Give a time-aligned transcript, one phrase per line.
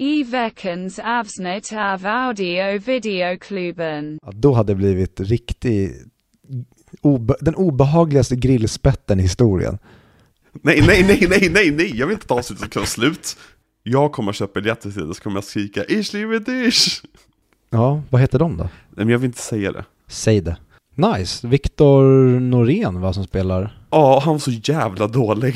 [0.00, 4.18] I veckans avsnitt av audio videoklubben.
[4.22, 6.06] Ja, då hade det blivit riktigt
[7.00, 9.78] obe den obehagligaste grillspetten i historien.
[10.52, 13.36] Nej, nej, nej, nej, nej, nej, jag vill inte ta avsnittet som kan vara slut.
[13.82, 17.02] Jag kommer att köpa biljetter till det, så kommer jag skrika liebe dich!
[17.70, 18.62] Ja, vad heter de då?
[18.64, 19.84] Nej, men jag vill inte säga det.
[20.06, 20.56] Säg det.
[20.94, 21.48] Nice.
[21.48, 22.04] Viktor
[22.40, 23.78] Norén va, som spelar?
[23.90, 25.54] Ja, han var så jävla dålig.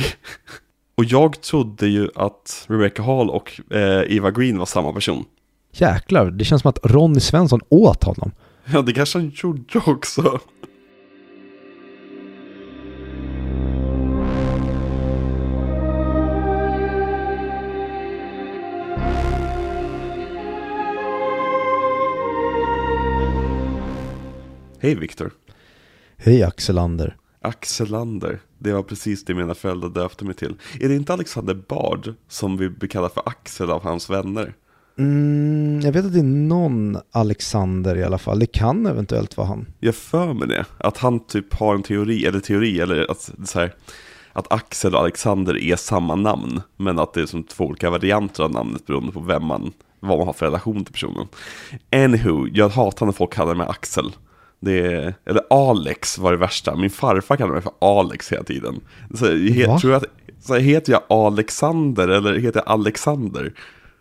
[0.95, 5.25] Och jag trodde ju att Rebecca Hall och eh, Eva Green var samma person.
[5.73, 8.31] Jäklar, det känns som att Ronny Svensson åt honom.
[8.65, 10.41] Ja, det kanske han gjorde också.
[24.81, 25.31] Hej Viktor.
[26.17, 27.17] Hej Axel Ander.
[27.43, 28.41] Axelander.
[28.59, 30.55] Det var precis det mina föräldrar döpte mig till.
[30.81, 34.55] Är det inte Alexander Bard som vi blir kallade för Axel av hans vänner?
[34.99, 38.39] Mm, jag vet att det är någon Alexander i alla fall.
[38.39, 39.67] Det kan eventuellt vara han.
[39.81, 40.65] Jag för mig det.
[40.79, 43.75] Att han typ har en teori, eller teori, eller att, så här,
[44.33, 46.61] att Axel och Alexander är samma namn.
[46.77, 50.19] Men att det är som två olika varianter av namnet beroende på vem man, vad
[50.19, 51.27] man har för relation till personen.
[51.93, 54.13] Anywho, jag hatar när folk kallar mig Axel.
[54.65, 56.77] Det eller Alex var det värsta.
[56.77, 58.81] Min farfar kallade mig för Alex hela tiden.
[59.15, 60.05] Så, he, tror jag
[60.41, 63.53] så heter jag Alexander eller heter jag Alexander?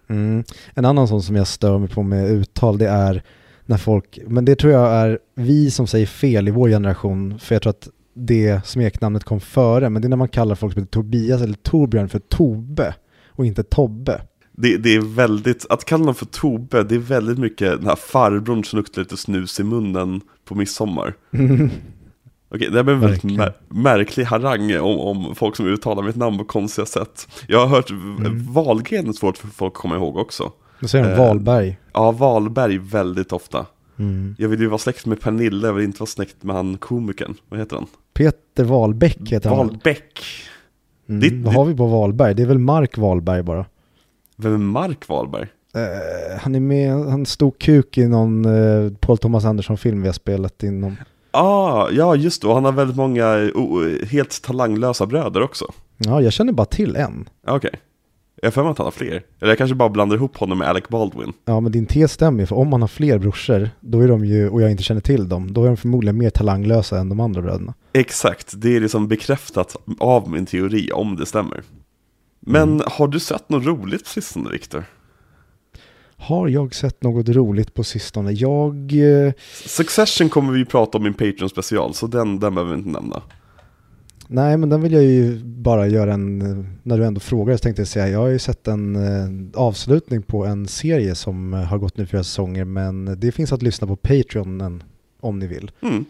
[0.10, 0.44] Mm.
[0.74, 3.24] En annan sån som jag stör mig på med uttal det är
[3.66, 7.56] när folk, men det tror jag är vi som säger fel i vår generation, för
[7.56, 10.82] jag tror att det smeknamnet kom före, men det är när man kallar folk som
[10.82, 12.96] heter Tobias eller Torbjörn för Tobbe
[13.28, 14.22] och inte Tobbe.
[14.52, 17.96] Det, det är väldigt, att kalla någon för Tobbe, det är väldigt mycket den här
[17.96, 21.14] farbrorn som luktar lite snus i munnen på midsommar.
[22.56, 26.38] Okej, det här en väldigt mär- märklig harang om, om folk som uttalar mitt namn
[26.38, 27.28] på konstiga sätt.
[27.48, 28.54] Jag har hört mm.
[28.54, 30.52] Wahlgren är svårt för folk att komma ihåg också.
[30.80, 31.18] Då säger de Eh.
[31.20, 31.78] Wahlberg.
[31.94, 33.66] Ja, Wahlberg väldigt ofta.
[34.00, 34.36] Mm.
[34.38, 37.36] Jag vill ju vara släkt med Pernilla, jag vill inte vara släkt med han komikern.
[37.50, 37.86] Vad heter han?
[38.14, 39.58] Peter Wahlbeck heter han.
[39.68, 40.20] Wahlbeck.
[41.10, 41.22] Mm.
[41.22, 42.34] Ditt- Vad har vi på Wahlberg?
[42.36, 43.66] Det är väl Mark Wahlberg bara.
[44.38, 45.48] Vem är Mark Wahlberg?
[45.76, 50.14] Eh, han är med, han stod kuk i någon uh, Paul Thomas Andersson-film vi har
[50.14, 50.96] spelat inom.
[51.32, 55.66] Ah, ja just det, och han har väldigt många oh, helt talanglösa bröder också.
[55.98, 57.30] Ja, jag känner bara till en.
[57.46, 57.80] Ja, Okej.
[58.44, 59.24] Jag har att han har fler.
[59.40, 61.34] Eller jag kanske bara blandar ihop honom med Alec Baldwin.
[61.46, 64.50] Ja, men din tes stämmer för om man har fler brorsor, då är de ju,
[64.50, 67.42] och jag inte känner till dem, då är de förmodligen mer talanglösa än de andra
[67.42, 67.74] bröderna.
[67.94, 71.64] Exakt, det är liksom bekräftat av min teori om det stämmer.
[72.40, 74.84] Men har du sett något roligt på sistone, Viktor?
[76.22, 78.32] Har jag sett något roligt på sistone?
[78.32, 78.76] Jag...
[79.26, 79.34] Eh,
[79.66, 82.90] Succession kommer vi prata om i en Patreon special, så den, den behöver vi inte
[82.90, 83.22] nämna.
[84.28, 86.42] nej, men den vill jag ju bara göra en...
[86.42, 89.60] eh, När du ändå frågar så tänkte jag säga, jag har ju sett en eh,
[89.62, 93.88] avslutning på en serie som har gått nu fyra säsonger, men det finns att lyssna
[93.88, 94.84] på Patreon
[95.20, 95.72] om ni vill.
[95.82, 96.06] Mm.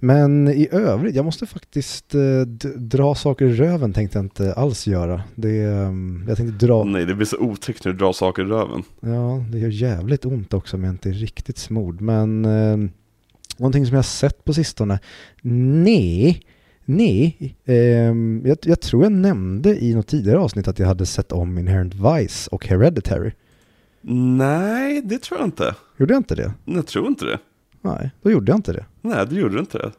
[0.00, 2.40] Men i övrigt, jag måste faktiskt eh,
[2.76, 5.22] dra saker i röven tänkte jag inte alls göra.
[5.34, 8.46] Det, ehm, jag tänkte dra, Nej, det blir så otäckt när du drar saker i
[8.46, 8.82] röven.
[9.00, 12.00] ja det gör jävligt ont också om jag inte är riktigt smord.
[12.00, 12.90] Men eh,
[13.56, 14.98] någonting som jag har sett på sistone,
[15.42, 16.42] nej,
[16.84, 21.32] nej, ehm, jag, jag tror jag nämnde i något tidigare avsnitt att jag hade sett
[21.32, 23.30] om Inherent Vice och Hereditary.
[24.10, 25.74] Nej, det tror jag inte.
[25.96, 26.52] Gjorde jag inte det?
[26.64, 27.38] Jag tror inte det.
[27.88, 28.84] Nej, då gjorde jag inte det.
[29.00, 29.90] Nej, det gjorde du inte det.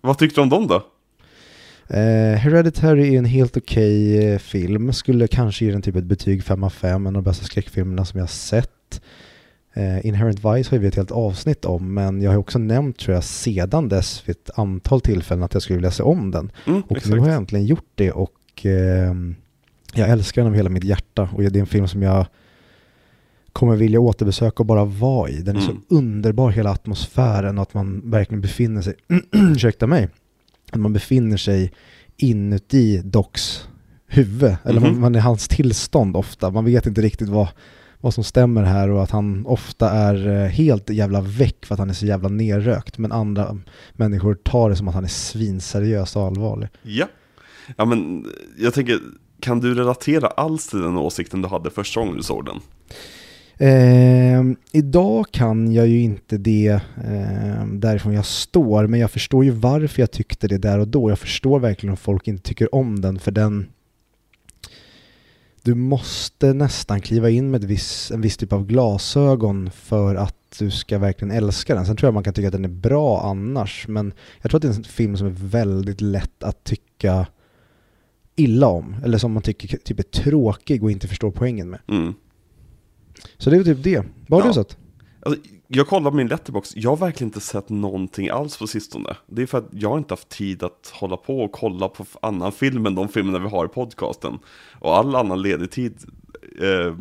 [0.00, 0.74] Vad tyckte du om dem då?
[1.88, 4.92] Eh, Hereditary är en helt okej eh, film.
[4.92, 7.06] Skulle kanske ge den typ ett betyg 5 av 5.
[7.06, 9.00] En av de bästa skräckfilmerna som jag har sett.
[9.74, 11.94] Eh, Inherent Vice har vi ett helt avsnitt om.
[11.94, 15.62] Men jag har också nämnt tror jag sedan dess vid ett antal tillfällen att jag
[15.62, 16.52] skulle vilja se om den.
[16.66, 17.14] Mm, Och exakt.
[17.14, 18.32] nu har jag äntligen gjort det och
[18.62, 19.34] ehm,
[19.94, 21.28] jag älskar den av hela mitt hjärta.
[21.34, 22.26] Och det är en film som jag
[23.56, 25.40] kommer vilja återbesöka och bara vara i.
[25.42, 25.76] Den är Mm.
[25.88, 28.94] så underbar, hela atmosfären och att man verkligen befinner sig,
[29.32, 30.08] ursäkta mig,
[30.72, 31.72] att man befinner sig
[32.16, 33.68] inuti Docs
[34.06, 35.00] huvud, eller man, Mhm.
[35.00, 36.50] man är hans tillstånd ofta.
[36.50, 37.48] Man vet inte riktigt vad,
[38.00, 41.78] vad som stämmer här och att han ofta är eh, helt jävla väck för att
[41.78, 42.98] han är så jävla nerrökt.
[42.98, 43.58] Men andra
[43.92, 46.68] människor tar det som att han är svinseriös och allvarlig.
[46.82, 47.06] Ja.
[47.76, 48.26] Ja, men
[48.58, 48.98] jag tänker,
[49.40, 52.60] kan du relatera alls till den åsikten du hade första gången du såg den?
[53.58, 54.42] Eh,
[54.72, 60.02] idag kan jag ju inte det eh, därifrån jag står, men jag förstår ju varför
[60.02, 61.10] jag tyckte det där och då.
[61.10, 63.66] Jag förstår verkligen om folk inte tycker om den, för den...
[65.62, 70.70] Du måste nästan kliva in med viss, en viss typ av glasögon för att du
[70.70, 71.86] ska verkligen älska den.
[71.86, 74.12] Sen tror jag man kan tycka att den är bra annars, men
[74.42, 77.26] jag tror att det är en film som är väldigt lätt att tycka
[78.36, 81.80] illa om, eller som man tycker typ är tråkig och inte förstår poängen med.
[81.88, 82.14] Mm.
[83.38, 84.02] Så det är typ det.
[84.28, 84.52] Vad har Ja.
[84.52, 84.76] du sett?
[85.22, 89.16] Alltså, jag kollar på min letterbox, jag har verkligen inte sett någonting alls på sistone.
[89.26, 92.52] Det är för att jag inte haft tid att hålla på och kolla på annan
[92.52, 94.38] film än de filmerna vi har i podcasten.
[94.80, 95.94] Och all annan ledig tid,
[96.62, 96.94] eh,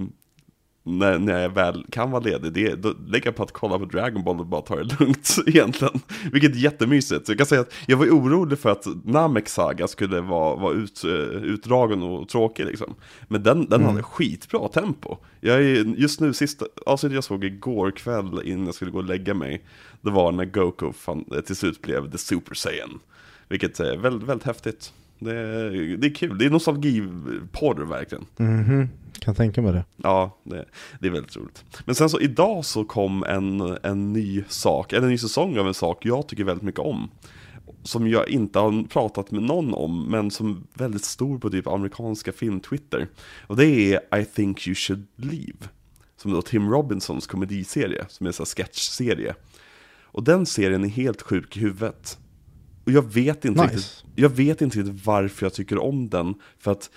[0.87, 3.85] när, när jag väl kan vara ledig, det, då lägger jag på att kolla på
[3.85, 5.99] Dragon Ball och bara ta det lugnt egentligen.
[6.31, 7.25] Vilket är jättemysigt.
[7.25, 10.73] Så jag kan säga att jag var orolig för att Namek Saga skulle vara, vara
[10.73, 11.09] ut, eh,
[11.43, 12.95] utdragen och tråkig liksom.
[13.27, 15.17] Men den, den hade skitbra tempo.
[15.39, 19.03] Jag är just nu, sista avsnittet jag såg igår kväll innan jag skulle gå och
[19.03, 19.61] lägga mig,
[20.01, 22.99] det var när Goku fan, eh, till slut blev The Super Saiyan.
[23.49, 24.93] Vilket är väldigt, väldigt häftigt.
[25.19, 28.25] Det är, det är kul, det är nostalgiporr verkligen.
[28.37, 28.89] Mhm,
[29.19, 29.85] kan tänka mig det.
[29.97, 30.65] Ja, det,
[30.99, 31.63] det är väldigt roligt.
[31.85, 35.67] Men sen så idag så kom en, en ny sak, eller en ny säsong av
[35.67, 37.09] en sak jag tycker väldigt mycket om.
[37.83, 41.67] Som jag inte har pratat med någon om, men som är väldigt stor på typ
[41.67, 43.07] amerikanska film-Twitter.
[43.47, 45.69] Och det är I think you should leave.
[46.17, 49.35] Som då Tim Robinsons komediserie, som är en sån här sketchserie.
[50.03, 52.17] Och den serien är helt sjuk i huvudet.
[52.85, 53.75] Och jag vet inte Nice.
[53.75, 56.33] riktigt, jag vet inte riktigt varför jag tycker om den.
[56.59, 56.89] För att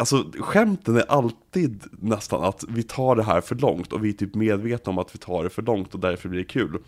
[0.00, 4.12] alltså, skämten är alltid nästan att vi tar det här för långt och vi är
[4.12, 6.78] typ medvetna om att vi tar det för långt och därför blir det kul.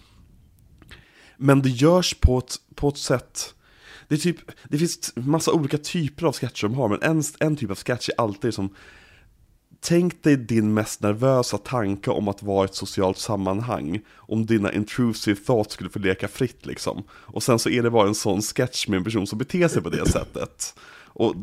[1.37, 3.55] Men det görs på ett, på ett sätt
[4.09, 4.37] det, är typ,
[4.69, 8.09] det finns massa olika typer av sketcher de har, men en, en typ av sketch
[8.09, 8.75] är alltid som
[9.85, 14.73] Tänk dig din mest nervösa tanke om att vara i ett socialt sammanhang Om dina
[14.73, 18.43] intrusive thoughts skulle få leka fritt liksom Och sen så är det bara en sån
[18.43, 20.75] sketch med en person som beter sig på det sättet
[21.15, 21.35] och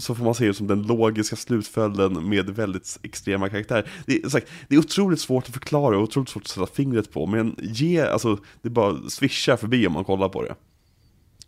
[0.00, 3.90] så får man se det som den logiska slutföljden med väldigt extrema karaktärer.
[4.06, 7.12] Det är, sagt, det är otroligt svårt att förklara och otroligt svårt att sätta fingret
[7.12, 10.54] på Men ge, alltså, det är bara swisha förbi om man kollar på det.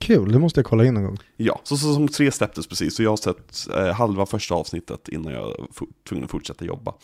[0.00, 1.18] Kul, det måste jag kolla in någon gång.
[1.36, 5.32] Ja, så som tre släpptes precis, så jag har sett eh, halva första avsnittet innan
[5.32, 5.56] jag var
[6.08, 6.94] tvungen att fortsätta jobba.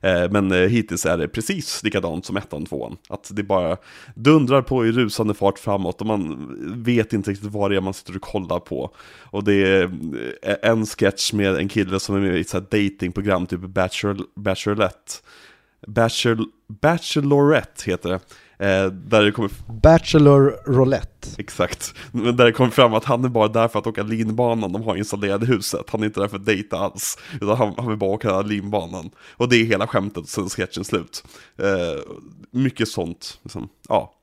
[0.00, 2.96] Eh, men eh, hittills är det precis likadant som ettan och tvåan.
[3.08, 3.76] Att det bara
[4.14, 7.94] dundrar på i rusande fart framåt och man vet inte riktigt vad det är man
[7.94, 8.94] sitter och kollar på.
[9.20, 9.82] Och det är
[10.42, 15.12] eh, en sketch med en kille som är med i ett datingprogram, typ Bachelor, Bachelorette.
[15.86, 18.20] Bachelor, Bachelorette heter det.
[18.58, 19.50] Eh, där det kommer
[19.82, 21.28] Bachelor Roulette.
[21.38, 24.82] Exakt, där det kom fram att han är bara där för att åka linbanan de
[24.82, 25.90] har installerad i huset.
[25.90, 29.10] Han är inte där för att dejta alls, utan han, han vill bara åka linbanan.
[29.36, 31.24] Och det är hela skämtet, sen är sketchen slut.
[31.58, 32.14] Eh,
[32.50, 33.68] mycket sånt, liksom.
[33.88, 34.14] ja.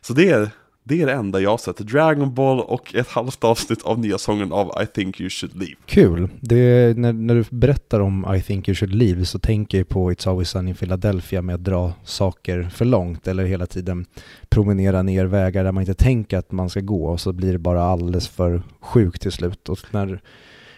[0.00, 0.50] Så det är,
[0.86, 1.78] det är det enda jag har sett.
[1.78, 5.74] Dragon Ball och ett halvt avsnitt av nya sången av I think you should leave.
[5.86, 6.28] Kul.
[6.40, 10.12] Det, när, när du berättar om I think you should leave så tänker jag på
[10.12, 14.06] It's always sunny in Philadelphia med att dra saker för långt eller hela tiden
[14.48, 17.58] promenera ner vägar där man inte tänker att man ska gå och så blir det
[17.58, 19.68] bara alldeles för sjukt till slut.
[19.68, 20.20] Och när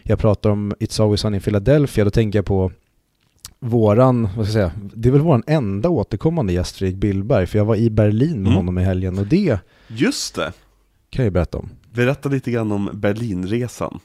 [0.03, 2.73] jag pratar om It's always sunny in Philadelphia då tänker jag på
[3.61, 7.59] våran, vad ska jag säga, det är väl våran enda återkommande gäst Fredrik Billberg för
[7.59, 8.53] jag var i Berlin med Mm.
[8.55, 9.59] honom i helgen och det
[9.89, 10.53] Just det!
[11.11, 11.69] kan jag berätta om.
[11.95, 13.99] Berätta lite grann om Berlinresan.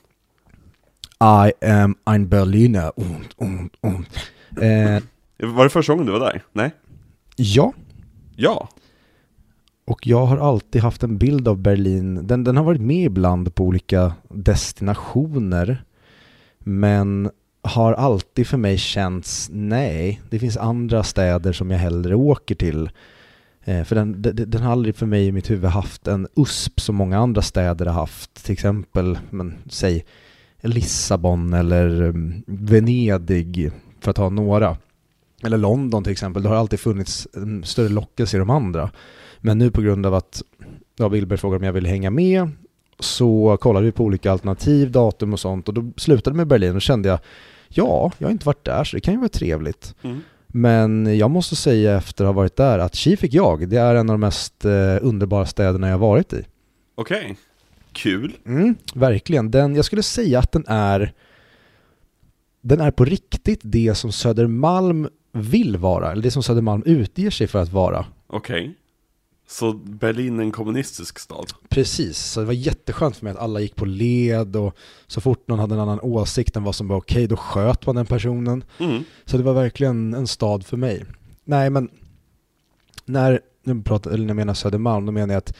[1.21, 2.91] I am ein Berliner.
[2.99, 4.05] Und, und, und.
[4.63, 5.03] Eh,
[5.49, 6.43] Var det första gången du var där?
[6.53, 6.71] Nej?
[7.35, 7.73] ja,
[8.35, 8.69] Ja.
[9.85, 12.27] och jag har alltid haft en bild av Berlin.
[12.27, 15.83] Den, den har varit med ibland på olika destinationer.
[16.59, 17.29] Men
[17.61, 22.89] har alltid för mig känts, nej, det finns andra städer som jag hellre åker till.
[23.63, 26.79] Eh, för den, den, den har aldrig för mig i mitt huvud haft en USP
[26.79, 28.43] som många andra städer har haft.
[28.45, 30.05] Till exempel, men, säg
[30.61, 34.77] Lissabon eller mm, Venedig för att ta några.
[35.43, 38.91] Eller London till exempel, det har alltid funnits en större lockelse i de andra.
[39.39, 40.41] Men nu på grund av att
[40.97, 42.49] ja, Wilbert frågade om jag ville hänga med
[43.03, 46.81] så kollade vi på olika alternativ, datum och sånt och då slutade med Berlin och
[46.81, 47.19] kände jag
[47.67, 49.95] ja, jag har inte varit där så det kan ju vara trevligt.
[50.01, 50.21] Mm.
[50.47, 53.95] Men jag måste säga efter att ha varit där att Tji fick jag, det är
[53.95, 56.45] en av de mest eh, underbara städerna jag varit i.
[56.95, 57.37] Okej.
[57.91, 58.37] Kul.
[58.45, 59.51] Mm, verkligen.
[59.51, 61.13] Den, jag skulle säga att den är
[62.61, 67.47] den är på riktigt det som Södermalm vill vara, eller det som Södermalm utger sig
[67.47, 68.05] för att vara.
[68.27, 68.75] Okej.
[69.51, 71.45] Så Berlin är en kommunistisk stad?
[71.69, 74.75] Precis, så det var jätteskönt för mig att alla gick på led och
[75.07, 77.95] så fort någon hade en annan åsikt än vad som var okej, då sköt man
[77.95, 78.63] den personen.
[78.77, 79.03] Mm.
[79.25, 81.05] Så det var verkligen en stad för mig.
[81.43, 81.89] Nej, men
[83.05, 85.53] när, nu pratar, eller när jag menar Södermalm, då menar jag att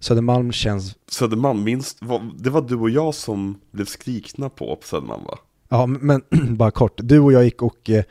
[0.00, 2.00] Södermalm känns Södermalm, minst,
[2.36, 5.38] det var du och jag som blev skrikna på på Södermalm va?
[5.68, 6.22] Ja, men
[6.56, 6.94] bara kort.
[6.96, 8.04] Du och jag gick och eh,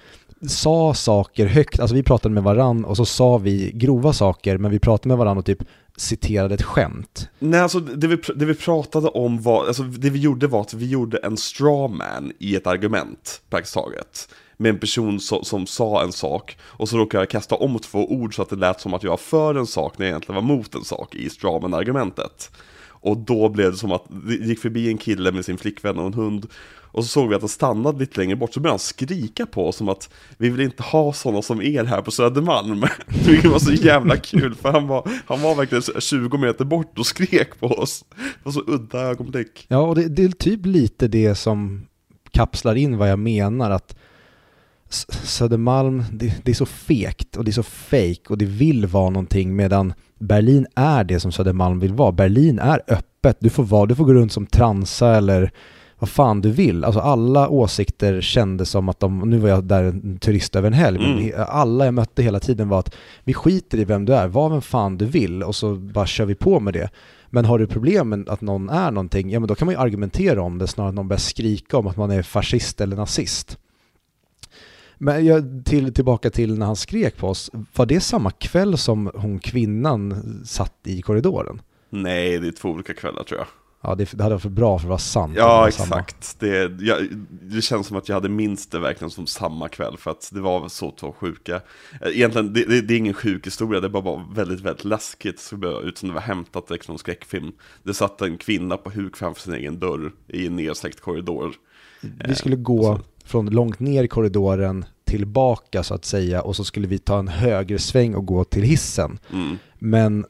[0.50, 4.72] sa saker högt, alltså vi pratade med varann och så sa vi grova saker, men
[4.72, 5.64] vi pratade med varann och typ
[5.98, 7.30] citerade ett skämt.
[7.40, 10.74] Nej, alltså det vi, det vi pratade om var, alltså det vi gjorde var att
[10.74, 14.30] vi gjorde en strawman i ett argument, praktiskt taget.
[14.58, 18.12] med en person som, som sa en sak och så råkade jag kasta om två
[18.12, 20.36] ord så att det lät som att jag var för en sak när jag egentligen
[20.36, 22.52] var mot en sak i strawman-argumentet.
[23.06, 26.08] Och då blev det som att det gick förbi en kille med sin flickvän och
[26.08, 26.48] en hund
[26.96, 29.68] och så såg vi att han stannade lite längre bort, så började han skrika på
[29.68, 32.86] oss som att vi vill inte ha sådana som er här på Södermalm.
[33.26, 37.06] Vilket var så jävla kul, för han var, han var verkligen 20 meter bort och
[37.06, 38.06] skrek på oss.
[38.10, 39.66] Det var så udda ögonblick.
[39.68, 41.86] Ja, och det, det är typ lite det som
[42.32, 43.96] kapslar in vad jag menar, att
[45.24, 49.10] Södermalm, det, det är så fegt och det är så fake och det vill vara
[49.10, 52.12] någonting medan Berlin är det som Södermalm vill vara.
[52.12, 55.52] Berlin är öppet, du får, vara, du får gå runt som transa eller
[56.00, 56.84] vad fan du vill.
[56.84, 60.74] Alltså alla åsikter kändes som att de, nu var jag där en turist över en
[60.74, 61.24] helg, men Mm.
[61.24, 64.50] he- alla jag mötte hela tiden var att vi skiter i vem du är, var
[64.50, 66.90] vem fan du vill och så bara kör vi på med det.
[67.30, 69.80] Men har du problem med att någon är någonting, ja men då kan man ju
[69.82, 72.96] argumentera om det snarare än att någon börjar skrika om att man är fascist eller
[72.96, 73.58] nazist.
[74.98, 79.12] Men jag, till, tillbaka till när han skrek på oss, var det samma kväll som
[79.16, 81.62] hon kvinnan satt i korridoren?
[81.90, 83.48] Nej, det är två olika kvällar tror jag.
[83.88, 85.34] Ja, det, det hade varit för bra för att vara sant.
[85.38, 86.40] Ja, exakt.
[86.40, 87.08] Det, jag,
[87.42, 90.42] det känns som att jag hade minst det verkligen som samma kväll, för att det
[90.42, 91.56] var så två sjuka.
[92.02, 95.40] Eh, Egentligen, det, det, det är ingen sjuk historia, det bara var väldigt, väldigt läskigt.
[95.40, 97.52] Så det ut som det var hämtat direkt från en skräckfilm.
[97.84, 101.54] Det satt en kvinna på huk framför sin egen dörr i en nedsläckt korridor.
[102.28, 106.88] Vi skulle gå från långt ner i korridoren tillbaka så att säga och så skulle
[106.88, 109.20] vi ta en högersväng och gå till hissen.
[109.34, 109.58] Mm.
[109.80, 110.26] Men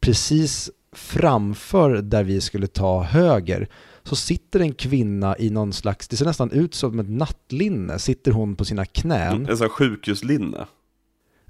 [0.00, 3.68] precis framför där vi skulle ta höger
[4.02, 8.32] så sitter en kvinna i någon slags, det ser nästan ut som ett nattlinne, sitter
[8.32, 9.46] hon på sina knän.
[9.46, 10.66] En sån sjukhuslinne.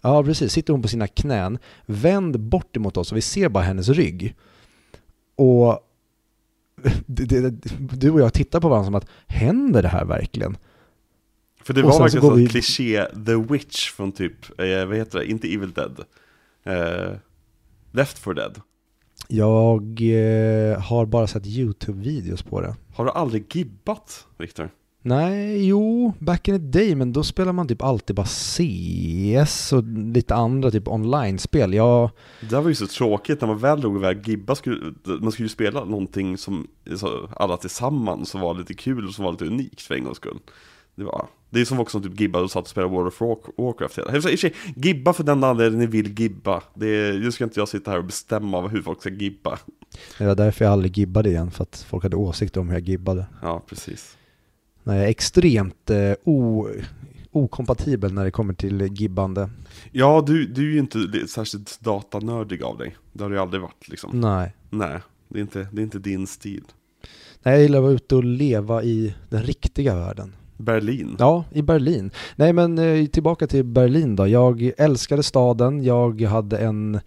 [0.02, 0.52] Ja, precis.
[0.52, 4.36] Sitter hon på sina knän, vänd bort emot oss och vi ser bara hennes rygg.
[5.36, 5.78] Och
[7.06, 7.50] det, det,
[7.96, 10.56] du och jag tittar på varandra som att, händer det här verkligen?
[11.62, 14.96] För det var så verkligen går sån vi- kliché, The Witch från typ, eh, vad
[14.96, 16.04] heter det, inte Evil Dead.
[16.62, 17.16] Eh,
[17.92, 18.60] Left for Dead.
[19.28, 22.76] Jag eh, har bara sett YouTube-videos på det.
[22.94, 24.70] Har du aldrig gibbat, Viktor?
[25.06, 29.84] Nej, jo, back in the day, men då spelar man typ alltid bara CS och
[30.14, 31.74] lite andra typ online-spel.
[31.74, 35.32] Jag, Det här var ju så tråkigt när man väl drog iväg Gibba, skulle, man
[35.32, 36.66] skulle ju spela någonting som
[37.36, 40.38] alla tillsammans som var lite kul och som var lite unikt för en gångs skull.
[40.96, 43.20] Det, var, det är som folk som typ gibbade och satt och spelade World of
[43.20, 44.12] War- Warcraft hela.
[44.12, 46.62] För sig, gibba för den anledningen ni vill gibba.
[46.74, 49.58] Det är, nu ska inte jag sitta här och bestämma hur folk ska gibba.
[50.18, 52.88] det var därför jag aldrig gibbade igen, för att folk hade åsikter om hur jag
[52.88, 53.26] gibbade.
[53.42, 54.16] Ja, precis.
[54.82, 56.68] Nej, extremt eh, o,
[57.30, 59.50] okompatibel när det kommer till gibbande.
[59.92, 62.96] Ja, du, du är ju inte särskilt datanördig av dig.
[63.12, 64.20] Det har du ju aldrig varit liksom.
[64.20, 64.54] Nej.
[64.70, 64.98] Nej,
[65.28, 66.64] det är, inte, det är inte din stil.
[67.42, 70.32] Nej, jag gillar att vara ute och leva i den riktiga världen.
[70.56, 71.16] Berlin.
[71.18, 72.10] Ja, i Berlin.
[72.36, 74.28] Nej men eh, tillbaka till Berlin då.
[74.28, 77.00] Jag älskade staden, jag hade en,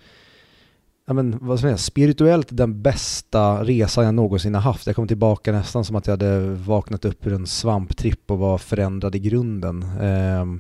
[1.08, 4.88] ja men vad ska jag säga, spirituellt den bästa resan jag någonsin har haft.
[4.88, 8.58] Jag kom tillbaka nästan som att jag hade vaknat upp ur en svamptripp och var
[8.58, 9.86] förändrad i grunden.
[10.02, 10.60] Ehm,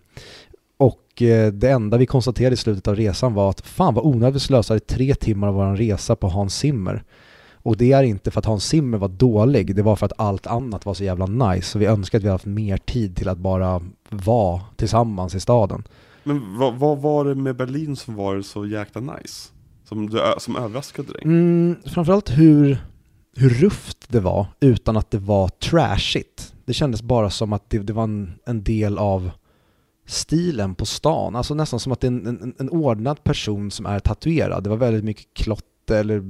[0.77, 4.35] och eh, det enda vi konstaterade i slutet av resan var att fan vad onödigt
[4.35, 7.03] vi slösade tre timmar av vår resa på Hans Zimmer.
[7.63, 10.47] Och det är inte för att Hans Zimmer var dålig, det var för att allt
[10.47, 11.67] annat var så jävla nice.
[11.67, 15.39] Så vi önskar att vi hade haft mer tid till att bara vara tillsammans i
[15.39, 15.83] staden.
[16.23, 19.49] Men vad, vad var det med Berlin som var så jäkla nice?
[19.83, 21.21] Som, du, som överraskade dig?
[21.23, 22.77] Mm, framförallt hur,
[23.35, 26.53] hur rufft det var utan att det var trashigt.
[26.65, 29.31] Det kändes bara som att det, det var en, en del av
[30.07, 31.35] stilen på stan.
[31.35, 34.63] Alltså nästan som att det är en, en, en ordnad person som är tatuerad.
[34.63, 35.33] Det var väldigt mycket
[35.87, 36.23] lite, eller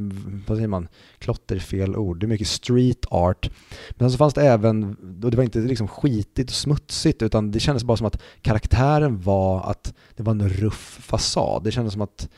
[0.48, 0.88] vad säger man?
[1.20, 2.20] Klotter är fel ord.
[2.20, 3.50] Det är mycket street art.
[3.92, 7.60] Men så fanns det även, och det var inte liksom skitigt och smutsigt utan det
[7.60, 11.64] kändes bara som att karaktären var att det var en ruff fasad.
[11.64, 12.30] Det kändes som att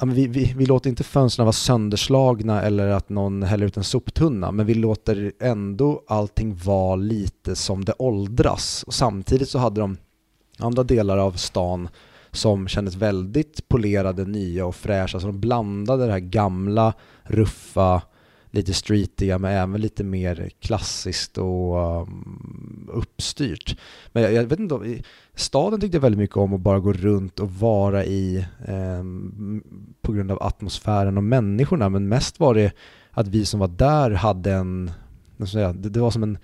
[0.00, 3.76] ja, men vi, vi, vi låter inte fönstren vara sönderslagna eller att någon häller ut
[3.76, 8.84] en soptunna, men vi låter ändå allting vara lite som det åldras.
[8.86, 9.96] Och samtidigt så hade de
[10.58, 11.88] andra delar av stan
[12.32, 15.20] som kändes väldigt polerade, nya och fräscha.
[15.20, 16.92] Så de blandade det här gamla,
[17.22, 18.02] ruffa,
[18.50, 23.78] lite streetiga men även lite mer klassiskt och um, uppstyrt.
[24.12, 25.02] Men jag, jag vet inte,
[25.34, 29.04] staden tyckte jag väldigt mycket om att bara gå runt och vara i eh,
[30.02, 31.88] på grund av atmosfären och människorna.
[31.88, 32.72] Men mest var det
[33.10, 34.90] att vi som var där hade en,
[35.52, 36.38] säga, det, det var som en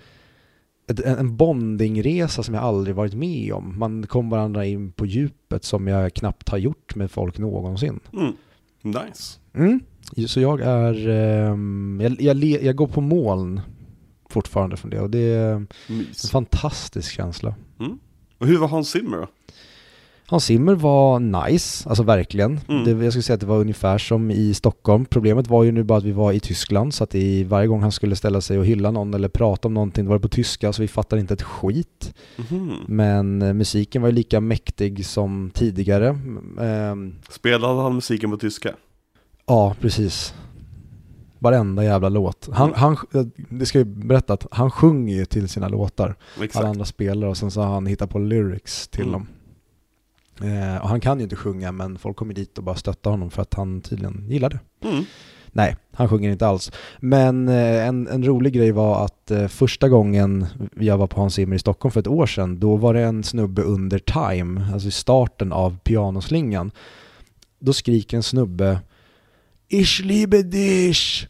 [0.87, 3.79] ett- en en bondingresa som jag aldrig varit med om.
[3.79, 7.99] Man kom varandra in på djupet som jag knappt har gjort med folk någonsin.
[8.13, 8.33] Mm.
[8.81, 9.39] Nice.
[9.53, 9.79] Mm.
[10.27, 13.61] Så jag är, ehm, jag, jag, jag går på moln
[14.29, 16.29] fortfarande från det och det är en Mys.
[16.31, 17.55] fantastisk känsla.
[17.79, 17.99] Mm.
[18.37, 19.27] Och hur var Hans Zimmer då?
[20.27, 22.59] Hans Zimmer var nice, alltså verkligen.
[22.69, 22.83] Mm.
[22.83, 25.05] Det, jag skulle säga att det var ungefär som i Stockholm.
[25.05, 27.81] Problemet var ju nu bara att vi var i Tyskland så att i, varje gång
[27.81, 30.27] han skulle ställa sig och hylla någon eller prata om någonting, då var det på
[30.27, 32.13] tyska så vi fattade inte ett skit.
[32.37, 32.73] Mhm.
[32.87, 36.07] Men eh, musiken var ju lika mäktig som tidigare.
[36.61, 38.71] Ehm, Spelade han musiken på tyska?
[39.47, 40.33] ja, precis.
[41.39, 42.49] Varenda jävla låt.
[42.53, 42.79] Han, Mm.
[42.79, 42.97] han,
[43.49, 46.15] det ska ju berätta att han sjunger ju till sina låtar.
[46.35, 46.65] Alla Exakt.
[46.65, 49.11] andra spelar och sen så har han hittat på lyrics till Mm.
[49.13, 49.27] dem.
[50.41, 53.31] Eh, och han kan ju inte sjunga men folk kommer dit och bara stöttar honom
[53.31, 54.87] för att han tydligen gillar det.
[54.87, 55.05] Mm.
[55.51, 56.71] Nej, han sjunger inte alls.
[56.99, 61.33] Men eh, en, en rolig grej var att eh, första gången jag var på Hans
[61.33, 64.87] Zimmer i Stockholm för ett år sedan, då var det en snubbe under time, alltså
[64.87, 66.71] i starten av pianoslingan.
[67.59, 68.79] Då skriker en snubbe
[69.67, 71.27] Ich liebe dich!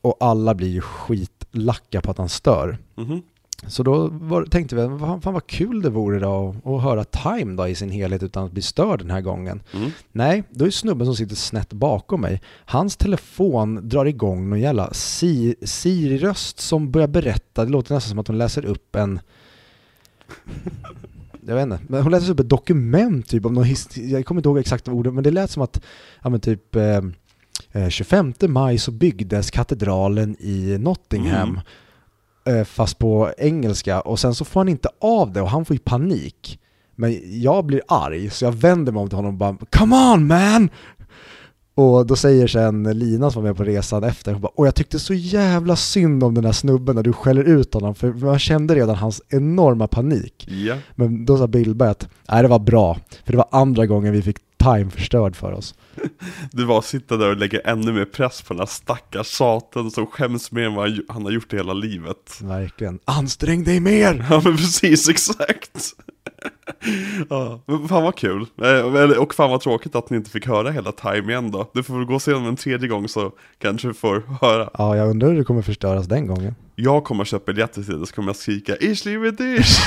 [0.00, 2.78] Och alla blir ju skitlacka på att han stör.
[2.94, 3.22] Mhm.
[3.66, 7.56] Så då var, tänkte vi, fan, fan vad kul det vore då att höra Time
[7.56, 9.62] då i sin helhet utan att bli störd den här gången.
[9.74, 9.90] Mm.
[10.12, 14.92] Nej, då är snubben som sitter snett bakom mig, hans telefon drar igång någon jävla
[14.92, 19.20] si, Siri-röst som börjar berätta, det låter nästan som att hon läser upp en
[21.46, 24.38] jag vet inte, men hon läser upp ett dokument typ om någon his- jag kommer
[24.38, 25.80] inte ihåg exakt orden, men det lät som att,
[26.22, 27.00] ja men typ eh,
[27.72, 31.60] eh, 25 maj så byggdes katedralen i Nottingham Mm.
[32.44, 35.76] Eh, fast på engelska och sen så får han inte av det och han får
[35.76, 36.58] ju panik.
[36.96, 40.26] Men jag blir arg så jag vänder mig om till honom och bara Come on
[40.26, 40.70] man!
[41.74, 44.74] Och då säger sen Lina som var med på resan efter, hon bara, och jag
[44.74, 48.38] tyckte så jävla synd om den här snubben när du skäller ut honom, för man
[48.38, 50.48] kände redan hans enorma panik.
[50.50, 50.76] Ja.
[50.94, 54.22] Men då sa Billberg att, nej det var bra, för det var andra gången vi
[54.22, 55.74] fick time förstörd för oss.
[56.52, 59.90] Det var att sitta där och lägga ännu mer press på den här stackars saten
[59.90, 62.38] som skäms mer än vad han har gjort i hela livet.
[62.42, 62.98] Verkligen.
[63.04, 64.26] Ansträng dig mer!
[64.30, 65.78] Ja men precis, exakt.
[67.30, 68.46] ja, men fan vad kul.
[68.62, 71.70] Eh, Och fan vad tråkigt att ni inte fick höra hela Time igen då.
[71.74, 74.70] Du får väl gå och se den en tredje gång så kanske du får höra.
[74.78, 76.54] Ja, jag undrar hur det kommer förstöras den gången.
[76.76, 79.78] Jag kommer köpa biljetter till det så kommer jag skrika Ich liebe dich!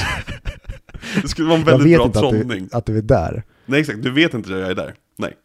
[1.21, 2.67] Det skulle vara en Jag väldigt vet bra inte att trollning.
[2.71, 3.43] du, att du är där.
[3.65, 4.95] Nej exakt, du vet inte att jag är där.
[5.17, 5.37] Nej.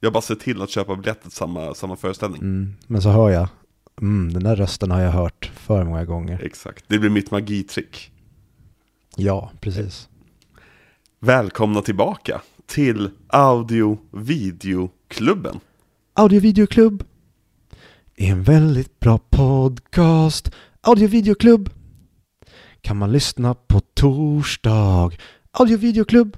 [0.00, 2.40] Jag bara ser till att köpa biljetter till samma, samma föreställning.
[2.40, 3.48] Mm, men så hör jag,
[4.00, 6.40] mm, den där rösten har jag hört för många gånger.
[6.42, 8.12] Exakt, det blir mitt magitrick.
[9.16, 10.08] Ja, precis.
[11.20, 15.60] Välkomna tillbaka till Audio Videoklubben.
[16.14, 17.04] Audio-videoklubb
[18.16, 20.50] är en väldigt bra podcast.
[20.80, 21.70] Audio-videoklubb
[22.80, 25.10] kan man lyssna på torsdag.
[25.50, 26.36] Audio-videoklubb.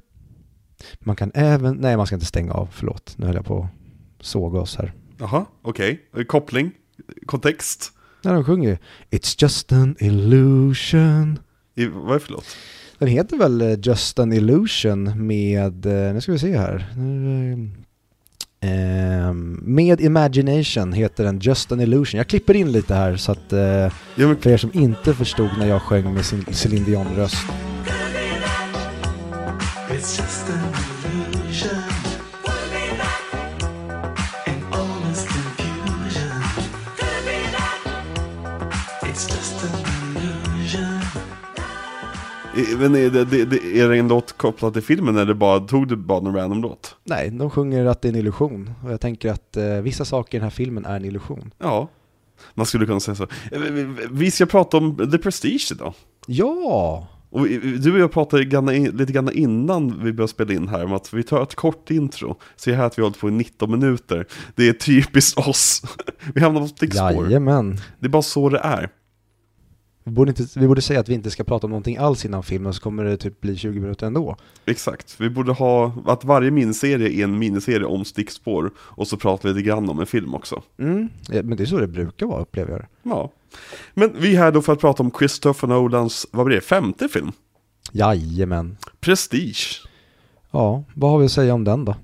[1.01, 3.14] Man kan även, nej man ska inte stänga av, förlåt.
[3.16, 3.68] Nu höll jag på
[4.18, 4.92] att såga oss här.
[5.18, 6.01] Jaha, okej.
[6.29, 6.71] Koppling?
[7.27, 7.92] Kontext?
[8.23, 8.79] När de sjunger
[9.11, 11.38] It's just an illusion.
[11.75, 12.45] I, vad är det för låt?
[12.99, 16.92] Den heter väl eh, Just an illusion med, eh, nu ska vi se här.
[16.97, 17.71] Nu,
[18.61, 22.18] eh, med Imagination heter den Just an illusion.
[22.18, 25.51] Jag klipper in lite här så att eh, Ja, men, för er som inte förstod
[25.59, 27.47] när jag sjöng med sin Céline Dion-röst.
[42.79, 45.88] Men är det, det, det, är det en låt kopplad till filmen eller bara, tog
[45.88, 46.97] du bara någon random låt?
[47.05, 48.71] Nej, de sjunger att det är en illusion.
[48.85, 51.55] Och jag tänker att eh, vissa saker i den här filmen är en illusion.
[51.59, 51.88] Ja,
[52.55, 53.23] man skulle kunna säga så.
[53.23, 53.61] Eh,
[54.11, 55.95] vi- ska prata om The Prestige idag.
[56.27, 57.07] Ja!
[57.31, 57.47] Och
[57.81, 58.43] du och jag pratade
[58.93, 62.37] lite grann innan vi började spela in här om att vi tar ett kort intro.
[62.57, 64.27] Se här att vi har hållit på i 19 minuter.
[64.55, 65.83] Det är typiskt oss.
[66.35, 67.25] Vi hamnar på stickspår.
[67.25, 67.79] Jajamän.
[67.99, 68.88] Det är bara så det är.
[70.05, 72.43] Vi borde, inte, vi borde säga att vi inte ska prata om någonting alls innan
[72.43, 74.37] filmen så kommer det typ bli 20 minuter ändå.
[74.65, 75.21] Exakt.
[75.21, 79.55] Vi borde ha att varje miniserie är en miniserie om stickspår och så pratar vi
[79.55, 80.62] lite grann om en film också.
[80.79, 81.09] Mm.
[81.29, 82.87] Men det är så det brukar vara upplever jag det.
[83.03, 83.33] Ja.
[83.95, 87.09] Men vi är här då för att prata om Christopher Nolans, vad blir det, femte
[87.09, 87.33] film?
[87.93, 88.77] Jajamän.
[89.01, 89.87] Prestige.
[90.51, 91.95] Ja, vad har vi att säga om den då?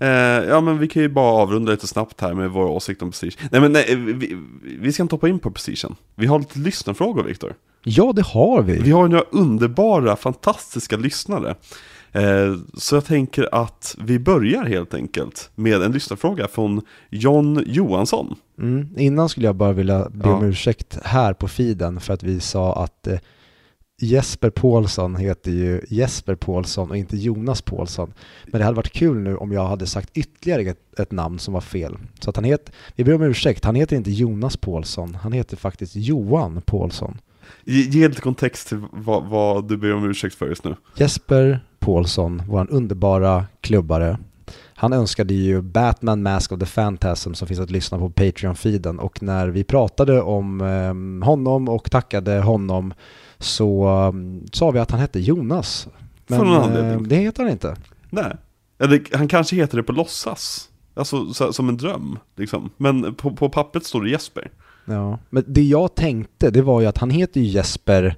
[0.00, 0.08] Eh,
[0.48, 3.38] ja men vi kan ju bara avrunda lite snabbt här med vår åsikt om Prestige.
[3.50, 4.38] Nej men nej, vi,
[4.80, 5.94] vi ska inte hoppa in på Prestigen.
[6.14, 7.54] Vi har lite lyssnarfrågor Viktor.
[7.84, 8.78] Ja, det har vi.
[8.78, 11.54] Vi har några underbara, fantastiska lyssnare.
[12.12, 18.34] Eh, så jag tänker att vi börjar helt enkelt med en lyssnarfråga från John Johansson.
[18.58, 18.88] Mm.
[18.96, 20.48] Innan skulle jag bara vilja be om Ja.
[20.48, 23.18] ursäkt här på feeden för att vi sa att eh,
[24.02, 28.12] Jesper Paulsson heter ju Jesper Paulsson och inte Jonas Paulsson.
[28.46, 31.54] Men det hade varit kul nu om jag hade sagt ytterligare ett, ett namn som
[31.54, 31.96] var fel.
[32.20, 35.56] Så att han heter, vi ber om ursäkt, han heter inte Jonas Paulsson, han heter
[35.56, 37.18] faktiskt Johan Paulsson.
[37.64, 40.76] Ge, ge lite kontext till vad, vad du ber om ursäkt för just nu.
[40.96, 44.18] Jesper Paulsson, vår underbara klubbare,
[44.74, 49.22] han önskade ju Batman Mask of the Phantasm som finns att lyssna på Patreon-feeden och
[49.22, 52.94] när vi pratade om eh, honom och tackade honom
[53.40, 55.88] så um, sa vi att han hette Jonas.
[56.26, 57.76] Men eh, det heter han inte.
[58.10, 58.36] Nej.
[58.78, 60.68] Eller han kanske heter det på låtsas.
[60.94, 62.70] Alltså så, som en dröm, liksom.
[62.76, 64.50] Men på, på pappret står det Jesper.
[64.84, 68.16] Ja, men det jag tänkte det var ju att han heter ju Jesper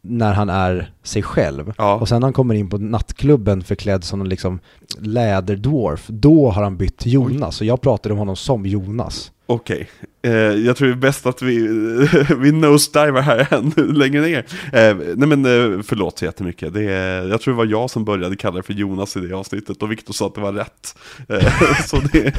[0.00, 1.72] när han är sig själv.
[1.78, 1.94] Ja.
[1.94, 4.60] Och sen när han kommer in på nattklubben förklädd som en liksom
[5.00, 7.56] läderdwarf, då har han bytt till Jonas.
[7.56, 9.32] Så jag pratade om honom som Jonas.
[9.46, 9.90] Okej,
[10.22, 11.58] eh, jag tror det är bäst att vi,
[12.38, 14.38] vi nosedivar här ännu längre ner.
[14.72, 16.74] Eh, nej men eh, förlåt så jättemycket.
[16.74, 19.32] Det är, jag tror det var jag som började kalla det för Jonas i det
[19.34, 20.96] avsnittet och Viktor sa att det var rätt.
[21.28, 22.34] Eh, så det,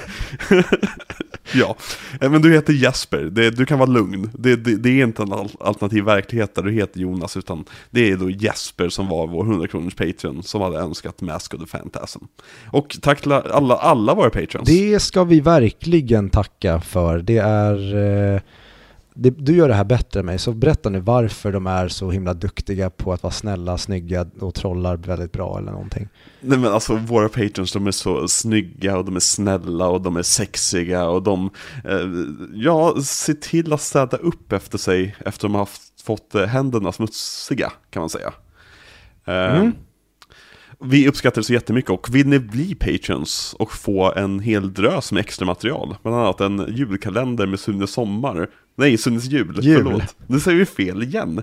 [1.53, 1.75] ja,
[2.21, 4.29] eh, men du heter Jesper, det, du kan vara lugn.
[4.33, 8.11] Det, det, det är inte en al- alternativ verklighet där du heter Jonas, utan det
[8.11, 11.77] är då Jesper som var vår 100 kronors Patreon som hade önskat Mask of the
[11.77, 12.23] Phantasm.
[12.71, 14.69] Och tack till alla, alla våra Patreons.
[14.69, 17.19] Det ska vi verkligen tacka för.
[17.19, 17.95] Det är...
[18.35, 18.41] Eh,
[19.15, 22.11] det, du gör det här bättre än mig, så berätta nu varför de är så
[22.11, 26.07] himla duktiga på att vara snälla, snygga och trollar väldigt bra eller någonting.
[26.41, 30.17] Nej men alltså våra patrons de är så snygga och de är snälla och de
[30.17, 31.49] är sexiga och de,
[31.85, 32.07] eh,
[32.53, 36.91] ja, ser till att städa upp efter sig efter de har haft, fått eh, händerna
[36.91, 38.33] smutsiga kan man säga.
[39.25, 39.71] Eh, Mm.
[40.85, 45.11] Vi uppskattar det så jättemycket och vill ni bli patrons och få en hel drös
[45.11, 49.83] med extra material, bland annat en julkalender med Sunes sommar, nej Sunes jul, Jul.
[49.83, 51.41] förlåt, nu säger vi fel igen.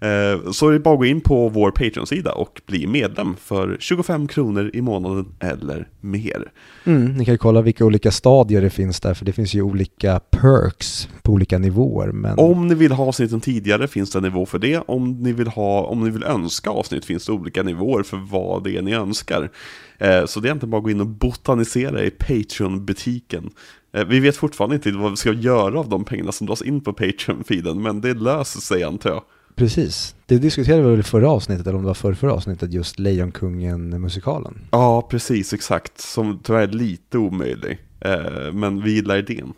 [0.00, 3.76] Eh, Så är det bara att gå in på vår Patreon-sida och bli medlem för
[3.80, 6.52] 25 kronor i månaden eller mer.
[6.84, 9.62] Mm, ni kan ju kolla vilka olika stadier det finns där, för det finns ju
[9.62, 12.12] olika perks på olika nivåer.
[12.12, 14.78] Men Om ni vill ha avsnitten tidigare finns det en nivå för det.
[14.78, 18.64] Om ni vill, ha, om ni vill önska avsnitt finns det olika nivåer för vad
[18.64, 19.50] det är ni önskar.
[19.98, 23.50] Eh, så det är inte bara att gå in och botanisera i Patreon-butiken.
[23.92, 26.80] Eh, vi vet fortfarande inte vad vi ska göra av de pengarna som dras in
[26.80, 29.22] på Patreon-feeden, men det löser sig antar jag.
[29.56, 32.72] Precis, det diskuterade vi väl i förra avsnittet, eller om det var förra, förra avsnittet,
[32.72, 34.58] just Lejonkungen-musikalen.
[34.70, 36.00] Ja, precis, exakt.
[36.00, 37.78] Som tyvärr är lite omöjlig.
[38.00, 39.52] Eh, men vi gillar idén.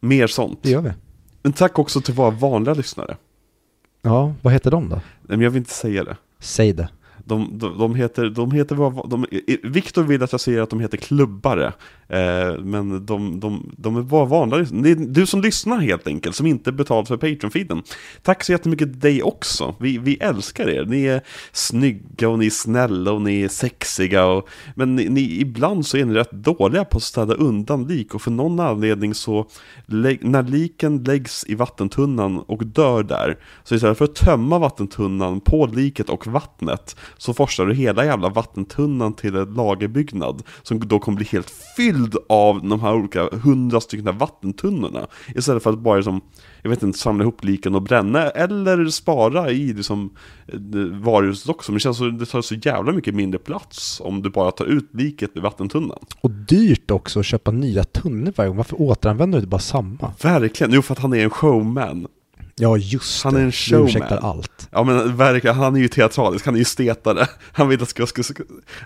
[0.00, 0.58] Mer sånt.
[0.62, 0.92] Det gör vi.
[1.42, 3.16] Men tack också till våra vanliga lyssnare.
[4.02, 4.96] Ja, vad heter de då?
[4.96, 6.16] Nej, Men jag vill inte säga det.
[6.40, 6.88] Säg det.
[7.24, 9.26] De, de, de heter, de heter vad, de,
[9.62, 11.72] Viktor vill att jag säger att de heter klubbare,
[12.08, 16.36] eh, men de, de, de är bara vanliga, det är du som lyssnar helt enkelt,
[16.36, 17.82] som inte betalt för Patreon-feeden.
[18.22, 22.46] Tack så jättemycket till dig också, vi, vi älskar er, ni är snygga och ni
[22.46, 26.32] är snälla och ni är sexiga, och, men ni, ni, ibland så är ni rätt
[26.32, 29.46] dåliga på att städa undan lik, och för någon anledning så,
[29.86, 35.66] när liken läggs i vattentunnan och dör där, så istället för att tömma vattentunnan på
[35.66, 41.16] liket och vattnet, så forsar du hela jävla vattentunnan till en lagerbyggnad som då kommer
[41.16, 41.95] bli helt fylld
[42.28, 45.06] av de här olika hundra stycken vattentunnorna.
[45.34, 46.20] Istället för att bara som,
[46.62, 50.10] jag vet inte, samla ihop liken och bränna eller spara i liksom,
[50.46, 50.58] eh,
[51.00, 51.72] varuhuset också.
[51.72, 54.64] Men det känns som det tar så jävla mycket mindre plats om du bara tar
[54.64, 55.98] ut liket ur vattentunnan.
[56.20, 58.56] Och dyrt också att köpa nya tunnor varje gång.
[58.56, 60.12] Varför återanvänder du inte bara samma?
[60.22, 62.06] Verkligen, jo för att han är en showman.
[62.58, 63.86] Ja, just Han är en showman.
[63.86, 64.68] ursäktar allt.
[64.70, 67.26] Ja men verkligen, han är ju teatralisk, han är ju stetare.
[67.52, 68.24] Han vill att, ska, ska,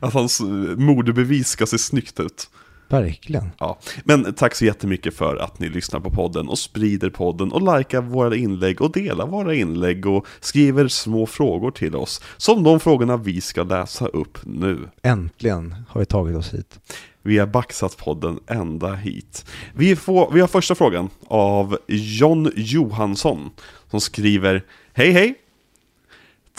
[0.00, 0.40] att hans
[0.76, 2.50] modebevis ska se snyggt ut.
[2.90, 3.50] Verkligen.
[3.58, 7.78] Ja, men tack så jättemycket för att ni lyssnar på podden och sprider podden och
[7.78, 12.22] likar våra inlägg och delar våra inlägg och skriver små frågor till oss.
[12.36, 14.88] Som de frågorna vi ska läsa upp nu.
[15.02, 16.80] Äntligen har vi tagit oss hit.
[17.22, 19.44] Vi har baxat podden ända hit.
[19.74, 23.50] Vi, får, vi har första frågan av John Johansson
[23.90, 25.34] som skriver Hej hej!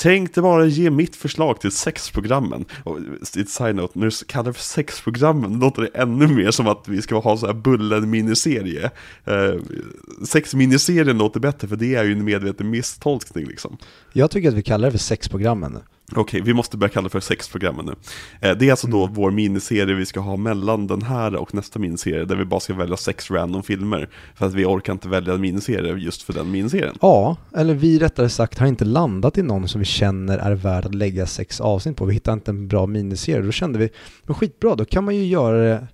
[0.01, 2.65] Tänkte bara ge mitt förslag till sexprogrammen.
[2.83, 2.97] Och
[3.37, 7.01] ett side-note, när du kallar det för sexprogrammen låter det ännu mer som att vi
[7.01, 8.91] ska ha så här Bullen-miniserie.
[9.25, 9.55] Eh,
[10.25, 13.77] sexminiserien låter bättre för det är ju en medveten misstolkning liksom.
[14.13, 15.79] Jag tycker att vi kallar det för sexprogrammen.
[16.15, 17.95] Okej, vi måste börja kalla det för sexprogrammen nu.
[18.41, 21.79] Eh, det är alltså då vår miniserie vi ska ha mellan den här och nästa
[21.79, 24.09] miniserie, där vi bara ska välja sex random filmer.
[24.35, 26.95] För att vi orkar inte välja en miniserie just för den miniserien.
[27.01, 30.85] Ja, eller vi rättare sagt har inte landat i någon som vi känner är värd
[30.85, 32.05] att lägga sex avsnitt på.
[32.05, 33.41] Vi hittade inte en bra miniserie.
[33.41, 33.89] Då kände vi,
[34.23, 35.87] men skitbra, då kan man ju göra det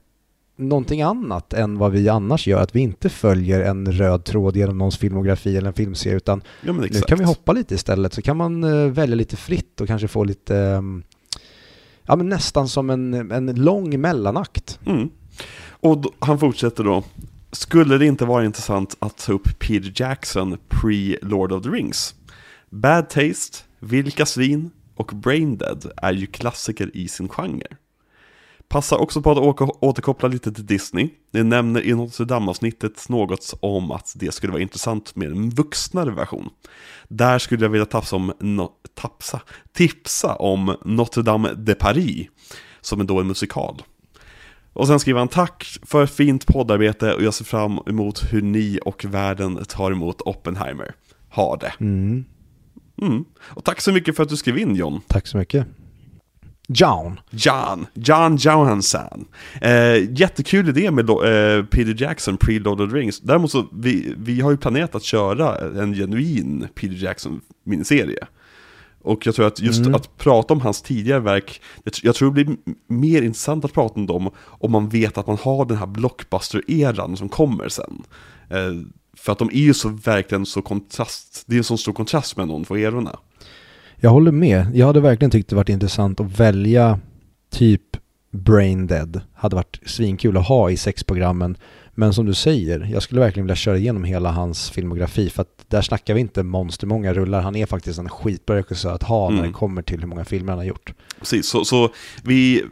[0.58, 2.62] någonting annat än vad vi annars gör.
[2.62, 6.74] Att vi inte följer en röd tråd genom någons filmografi eller en filmserie, utan Ja
[6.74, 8.14] nu kan vi hoppa lite istället.
[8.14, 11.04] Så kan man eh, välja lite fritt och kanske få lite, ehm,
[12.04, 14.80] ja men nästan som en, en lång mellanakt.
[14.86, 15.10] Mm.
[15.70, 17.04] Och då, han fortsätter då.
[17.52, 22.16] Skulle det inte vara intressant att ta upp Peter Jackson pre-Lord of the Rings?
[22.70, 27.68] Bad Taste, Vilka svin och Brain Dead är ju klassiker i sin genre.
[28.70, 31.10] Passar också på att åka, återkoppla lite till Disney.
[31.32, 36.12] Det nämner i Notre Dame-avsnittet något om att det skulle vara intressant med en vuxnare
[36.12, 36.50] version.
[37.08, 39.42] Där skulle jag vilja tapsa om, no, tapsa,
[39.74, 42.28] tipsa om Notre Dame de Paris,
[42.82, 43.82] som är då en musikal.
[44.74, 48.42] Och sen skriver han tack för ett fint poddarbete och jag ser fram emot hur
[48.42, 50.96] ni och världen tar emot Oppenheimer.
[51.30, 51.74] Ha det.
[51.80, 52.26] Mm.
[53.02, 53.26] Mm.
[53.40, 55.02] Och tack så mycket för att du skrev in John.
[55.08, 55.68] Tack så mycket.
[56.68, 57.20] John.
[57.30, 59.26] John, John Johansson.
[59.62, 63.20] Eh, jättekul idé med eh, Peter Jackson, Preloaded Rings.
[63.20, 68.28] Däremot så, vi, vi har ju planerat att köra en genuin Peter Jackson miniserie.
[69.02, 69.96] Och jag tror att just Mm.
[69.96, 73.74] att prata om hans tidigare verk, jag, tr- jag tror det blir mer intressant att
[73.74, 78.02] prata om dem om man vet att man har den här blockbuster-eran som kommer sen.
[78.50, 78.58] Eh,
[79.18, 82.38] för att de är ju så verkligen så kontrast, det är en så stor kontrast
[82.38, 83.20] med de två erorna.
[84.00, 84.66] Jag håller med.
[84.74, 87.00] Jag hade verkligen tyckt det varit intressant att välja
[87.52, 87.82] typ
[88.32, 89.22] Brain Dead.
[89.34, 91.58] Hade varit svinkul att ha i sexprogrammen.
[91.96, 95.66] Men som du säger, jag skulle verkligen vilja köra igenom hela hans filmografi för att
[95.68, 97.42] där snackar vi inte monstermånga rullar.
[97.42, 99.48] Han är faktiskt en skitbra regissör att ha när Mm.
[99.52, 100.94] det kommer till hur många filmer han har gjort.
[101.20, 101.90] Precis, så, så
[102.24, 102.64] vi,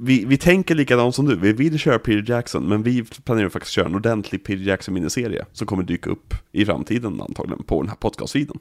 [0.00, 1.36] vi, vi tänker likadant som du.
[1.36, 5.66] Vi vill köra Peter Jackson, men vi planerar faktiskt köra en ordentlig Peter Jackson-miniserie som
[5.66, 8.56] kommer dyka upp i framtiden antagligen på den här podcastfeeden.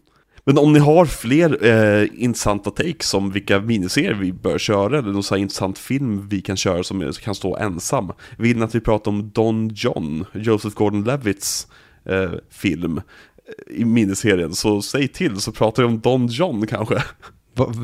[0.47, 5.11] Men om ni har fler eh, intressanta takes om vilka miniserier vi bör köra, eller
[5.11, 8.11] någon sån här intressant film vi kan köra som kan stå ensam.
[8.37, 11.67] Vill ni att vi pratar om Don John, Joseph Gordon-Levitt's
[12.05, 17.03] eh, film eh, i miniserien, så säg till så pratar vi om Don John kanske.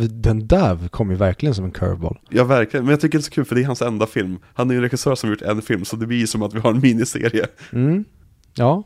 [0.09, 2.19] Den där kom ju verkligen som en curveball.
[2.29, 2.85] Ja, verkligen.
[2.85, 4.39] Men jag tycker det är så kul för det är hans enda film.
[4.53, 6.53] Han är ju en regissör som har gjort en film, så det blir som att
[6.53, 7.45] vi har en miniserie.
[7.71, 8.05] Mm.
[8.55, 8.83] Ja.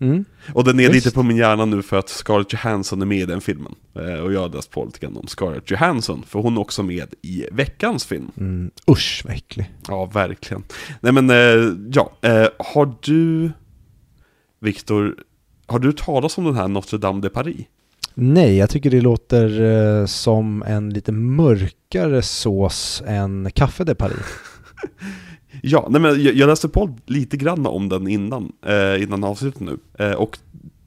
[0.00, 0.24] Mm.
[0.54, 3.26] Och den är lite på min hjärna nu för att Scarlett Johansson är med i
[3.26, 3.74] den filmen.
[3.94, 6.82] Eh, och jag har läst på lite grann om Scarlett Johansson, för hon är också
[6.82, 8.30] med i veckans film.
[8.36, 8.70] Mm.
[8.90, 9.72] Usch vad äcklig.
[9.88, 10.62] Ja, verkligen.
[11.00, 12.12] Nej men, eh, ja.
[12.20, 13.50] Eh, har du,
[14.60, 15.16] Viktor,
[15.66, 17.66] har du talat om den här Notre Dame de Paris?
[18.14, 24.26] Nej, jag tycker det låter som en lite mörkare sås än Café de Paris.
[25.62, 29.60] Ja, nej men jag, jag läste på lite grann om den innan, eh, innan avsnittet
[29.60, 29.78] nu.
[29.98, 30.38] Eh, och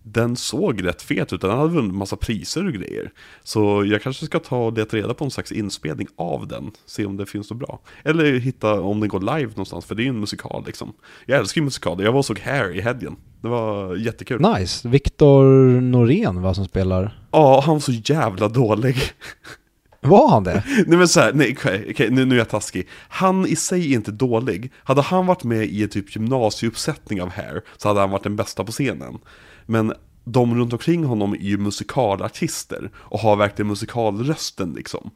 [0.04, 3.12] den såg rätt fet ut, den hade vunnit massa priser och grejer.
[3.44, 7.06] Så jag kanske ska ta och leta reda på en slags inspelning av den, se
[7.06, 7.80] om det finns något bra.
[8.04, 10.94] Eller hitta om den går live någonstans, för det är ju en musikal liksom.
[11.26, 13.16] Jag älskar ju musikaler, jag var och såg Hair i helgen.
[13.42, 14.42] Det var jättekul.
[14.42, 14.90] Nice.
[14.90, 15.46] Viktor
[15.82, 17.20] Norén va som spelar?
[17.32, 18.96] Ja, han var så jävla dålig.
[20.02, 20.64] Var han det?
[20.88, 22.88] Nej men såhär, nej okej, okej, nu, nu är jag taskig.
[23.10, 24.72] Han i sig är inte dålig.
[24.84, 28.36] Hade han varit med i en typ gymnasieuppsättning av Hair så hade han varit den
[28.36, 29.18] bästa på scenen.
[29.66, 35.12] Men de runt omkring honom är ju musikalartister och har verkligen musikalrösten liksom.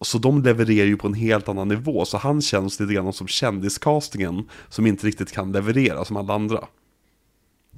[0.00, 3.26] Så de levererar ju på en helt annan nivå, så han känns lite grann som
[3.26, 6.64] kändiscastingen som inte riktigt kan leverera som alla andra.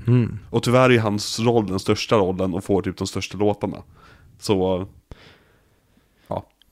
[0.06, 0.38] Mm.
[0.50, 3.82] Och tyvärr är hans roll den största rollen och får typ de största låtarna.
[4.38, 4.88] Så.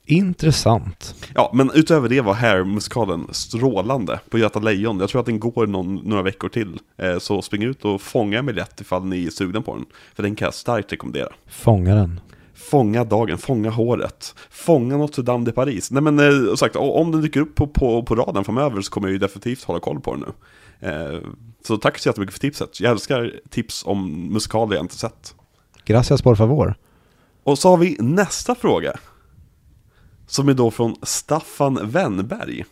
[0.08, 1.14] Intressant.
[1.34, 5.00] Ja, men utöver det var Hair-musikalen strålande på Göta Lejon.
[5.00, 6.78] Jag tror att den går någon, några veckor till.
[6.96, 9.84] Eh, så spring ut och fånga en biljett ifall ni är sugna på den.
[10.14, 11.28] För den kan jag starkt rekommendera.
[11.46, 12.20] Fångaren.
[12.54, 15.90] Fånga dagen, fånga håret, fånga Notre Dame de Paris.
[15.90, 19.08] Nej men eh, sagt, om den dyker upp på, på, på raden framöver så kommer
[19.08, 20.32] jag ju definitivt hålla koll på den nu.
[20.88, 21.20] Eh,
[21.66, 22.80] så tack så jättemycket för tipset.
[22.80, 25.34] Jag älskar tips om musikaler jag inte sett.
[25.84, 26.74] Gracias por favor.
[27.44, 28.98] Och så har vi nästa fråga.
[30.26, 32.64] Som är då från Staffan Wennberg.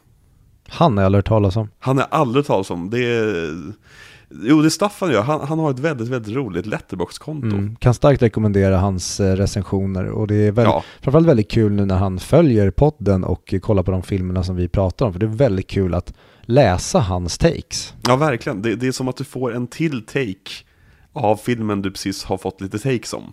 [0.68, 1.68] Han har jag aldrig hört talas om.
[1.78, 2.90] Han är aldrig talas om.
[2.90, 3.52] Det är...
[4.42, 5.22] Jo, det är Staffan gör.
[5.22, 7.46] Han, han har ett väldigt, väldigt roligt letterbox-konto.
[7.46, 7.76] Mm.
[7.76, 10.84] Kan starkt rekommendera hans eh, recensioner och det är väl, Ja.
[11.02, 14.68] framförallt väldigt kul nu när han följer podden och kollar på de filmerna som vi
[14.68, 15.12] pratar om.
[15.12, 16.12] För det är väldigt kul att
[16.42, 17.94] läsa hans takes.
[18.08, 18.62] Ja, verkligen.
[18.62, 20.50] Det, det är som att du får en till take
[21.12, 23.32] av filmen du precis har fått lite takes om.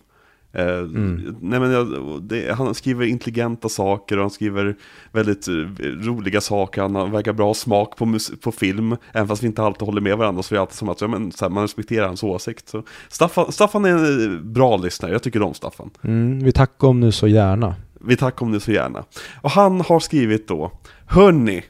[0.54, 1.36] Eh, Mm.
[1.42, 1.88] nej men jag,
[2.24, 4.76] det, han skriver intelligenta saker och han skriver
[5.12, 6.82] väldigt eh, roliga saker.
[6.82, 8.96] Han har- verkar bra smak på, på film.
[9.14, 11.08] Även fast vi inte alltid håller med varandra så är det alltid som att ja,
[11.08, 12.70] men, här, man respekterar hans åsikt.
[12.70, 15.12] Så Staffan, Staffan är en eh, bra lyssnare.
[15.12, 15.90] Jag tycker om Staffan.
[16.04, 17.76] Mm, vi tackar om nu så gärna.
[18.02, 19.04] Vi tackar om det så gärna.
[19.42, 20.72] Och han har skrivit då,
[21.06, 21.64] hörni,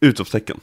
[0.00, 0.60] utropstecken.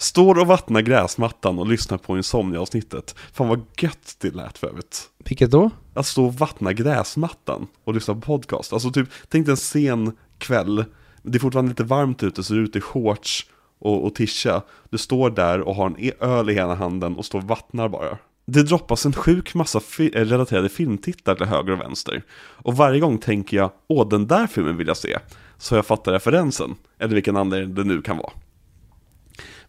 [0.00, 3.14] Står och vattnar gräsmattan och lyssnar på Insomnia-avsnittet.
[3.32, 5.08] Fan vad gött det lät för övrigt.
[5.24, 5.70] Vilket då?
[5.94, 8.72] Att stå och vattna gräsmattan och lyssna på podcast.
[8.72, 10.84] Alltså typ, tänk dig en sen kväll.
[11.22, 13.46] Det är fortfarande lite varmt ute så du är ute i shorts
[13.78, 14.62] och, och tisha.
[14.90, 17.88] Du står där och har en e- öl i ena handen och står och vattnar
[17.88, 18.18] bara.
[18.46, 22.22] det droppas en sjuk massa fi- eh, relaterade filmtitlar till höger och vänster.
[22.40, 25.18] Och varje gång tänker jag, åh den där filmen vill jag se.
[25.58, 28.32] Så jag fattar referensen, eller vilken anledning det nu kan vara.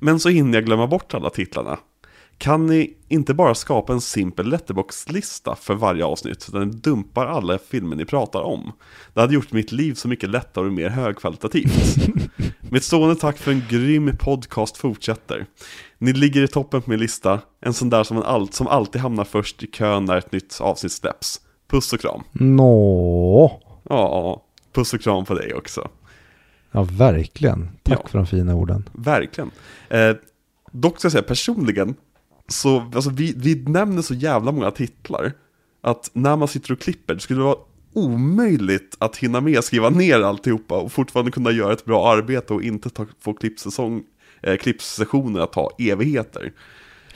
[0.04, 1.80] Men så hinner jag glömma bort alla titlarna.
[2.38, 7.58] Kan ni inte bara skapa en simpel letterbox-lista för varje avsnitt där ni dumpar alla
[7.58, 8.72] filmer ni pratar om?
[9.14, 11.98] Det hade gjort mitt liv så mycket lättare och mer högkvalitativt.
[12.60, 15.46] Mitt stående tack för en grym podcast fortsätter.
[15.98, 19.02] Ni ligger i toppen på min lista, en sån där som, en all, som alltid
[19.02, 21.42] hamnar först i kön när ett nytt avsnitt släpps.
[21.72, 22.24] Puss och kram.
[22.32, 23.62] Nå.
[23.90, 25.90] Ja, puss och kram på dig också.
[26.72, 27.70] Ja, verkligen.
[27.84, 28.08] Tack Ja.
[28.10, 28.90] för de fina orden.
[28.94, 29.52] Verkligen.
[29.90, 30.16] Eh,
[30.72, 31.96] dock ska jag säga personligen,
[32.48, 35.32] så alltså, vi, vi nämner så jävla många titlar
[35.82, 37.56] att när man sitter och klipper, det skulle vara
[37.94, 42.64] omöjligt att hinna med skriva ner alltihopa och fortfarande kunna göra ett bra arbete och
[42.64, 44.04] inte ta, få klippsäsong,
[44.44, 46.42] eh, klippsessioner att ta evigheter.
[46.42, 46.52] Vi,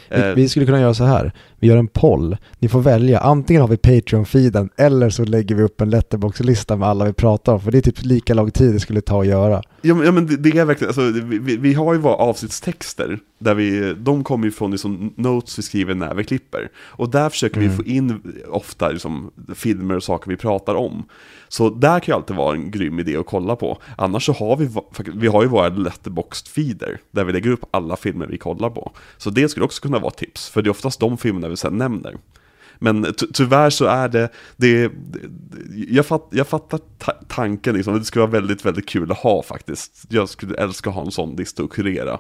[0.09, 1.31] Eh, vi skulle kunna göra så här.
[1.59, 2.37] Vi gör en poll.
[2.59, 3.19] Ni får välja.
[3.19, 7.53] Antingen har vi Patreon-feeden eller så lägger vi upp en letterbox-lista med alla vi pratar
[7.53, 7.59] om.
[7.59, 9.61] För det är typ lika lång tid det skulle ta att göra.
[9.81, 12.15] Ja men, ja, men det, det är verkligen, alltså, vi, vi- vi har ju våra
[12.15, 16.69] avsnittstexter, där vi, de kommer ju från liksom, notes vi skriver när vi klipper.
[16.77, 17.77] Och där försöker vi Mm.
[17.77, 21.03] få in ofta liksom, filmer och saker vi pratar om.
[21.47, 23.77] Så där kan ju alltid vara en grym idé att kolla på.
[23.97, 24.69] Annars så har vi,
[25.15, 28.91] vi har ju våra letterboxd-feeder, där vi lägger upp alla filmer vi kollar på.
[29.17, 31.77] Så det skulle också kunna vara tips, för det är oftast de filmerna vi sen
[31.77, 32.15] nämner.
[32.79, 35.19] Men tyvärr så är det, det, det
[35.89, 39.43] jag, fatt, jag fattar ta- tanken liksom, det skulle vara väldigt, väldigt kul att ha
[39.43, 40.05] faktiskt.
[40.09, 42.19] Jag skulle älska att ha en sån lista att kurera.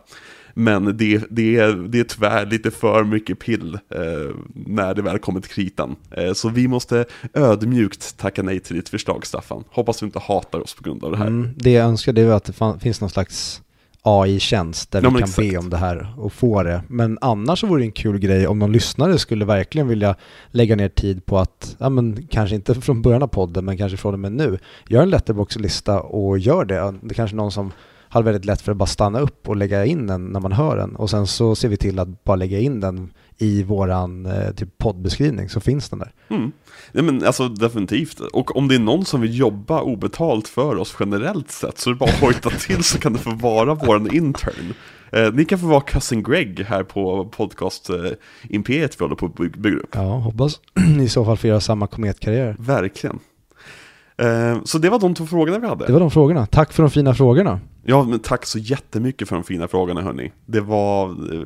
[0.57, 5.19] Men det, det, är, det är tyvärr lite för mycket pill eh, när det väl
[5.19, 5.95] kommer till kritan.
[6.11, 9.63] Eh, så vi måste ödmjukt tacka nej till ditt förslag Staffan.
[9.69, 11.27] Hoppas du inte hatar oss på grund av det här.
[11.27, 13.61] Mm, det jag önskar det är att det finns någon slags
[14.07, 15.49] AI-tjänst där Ja, vi kan exakt.
[15.49, 16.81] be om det här och få det.
[16.87, 20.15] Men annars så vore det en kul grej om någon lyssnare skulle verkligen vilja
[20.51, 23.97] lägga ner tid på att, ja men kanske inte från början av podden men kanske
[23.97, 26.93] från och med nu, gör en letterbox-lista och gör det.
[27.01, 27.71] Det är kanske någon som
[28.19, 30.77] har väldigt lätt för att bara stanna upp och lägga in den när man hör
[30.77, 34.51] den och sen så ser vi till att bara lägga in den i våran eh,
[34.51, 36.11] typ poddbeskrivning så finns den där.
[36.29, 36.51] Mm.
[36.91, 38.19] Nej men alltså definitivt.
[38.19, 41.93] Och om det är någon som vill jobba obetalt för oss generellt sett så är
[41.93, 44.73] det bara att hojta till så kan det få vara våran intern.
[45.11, 47.95] Eh, ni kan få vara Cousin Greg här på podcast eh,
[48.99, 49.89] vi håller på att by- bygga upp.
[49.93, 50.59] Ja, hoppas
[51.01, 52.55] i så fall få göra samma kometkarriär.
[52.59, 53.19] Verkligen.
[54.17, 55.85] Eh, så det var de två frågorna vi hade.
[55.85, 56.45] Det var de frågorna.
[56.45, 57.59] Tack för de fina frågorna.
[57.87, 60.31] Ja, men tack så jättemycket för de fina frågorna hörni.
[60.45, 61.09] Det var...
[61.09, 61.41] Eh,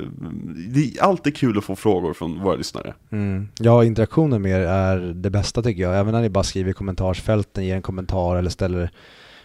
[0.68, 2.94] det är alltid kul att få frågor från våra lyssnare.
[3.10, 3.48] Mm.
[3.58, 5.98] Ja, interaktionen med er är det bästa tycker jag.
[5.98, 8.90] Även när ni bara skriver i kommentarsfälten, ger en kommentar eller ställer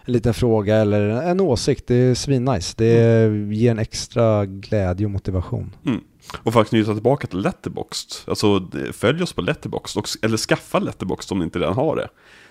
[0.06, 1.88] en liten fråga eller en åsikt.
[1.88, 2.74] Det är svinnice.
[2.78, 5.72] Det ger en extra glädje och motivation.
[5.86, 6.00] Mm.
[6.44, 10.38] Och för att knyta tillbaka till Letterboxd, alltså det- följ oss på Letterboxd, och, eller
[10.38, 12.08] skaffa Letterboxd om ni inte redan har det.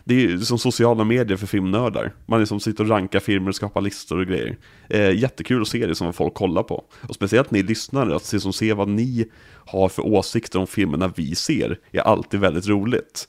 [0.07, 2.13] Det är som sociala medier för filmnördar.
[2.27, 4.57] Man liksom sitter och rankar filmer och skapar listor och grejer.
[4.89, 6.85] Eh, jättekul att se det som vad folk kollar på.
[7.09, 9.27] Och speciellt ni lyssnare, att se, som se vad ni
[9.67, 13.29] har för åsikter om filmerna vi ser, är alltid väldigt roligt.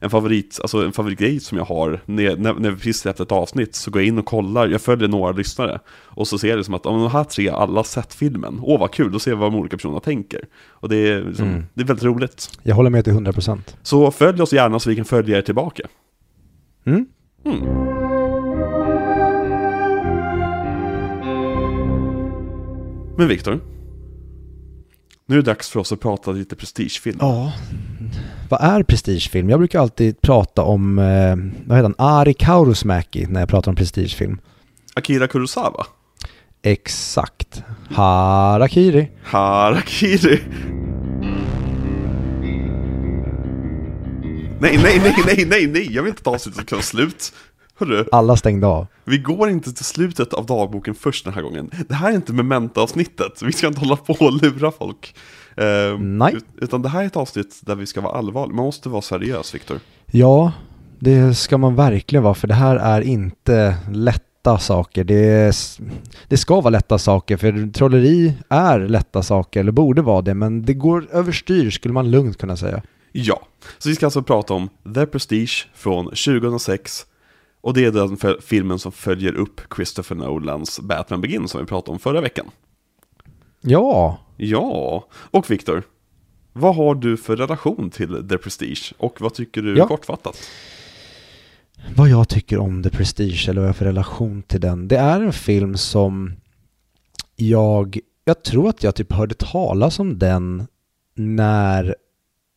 [0.00, 3.32] En favorit, alltså en favoritgrej som jag har, när, när, när vi precis släppt ett
[3.32, 6.56] avsnitt, så går jag in och kollar, jag följer några lyssnare, och så ser jag
[6.56, 9.30] liksom att om de här tre har alla sett filmen, åh vad kul, då ser
[9.30, 10.40] jag vad de olika personerna tänker.
[10.68, 11.64] Och det är, liksom, Mm.
[11.74, 12.50] det är väldigt roligt.
[12.62, 13.58] Jag håller med till 100%.
[13.82, 15.82] Så följ oss gärna så vi kan följa er tillbaka.
[16.88, 17.06] Mm?
[17.44, 17.64] Mm.
[23.16, 23.60] Men Viktor,
[25.26, 27.18] nu är det dags för oss att prata lite prestigefilm.
[27.20, 27.52] Ja.
[28.48, 29.50] Vad är prestigefilm?
[29.50, 33.76] Jag brukar alltid prata om, eh, vad heter han, Ari Kaurismäki när jag pratar om
[33.76, 34.40] prestigefilm.
[34.94, 35.86] Akira Kurosawa.
[36.62, 37.62] Exakt.
[37.90, 39.10] Harakiri.
[39.22, 40.40] Harakiri.
[44.60, 47.32] Nej, nej, nej, nej, nej, nej, jag vill inte ta avsnittet och ta slut.
[47.78, 48.86] Hörru, Alla stängde av.
[49.04, 51.70] vi går inte till slutet av dagboken först den här gången.
[51.88, 55.14] Det här är inte memento-avsnittet, vi ska inte hålla på och lura folk.
[55.56, 56.34] Ehm, Nej.
[56.36, 59.02] ut- Utan det här är ett avsnitt där vi ska vara allvarliga, man måste vara
[59.02, 59.78] seriös Viktor.
[60.06, 60.52] Ja,
[60.98, 65.04] det ska man verkligen vara, för det här är inte lätta saker.
[65.04, 65.78] Det, är, s-
[66.28, 70.62] det ska vara lätta saker, för trolleri är lätta saker, eller borde vara det, men
[70.62, 72.82] det går överstyr skulle man lugnt kunna säga.
[73.20, 73.46] Ja,
[73.78, 77.06] så vi ska alltså prata om The Prestige från 2006
[77.60, 81.92] och det är den filmen som följer upp Christopher Nolans Batman Begins som vi pratade
[81.92, 82.46] om förra veckan.
[83.60, 85.82] Ja, Ja, och Viktor,
[86.52, 89.86] vad har du för relation till The Prestige och vad tycker du Ja.
[89.88, 90.38] kortfattat?
[91.96, 94.88] vad jag tycker om The Prestige, eller vad jag har för relation till den.
[94.88, 96.32] Det är en film som
[97.36, 100.66] jag, jag tror att jag typ hörde talas om den
[101.14, 101.96] när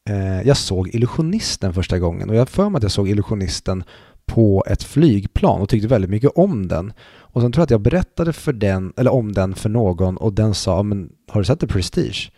[0.10, 2.30] eh, jag såg Illusionisten första gången.
[2.30, 3.84] Och jag för mig att jag såg Illusionisten
[4.26, 6.94] på ett flygplan och tyckte väldigt mycket om den.
[7.20, 10.34] Och sen tror jag att jag berättade för den, eller om den för någon och
[10.34, 12.32] den sa, men har du sett The Prestige?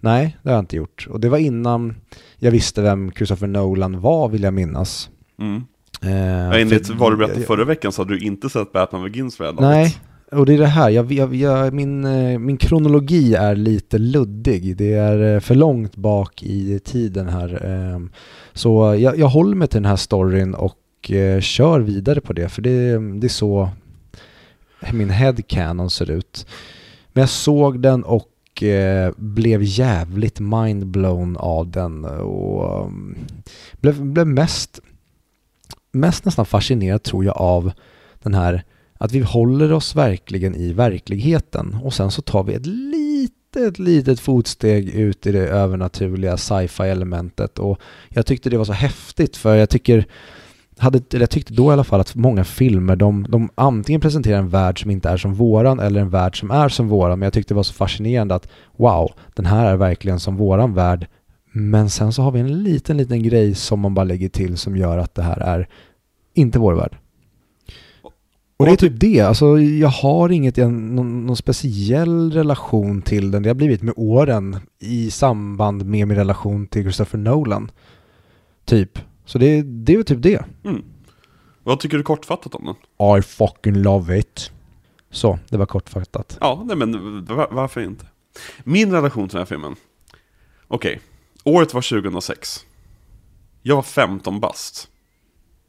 [0.00, 1.06] Nej, det har jag inte gjort.
[1.10, 1.94] Och det var innan
[2.36, 5.10] jag visste vem Christopher Nolan var, vill jag minnas.
[5.40, 5.62] Mm.
[6.02, 9.38] Eh, Ja, enligt vad du berättade förra veckan så hade du inte sett Batman Begins
[9.38, 9.60] laget.
[9.60, 9.96] Nej,
[10.30, 14.76] och det är det här, jag, jag, jag, min, eh, min kronologi är lite luddig.
[14.76, 17.64] Det är eh, för långt bak i tiden här.
[17.66, 18.10] Ehm,
[18.52, 22.48] så jag, jag håller mig till den här storyn och eh, kör vidare på det,
[22.48, 23.68] för det, det är så
[24.92, 26.46] min headcanon ser ut.
[27.12, 28.28] Men jag såg den och
[29.16, 32.90] blev jävligt mindblown av den och
[33.80, 34.80] blev, blev mest,
[35.92, 37.72] mest nästan fascinerad tror jag av
[38.22, 38.64] den här
[38.98, 41.78] att vi håller oss verkligen i verkligheten.
[41.82, 47.58] Och sen så tar vi ett litet, litet fotsteg ut i det övernaturliga sci-fi elementet
[47.58, 50.06] och jag tyckte det var så häftigt för jag tycker
[50.78, 54.38] hade, eller jag tyckte då i alla fall att många filmer, de, de antingen presenterar
[54.38, 57.26] en värld som inte är som våran eller en värld som är som våran, men
[57.26, 61.06] jag tyckte det var så fascinerande att wow, den här är verkligen som våran värld,
[61.52, 64.76] men sen så har vi en liten, liten grej som man bara lägger till som
[64.76, 65.68] gör att det här är
[66.34, 66.96] inte vår värld.
[68.58, 73.42] Och det är typ det, alltså jag har inget, någon, någon speciell relation till den.
[73.42, 77.70] Det har blivit med åren i samband med min relation till Christopher Nolan.
[78.64, 78.98] Typ.
[79.24, 80.44] Så det, det är väl typ det.
[80.64, 80.84] Mm.
[81.62, 83.18] Vad tycker du kortfattat om den?
[83.18, 84.50] I fucking love it.
[85.10, 86.38] Så, det var kortfattat.
[86.40, 88.06] Ja, nej men var, varför inte?
[88.64, 89.76] Min relation till den här filmen.
[90.68, 91.00] Okej,
[91.44, 92.60] året var 2006.
[93.62, 94.88] Jag var 15 bast.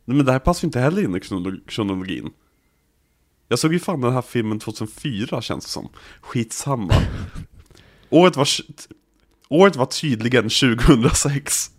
[0.05, 2.29] Nej men det här passar ju inte heller in i krono- kronologin.
[3.51, 5.89] Jag såg ju fan den här filmen 2004 känns det som.
[6.21, 6.93] Skitsamma.
[8.09, 8.47] året, var,
[9.49, 11.71] året var tydligen 2006.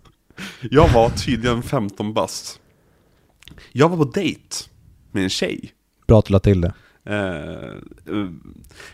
[0.70, 2.60] Jag var tydligen 15 bast.
[3.72, 4.56] Jag var på dejt
[5.10, 5.72] med en tjej.
[6.06, 6.72] Bra att du la till det.
[7.04, 8.28] Eh, eh,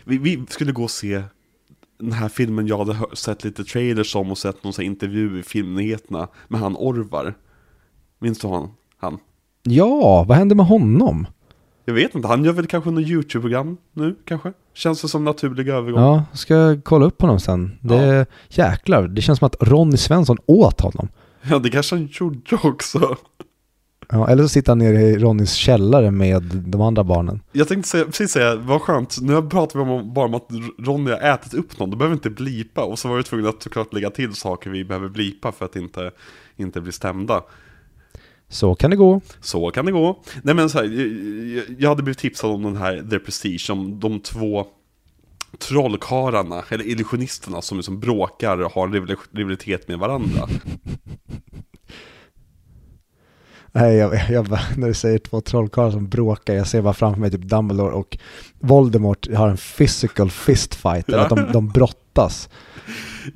[0.03, 1.23] vi, vi skulle gå och se
[1.99, 5.43] den här filmen jag hade sett lite trailers om och sett någon här intervju i
[5.43, 7.33] filmnyheterna med han Orvar.
[8.19, 8.69] Minns du han?
[8.97, 9.19] han?
[9.63, 11.27] Ja, vad hände med honom?
[11.87, 14.53] Jag vet inte, han gör väl kanske något YouTube-program nu kanske?
[14.73, 16.01] Känns det som naturlig övergång?
[16.01, 17.77] Ja, ska kolla upp honom sen.
[17.81, 21.07] Det, Jäklar, det känns som att Ronny Svensson åt honom.
[21.41, 23.17] Ja, det kanske han gjorde också.
[24.09, 27.41] Ja, eller så sitter han nere i Ronnys källare med de andra barnen.
[27.51, 30.47] Jag tänkte säga, precis säga, vad skönt, nu pratar vi om, bara om att
[30.79, 32.83] Ronny har ätit upp någon, då behöver vi inte blipa.
[32.83, 35.75] Och så var vi tvungna att såklart lägga till saker vi behöver blipa för att
[35.75, 36.11] inte,
[36.55, 37.41] inte bli stämda.
[38.49, 39.21] Så kan det gå.
[39.41, 40.19] Så kan det gå.
[40.43, 40.85] Nej men så här,
[41.79, 44.65] jag- hade blivit tipsad om den här The Prestige, om de två
[45.57, 50.47] trollkarlarna, eller illusionisterna som liksom bråkar och har en rivali- rivalitet med varandra.
[53.71, 57.31] Nej, jag, jag, när du säger två trollkarlar som bråkar, jag ser bara framför mig
[57.31, 58.17] typ Dumbledore och
[58.59, 61.69] Voldemort har en physical fistfight, eller att de, de
[62.17, 62.49] brottas.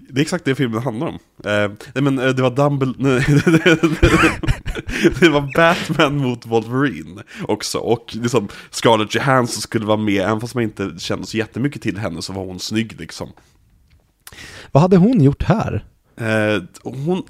[0.10, 1.20] Det är exakt det filmen handlar om.
[1.46, 3.20] Eh, nej men eh, det var Dumbledore,
[5.20, 7.78] det var Batman mot Wolverine också.
[7.78, 11.98] Och liksom Scarlett Johansson skulle vara med, även fast man inte kände så jättemycket till
[11.98, 13.30] henne så var hon snygg liksom.
[14.72, 15.86] Vad hade hon gjort här?
[16.18, 17.24] Eh, hon,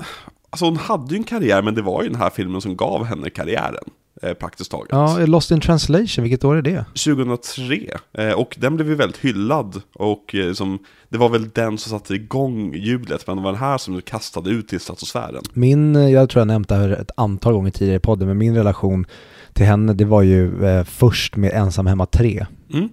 [0.50, 3.06] alltså hon hade ju en karriär, men det var ju den här filmen som gav
[3.06, 3.90] henne karriären.
[4.24, 4.88] Eh, praktiskt taget.
[4.92, 6.86] Ja, Lost in translation, vilket år är det?
[6.86, 7.98] 2003.
[8.14, 9.82] Eh, och den blev ju väldigt hyllad.
[9.94, 13.62] Och eh, som, det var väl den som satte igång hjulet, men det var den
[13.62, 15.44] här som kastade ut i stratosfären.
[15.54, 18.38] Min, eh, jag tror jag nämnt det här ett antal gånger tidigare i podden, men
[18.38, 19.06] min relation
[19.54, 22.46] till henne, det var ju eh, först med Ensam Hemma 3.
[22.74, 22.90] Mm.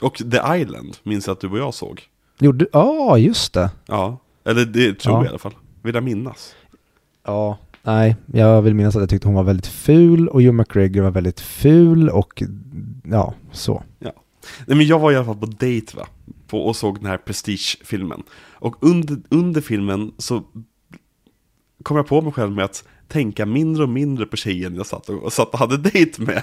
[0.00, 2.02] Och The Island minns jag att du och jag såg.
[2.38, 3.70] Gjorde, ja, just det.
[3.86, 5.18] Ja, eller det tror Ja.
[5.18, 5.54] jag i alla fall.
[5.82, 6.54] Vill jag minnas.
[7.26, 11.02] Ja, nej, jag vill minnas att jag tyckte hon var väldigt ful och Joe McGregor
[11.02, 12.42] var väldigt ful och
[13.04, 13.82] ja, så.
[14.66, 16.06] Nej men jag var i alla fall på dejt va,
[16.46, 18.22] på, och såg den här Prestige-filmen.
[18.52, 20.42] Och under, under filmen så
[21.82, 25.08] kom jag på mig själv med att tänka mindre och mindre på tjejen jag satt
[25.08, 26.42] och, och, satt och hade dejt med.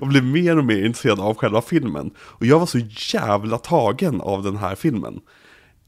[0.00, 2.10] Och blev mer och mer intresserad av själva filmen.
[2.18, 2.78] Och jag var så
[3.14, 5.20] jävla tagen av den här filmen.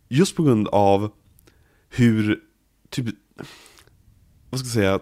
[0.08, 1.10] Just på grund av
[1.88, 2.40] hur,
[2.90, 3.06] typ,
[4.52, 4.98] vad ska jag säga,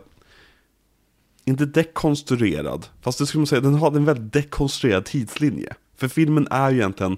[1.45, 5.75] inte dekonstruerad, fast det skulle man säga, den hade en väldigt dekonstruerad tidslinje.
[5.97, 7.17] För filmen är ju egentligen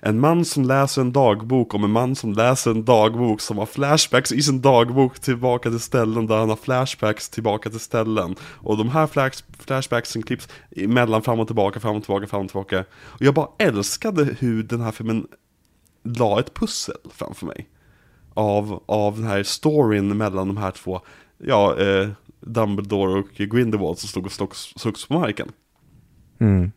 [0.00, 3.66] en man som läser en dagbok om en man som läser en dagbok som har
[3.66, 8.34] flashbacks i sin dagbok tillbaka till ställen där han har flashbacks tillbaka till ställen.
[8.42, 12.48] Och de här flash, flashbacksen klipps emellan fram och tillbaka, fram och tillbaka, fram och
[12.48, 12.84] tillbaka.
[12.94, 15.26] Och jag bara älskade hur den här filmen
[16.04, 17.68] la ett pussel framför mig.
[18.34, 21.00] av, av den här storyn mellan de här två,
[21.46, 22.08] ja, eh,
[22.40, 24.72] Dumbledore och Grindelwald som stod och slogs,
[25.06, 25.52] på marken.
[26.38, 26.72] Mm.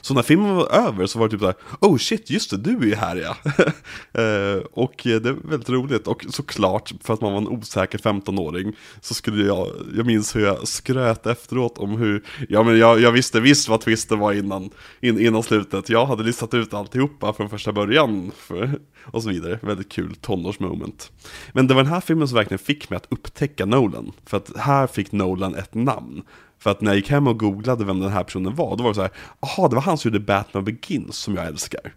[0.00, 2.76] Så när filmen var över så var det typ såhär, oh shit, just det, du
[2.76, 3.36] är ju här ja.
[4.14, 8.72] Eh, och det är väldigt roligt, och såklart, för att man var en osäker 15-åring,
[9.00, 13.12] så skulle jag, jag minns hur jag skröt efteråt om hur, ja men jag, jag
[13.12, 14.70] visste visst vad twisten var innan,
[15.00, 19.58] in, innan slutet, jag hade listat ut alltihopa från första början, för, och så vidare.
[19.62, 21.12] Väldigt kul tonårsmoment.
[21.52, 24.56] Men det var den här filmen som verkligen fick mig att upptäcka Nolan, för att
[24.56, 26.22] här fick Nolan ett namn.
[26.62, 28.90] För att när jag gick hem och googlade vem den här personen var, då var
[28.90, 29.10] det så här,
[29.40, 31.94] jaha, det var han som gjorde Batman Begins som jag älskar.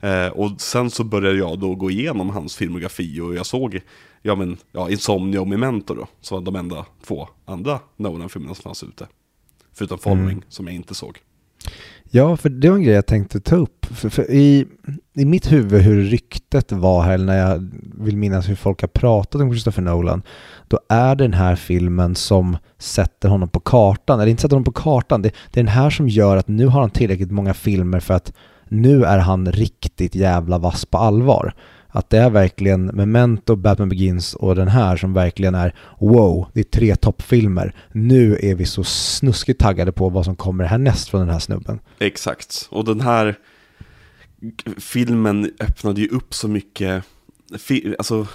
[0.00, 3.80] Eh, och sen så började jag då gå igenom hans filmografi och jag såg,
[4.22, 8.62] ja men, ja, Insomnia och Memento då, som var de enda två andra Nolan-filmerna som
[8.62, 9.08] fanns ute.
[9.72, 11.18] Förutom Following, som jag inte såg.
[12.14, 13.86] Ja, för det var en grej jag tänkte ta upp.
[13.86, 14.66] För, för i,
[15.14, 18.88] I mitt huvud hur ryktet var här, eller när jag vill minnas hur folk har
[18.88, 20.22] pratat om Christopher Nolan,
[20.68, 24.20] då är det den här filmen som sätter honom på kartan.
[24.20, 26.66] Eller inte sätter honom på kartan, det, det är den här som gör att nu
[26.66, 28.32] har han tillräckligt många filmer för att
[28.68, 31.54] nu är han riktigt jävla vass på allvar.
[31.94, 36.60] Att det är verkligen Memento, Batman Begins och den här som verkligen är wow, det
[36.60, 37.74] är tre toppfilmer.
[37.92, 41.80] Nu är vi så snuskigt taggade på vad som kommer härnäst från den här snubben.
[41.98, 43.34] Exakt, och den här
[44.78, 47.04] filmen öppnade ju upp så mycket,
[47.98, 48.26] alltså,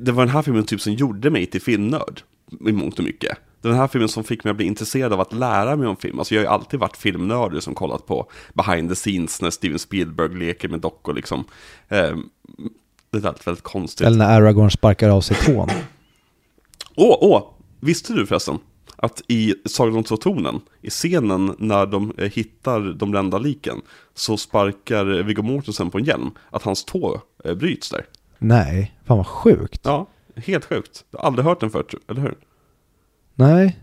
[0.00, 2.20] det var den här filmen typ som gjorde mig till filmnörd,
[2.68, 3.38] i mångt och mycket.
[3.60, 6.18] Den här filmen som fick mig att bli intresserad av att lära mig om film.
[6.18, 9.78] Alltså jag har ju alltid varit filmnördig som kollat på behind the scenes när Steven
[9.78, 11.44] Spielberg leker med dockor liksom.
[11.88, 12.16] Eh,
[13.10, 14.06] det lät väldigt konstigt.
[14.06, 15.68] Eller när Aragorn sparkar av sig tån.
[16.96, 17.42] Åh, åh!
[17.80, 18.58] Visste du förresten?
[18.96, 20.18] Att i Sagan om två
[20.82, 23.80] i scenen när de eh, hittar de brända liken,
[24.14, 28.06] så sparkar Viggo Mortensen på en hjälm, att hans tå eh, bryts där.
[28.38, 29.80] Nej, fan vad sjukt.
[29.84, 30.06] Ja,
[30.36, 31.04] helt sjukt.
[31.10, 32.34] Jag har aldrig hört den förut, eller hur?
[33.38, 33.76] Nej,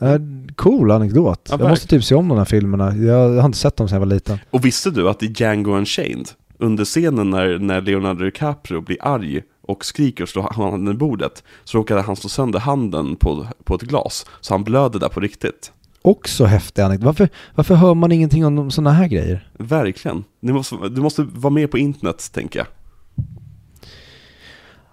[0.00, 0.16] äh,
[0.56, 1.48] cool anekdot.
[1.50, 2.96] Ja, jag måste typ se om de här filmerna.
[2.96, 4.38] Jag har inte sett dem sedan jag var liten.
[4.50, 9.42] Och visste du att i Django Unchained, under scenen när, när Leonardo DiCaprio blir arg
[9.62, 13.74] och skriker och slår handen i bordet, så råkade han slå sönder handen på, på
[13.74, 15.72] ett glas, så han blöder där på riktigt.
[16.02, 17.06] Också häftig anekdot.
[17.06, 19.48] Varför, varför hör man ingenting om sådana här grejer?
[19.58, 20.24] Verkligen.
[20.40, 22.66] Du måste, du måste vara med på internet, tänker jag.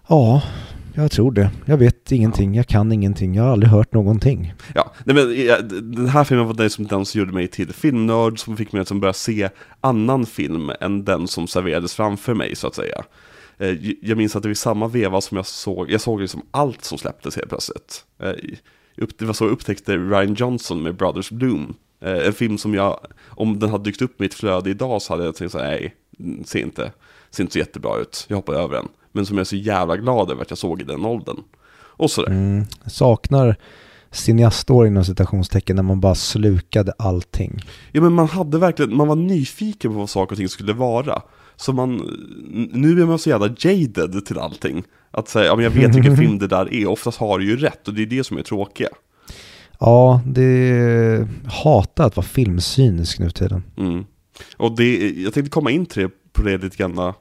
[0.07, 0.41] Ja,
[1.04, 1.52] jag tror det.
[1.66, 4.54] Jag vet ingenting, jag kan ingenting, jag har aldrig hört någonting.
[4.76, 7.74] Ja, nej men ja, den här filmen var den som, den som gjorde mig till
[7.74, 9.50] filmnörd, som fick mig att börja se
[9.82, 13.04] annan film än den som serverades framför mig, så att säga.
[13.58, 16.41] Eh, Jag minns att det var i samma veva som jag såg, jag såg liksom
[16.52, 18.06] allt som släpptes helt plötsligt.
[18.24, 18.32] Eh,
[19.20, 21.74] Det var så jag upptäckte Ryan Johnson med Brothers Bloom.
[22.02, 25.14] Eh, En film som jag, om den hade dykt upp i mitt flöde idag så
[25.14, 25.66] hade jag tänkt så här,
[26.20, 26.91] nej, ser inte,
[27.32, 28.88] ser inte så jättebra ut, jag hoppar över den.
[29.18, 31.38] Men som jag är så jävla glad över att jag såg i den åldern.
[31.76, 32.30] Och sådär.
[32.30, 32.65] Mm.
[32.86, 33.55] Saknar
[34.11, 37.61] cineastår inom citationstecken när man bara slukade allting.
[37.91, 41.22] Ja men man hade verkligen, man var nyfiken på vad saker och ting skulle vara.
[41.55, 41.95] Så man,
[42.74, 44.84] nu är man så jävla jaded till allting.
[45.11, 47.57] Att säga, ja men jag vet vilken film det där är, oftast har du ju
[47.57, 48.89] rätt och det är det som är tråkiga.
[49.80, 51.28] Ja, det
[51.63, 53.63] hatar att vara filmsynisk nu tiden.
[53.78, 54.05] Mm.
[54.57, 57.13] Och det, jag tänkte komma in till det, på det lite grann.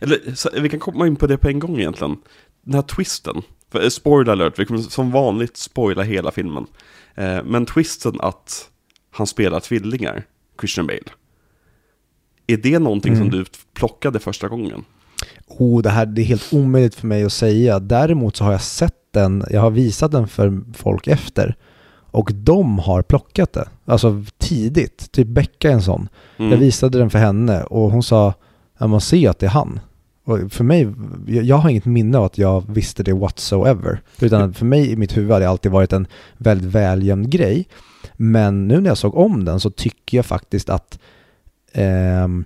[0.00, 2.16] Eller så, vi kan komma in på det på en gång egentligen.
[2.62, 3.42] Den här twisten.
[3.70, 6.66] För, eh, spoiler alert, vi kommer som vanligt spoila hela filmen.
[7.14, 8.70] Eh, men twisten att
[9.10, 10.24] han spelar tvillingar,
[10.60, 11.10] Christian Bale.
[12.46, 14.84] Är det någonting som du plockade första gången?
[15.46, 17.78] Oh, det här det är helt omöjligt för mig att säga.
[17.78, 21.56] Däremot så har jag sett den, jag har visat den för folk efter.
[22.10, 23.68] Och de har plockat det.
[23.84, 25.12] Alltså tidigt.
[25.12, 26.08] Typ Becka är en sån.
[26.36, 26.52] Mm.
[26.52, 28.34] Jag visade den för henne och hon sa,
[28.78, 29.80] ja man ser att det är han.
[30.24, 30.94] Och för mig,
[31.26, 34.00] jag har inget minne av att jag visste det whatsoever.
[34.20, 36.06] Utan för mig i mitt huvud har det alltid varit en
[36.36, 37.68] väldigt välgömd grej.
[38.16, 40.98] Men nu när jag såg om den så tycker jag faktiskt att
[41.72, 42.44] ehm,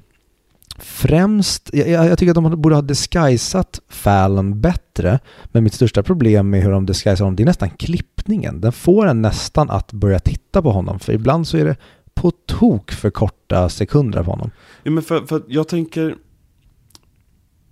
[0.79, 5.19] främst, jag, jag jag tycker att de borde ha disguisat Fallon bättre.
[5.45, 8.61] Men mitt största problem med hur de disguisar honom, det är nästan klippningen.
[8.61, 10.99] Den får en nästan att börja titta på honom.
[10.99, 11.77] För ibland så är det
[12.21, 14.51] på tok för korta sekunder på honom.
[14.83, 16.17] Ja, men för, för jag tänker...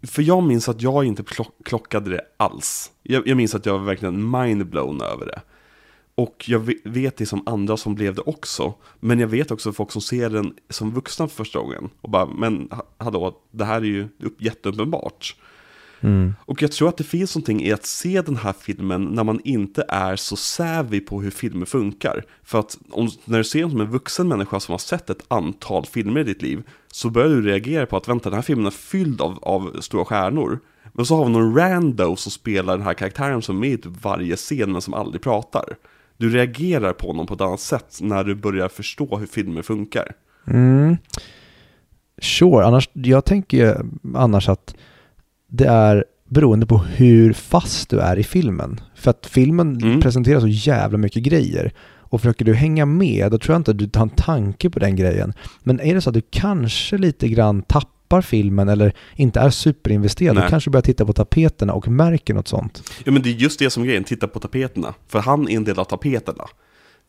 [0.02, 1.24] För jag minns att jag inte
[1.64, 2.90] klockade det alls.
[3.02, 5.40] Jag, jag minns att jag var verkligen mindblown över det.
[6.14, 8.74] Och jag vet det som andra som blev det också.
[9.00, 11.90] Men jag vet också folk som ser den som vuxna för första gången.
[12.00, 15.36] Och bara, men hallå, det här är ju jätteuppenbart
[16.00, 16.36] jätteuppenbart.
[16.44, 19.40] Och jag tror att det finns någonting i att se den här filmen när man
[19.44, 22.24] inte är så savvy på hur filmer funkar.
[22.42, 25.24] För att om, när du ser den som en vuxen människa som har sett ett
[25.28, 28.66] antal filmer i ditt liv, så börjar du reagera på att vänta, den här filmen
[28.66, 30.60] är fylld av, av stora stjärnor.
[30.92, 33.76] Men så har vi någon rando som spelar den här karaktären som är med i
[33.76, 35.76] typ varje scen men som aldrig pratar.
[36.16, 40.12] Du reagerar på honom på ett annat sätt när du börjar förstå hur filmer funkar.
[40.46, 40.96] Mm.
[42.22, 43.74] Sure, annars, jag tänker ju
[44.14, 44.76] annars att
[45.48, 48.80] det är beroende på hur fast du är i filmen.
[48.94, 50.00] För att filmen Mm.
[50.00, 51.72] presenterar så jävla mycket grejer.
[52.08, 54.78] Och försöker du hänga med, då tror jag inte att du tar en tanke på
[54.78, 55.32] den grejen.
[55.62, 60.34] Men är det så att du kanske lite grann tappar filmen eller inte är superinvesterad,
[60.34, 60.44] Nej.
[60.44, 62.82] då kanske du börjar titta på tapeterna och märker något sånt.
[63.04, 64.94] Ja men det är just det som är grejen, titta på tapeterna.
[65.08, 66.44] För han är en del av tapeterna.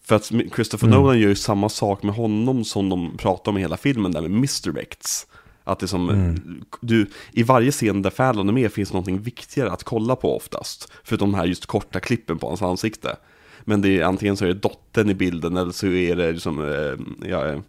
[0.05, 0.99] För att Christopher Mm.
[0.99, 4.21] Nolan gör ju samma sak med honom som de pratar om i hela filmen där
[4.21, 5.27] med misdirects.
[5.67, 6.63] Att det som, Mm.
[6.81, 10.91] du, i varje scen där Fallon är med finns någonting viktigare att kolla på oftast.
[11.03, 13.15] Förutom de här just korta klippen på hans ansikte.
[13.63, 16.61] Men det är antingen så är det dottern i bilden eller så är det liksom,
[16.71, 17.59] eh, ja, eh,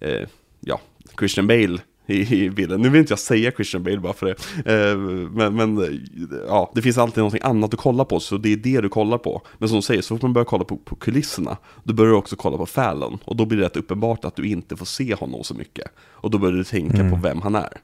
[0.00, 0.28] eh,
[0.60, 0.80] ja,
[1.18, 2.82] Christian Bale i, i bilden.
[2.82, 4.90] Nu vill inte jag säga Christian Bale bara för det.
[4.90, 4.96] Eh,
[5.30, 6.00] men, men
[6.48, 9.18] ja, det finns alltid någonting annat att kolla på, så det är det du kollar
[9.18, 9.42] på.
[9.58, 12.16] Men som du säger, så fort man börjar kolla på, på kulisserna, då börjar du
[12.16, 13.18] också kolla på Fallon.
[13.24, 15.86] Och då blir det rätt uppenbart att du inte får se honom så mycket.
[15.98, 17.80] Och då börjar du tänka på vem han är.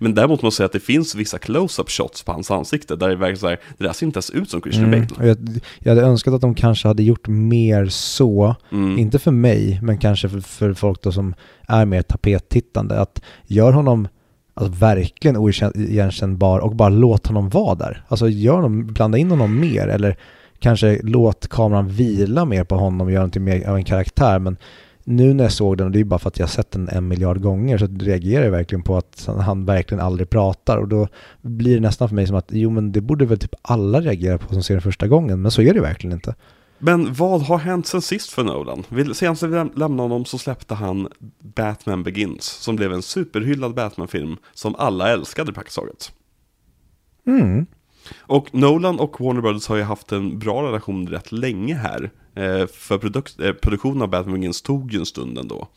[0.00, 3.08] Men däremot måste jag säga att det finns vissa close-up shots på hans ansikte där
[3.08, 5.06] det verkar så här, det där ser inte ens ut som Christian Mm.
[5.16, 5.28] Bale.
[5.28, 5.38] Jag,
[5.78, 8.98] jag hade önskat att de kanske hade gjort mer så, Mm.
[8.98, 11.34] inte för mig, men kanske för, för folk då som
[11.68, 14.08] är mer tapettittande, att gör honom
[14.54, 18.04] alltså, verkligen oigenkännbar och bara låt honom vara där.
[18.08, 20.16] Alltså gör honom, blanda in honom mer eller
[20.58, 24.38] kanske låt kameran vila mer på honom och göra någonting mer av en karaktär.
[24.38, 24.56] Men
[25.08, 26.88] nu när jag såg den, och det är bara för att jag har sett den
[26.88, 30.76] en miljard gånger, så reagerar jag verkligen på att han- verkligen aldrig pratar.
[30.78, 31.08] Och då
[31.42, 34.38] blir det nästan för mig som att, jo men det borde väl typ alla reagera
[34.38, 36.34] på som ser den första gången, men så är det verkligen inte.
[36.78, 38.84] Men vad har hänt sen sist för Nolan?
[39.14, 41.08] Senast vi läm- lämnade honom så släppte han
[41.54, 46.12] Batman Begins, som blev en superhyllad Batman-film som alla älskade praktiskt taget.
[47.26, 47.66] Mm.
[48.20, 52.10] Och Nolan och Warner Brothers har ju haft en bra relation rätt länge här.
[52.34, 55.68] Eh, för produk- eh, produktionen av Batman Begins tog ju en stund ändå.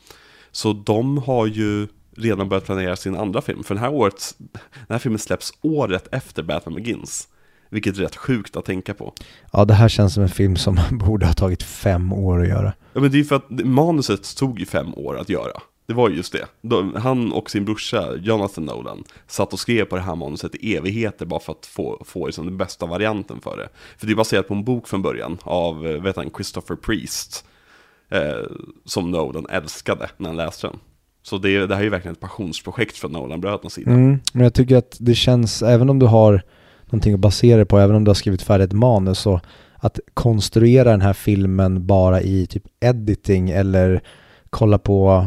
[0.52, 3.64] Så de har ju redan börjat planera sin andra film.
[3.64, 7.28] För den här, året, den här filmen släpps året efter Batman Begins.
[7.70, 9.12] Vilket är rätt sjukt att tänka på.
[9.52, 12.72] Ja, det här känns som en film som borde ha tagit fem år att göra.
[12.92, 15.60] Ja men det är ju för att manuset tog ju fem år att göra.
[15.86, 16.46] Det var just det.
[16.60, 20.76] De, han och sin brorsa Jonathan Nolan satt och skrev på det här manuset i
[20.76, 23.68] evigheter bara för att få, få liksom den bästa varianten för det.
[23.98, 27.44] För det är baserat på en bok från början av, eh, vet han, Christopher Priest.
[28.12, 28.46] Eh,
[28.84, 30.76] som Nolan älskade när han läste den.
[31.22, 33.90] Så det, det här är ju verkligen ett passionsprojekt från Nolan-brödernas sida.
[33.90, 34.20] Mm.
[34.32, 36.42] Men jag tycker att det känns, även om du har
[36.84, 39.40] någonting att basera det på, även om du har skrivit färdigt manus, så
[39.74, 44.02] att konstruera den här filmen bara i typ editing eller
[44.50, 45.26] kolla på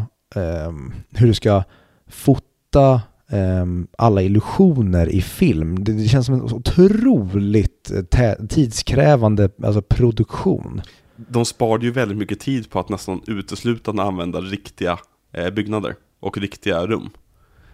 [1.11, 1.63] hur du ska
[2.07, 5.83] fota ehm, alla illusioner i film.
[5.83, 10.81] Det, känns som en otroligt eh, tidskrävande alltså produktion.
[11.15, 14.99] De sparade ju väldigt mycket tid på att nästan uteslutande använda riktiga
[15.33, 17.09] eh, byggnader och riktiga rum.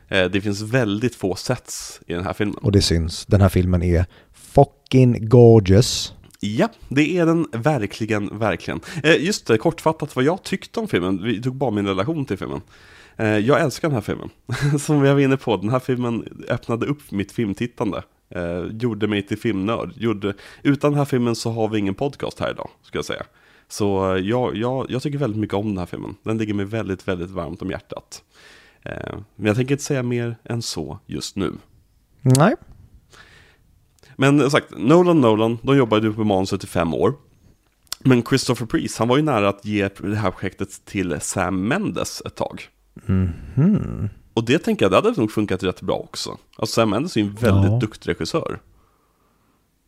[0.07, 2.55] Eh, det finns väldigt få sets i den här filmen.
[2.55, 3.25] Och det syns.
[3.25, 6.13] Den här filmen är fucking gorgeous.
[6.43, 8.79] Ja, det är den verkligen, verkligen.
[9.03, 11.23] Eh, just det, kortfattat vad jag tyckte om filmen.
[11.23, 12.61] Vi tog bara min relation till filmen.
[13.17, 14.29] Eh, jag älskar den här filmen.
[14.79, 18.03] Som jag var inne på, den här filmen öppnade upp mitt filmtittande.
[18.29, 19.93] Eh, gjorde mig till filmnörd.
[19.95, 20.33] Gjorde,
[20.63, 23.23] utan den här filmen så har vi ingen podcast här idag, ska jag säga.
[23.67, 26.15] Så eh, jag, jag, jag tycker väldigt mycket om den här filmen.
[26.23, 28.23] Den ligger mig väldigt, väldigt varmt om hjärtat.
[28.81, 31.53] Eh, men jag tänker inte säga mer än så just nu.
[32.21, 32.55] Nej.
[34.21, 37.13] Men som sagt, Nolan Nolan, de jobbade ju på manuset i fem år.
[37.99, 42.21] Men Christopher Priest, han var ju nära att ge det här projektet till Sam Mendes
[42.25, 42.61] ett tag.
[43.05, 44.09] Mhm.
[44.33, 46.37] Och det tänker jag, det hade nog funkat rätt bra också.
[46.57, 47.77] Alltså Sam Mendes är ju en väldigt Ja.
[47.79, 48.59] duktig regissör.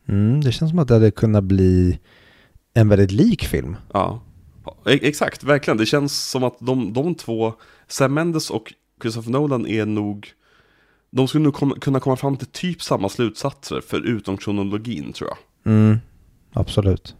[0.07, 1.99] Mm, det känns som att det hade kunnat bli
[2.73, 3.75] en väldigt lik film.
[3.93, 4.21] Ja,
[4.65, 5.77] Ja, e- exakt, verkligen.
[5.77, 7.53] Det känns som att de, de två,
[7.87, 10.27] Sam Mendes och Christopher Nolan är nog,
[11.15, 15.73] de skulle nog komma, kunna komma fram till typ samma slutsatser, förutom kronologin tror jag.
[15.73, 15.97] Mm,
[16.53, 17.15] absolut.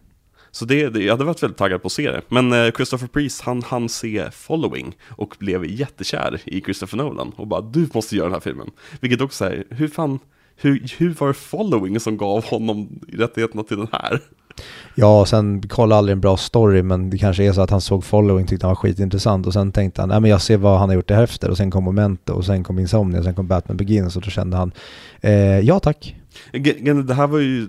[0.50, 2.22] Så det, det, jag hade varit väldigt taggad på att se det.
[2.28, 7.46] Men eh, Christopher Priest, han han se Following och blev jättekär i Christopher Nolan och
[7.46, 8.70] bara du måste göra den här filmen.
[9.00, 10.18] Vilket också är, hur fan,
[10.56, 14.20] hur, hur var det Following som gav honom rättigheterna till den här?
[14.94, 17.80] Ja, och sen kolla aldrig en bra story, men det kanske är så att han
[17.80, 20.78] såg Following, tyckte han var skitintressant och sen tänkte han, nej men jag ser vad
[20.78, 23.46] han har gjort efter och sen kom Memento och sen kom Insomnia och sen kom
[23.46, 24.72] Batman Begins och då kände han,
[25.20, 26.16] eh, ja tack.
[27.06, 27.68] Det här var ju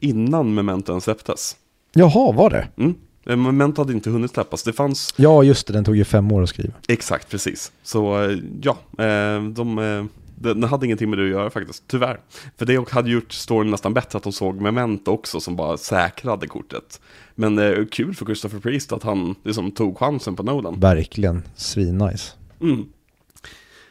[0.00, 1.56] innan Memento ens släpptes.
[1.94, 2.68] Jaha, var det?
[2.76, 2.94] Mm.
[3.26, 6.32] Eh, Memento hade inte hunnit släppas, det fanns Ja, just det, den tog ju fem
[6.32, 6.74] år att skriva.
[6.88, 7.72] Exakt, precis.
[7.82, 10.08] Så eh, ja, eh, de,
[10.40, 12.20] Den hade ingenting med det att göra faktiskt, tyvärr.
[12.56, 16.46] För det hade gjort storyn nästan bättre att de såg Memento också som bara säkrade
[16.46, 17.00] kortet.
[17.34, 20.80] Men eh, kul för Christopher Priest att han liksom tog chansen på Nolan.
[20.80, 22.32] Verkligen svinnice.
[22.60, 22.86] Mm.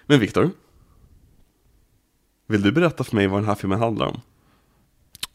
[0.05, 0.51] Men Viktor?
[2.47, 4.21] Vill du berätta för mig vad den här filmen handlar om?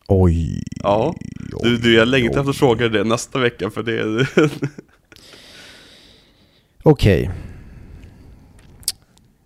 [0.08, 0.62] Oj.
[0.82, 1.14] Ja,
[1.62, 4.26] du, du jag längtar efter att fråga dig det nästa vecka för det
[6.82, 7.30] Okej.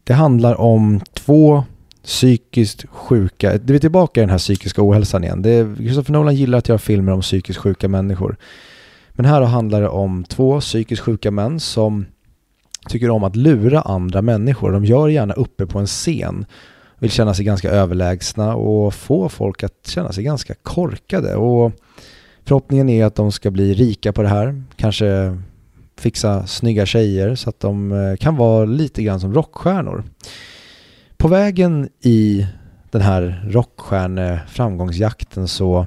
[0.07, 1.65] Det handlar om två
[2.05, 5.43] psykiskt sjuka, det är tillbaka i den här psykiska ohälsan igen.
[5.43, 8.37] Det är, Christopher Nolan gillar att göra filmer om psykiskt sjuka människor.
[9.13, 12.07] Men här handlar det om två psykiskt sjuka män som
[12.89, 14.73] tycker om att lura andra människor.
[14.73, 16.47] De gör gärna uppe på en scen.
[16.99, 21.37] Vill känna sig ganska överlägsna och få folk att känna sig ganska korkade.
[21.37, 21.73] Och
[22.45, 24.63] förhoppningen är att de ska bli rika på det här.
[24.77, 25.39] Kanske
[25.99, 30.05] fixa snygga tjejer så att de eh, kan vara lite grann som rockstjärnor.
[31.17, 32.47] På vägen i
[32.91, 35.87] den här rockstjärne-framgångsjakten så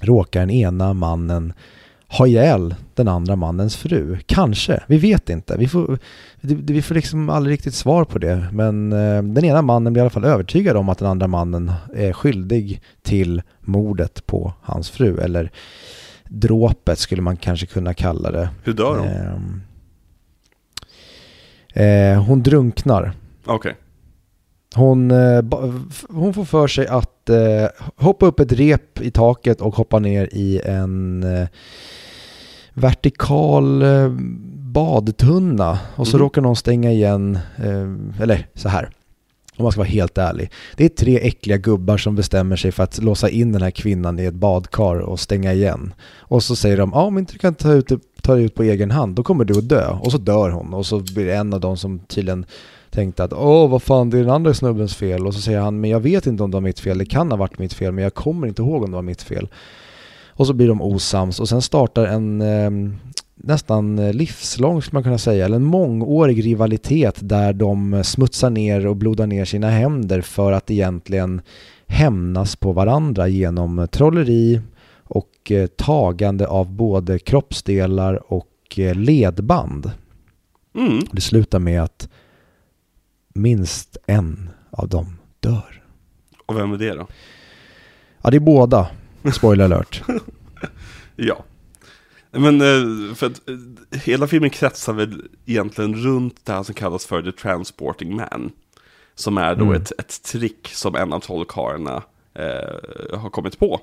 [0.00, 1.52] råkar den ena mannen
[2.08, 4.18] ha ihjäl den andra mannens fru.
[4.26, 5.56] Kanske, vi vet inte.
[5.56, 5.98] Vi får,
[6.40, 8.48] vi får liksom aldrig riktigt svar på det.
[8.52, 11.72] Men eh, den ena mannen blir i alla fall övertygad om att den andra mannen
[11.94, 15.20] är skyldig till mordet på hans fru.
[15.20, 15.50] Eller
[16.28, 18.48] dråpet skulle man kanske kunna kalla det.
[18.64, 19.08] Hur dör hon?
[19.08, 19.62] Ehm,
[22.14, 23.12] eh, hon drunknar.
[23.46, 23.76] Okej.
[24.74, 25.42] Hon, eh,
[26.08, 27.66] hon får för sig att eh,
[27.96, 31.48] hoppa upp ett rep i taket och hoppa ner i en eh,
[32.74, 34.08] vertikal eh,
[34.54, 35.78] badtunna.
[35.96, 36.22] Och så Mhm.
[36.24, 38.90] råkar någon stänga igen, eh, eller så här.
[39.58, 40.50] Om man ska vara helt ärlig.
[40.76, 44.18] Det är tre äckliga gubbar som bestämmer sig för att låsa in den här kvinnan
[44.18, 45.94] i ett badkar och stänga igen.
[46.18, 47.92] Och så säger de, ja om inte du kan ta ut,
[48.22, 49.88] ta ut på egen hand, då kommer du att dö.
[49.88, 50.74] Och så dör hon.
[50.74, 52.46] Och så blir det en av dem som tydligen
[52.90, 55.80] tänkte att åh vad fan det är den andra snubbens fel och så säger han
[55.80, 57.92] men jag vet inte om det var mitt fel, det kan ha varit mitt fel
[57.92, 59.48] men jag kommer inte ihåg om det var mitt fel.
[60.28, 62.70] Och så blir de osams och sen startar en eh,
[63.40, 68.86] nästan eh, livslång skulle man kunna säga, eller en mångårig rivalitet där de smutsar ner
[68.86, 71.40] och blodar ner sina händer för att egentligen
[71.86, 74.60] hämnas på varandra genom trolleri
[75.04, 79.90] och eh, tagande av både kroppsdelar och eh, ledband.
[80.74, 81.04] Mm.
[81.12, 82.08] Det slutar med att
[83.34, 85.82] minst en av dem dör.
[86.46, 87.06] Och vem är det då?
[88.22, 88.88] Ja, det är båda.
[89.32, 90.02] Spoiler alert.
[91.20, 91.44] Ja.
[92.30, 97.06] Men eh, för att eh, hela filmen kretsar väl egentligen runt det här som kallas
[97.06, 98.52] för The Transporting Man.
[99.14, 99.82] Som är då Mm.
[99.82, 102.02] ett, ett trick som en av trollkarlarna
[102.34, 103.80] eh, har kommit på.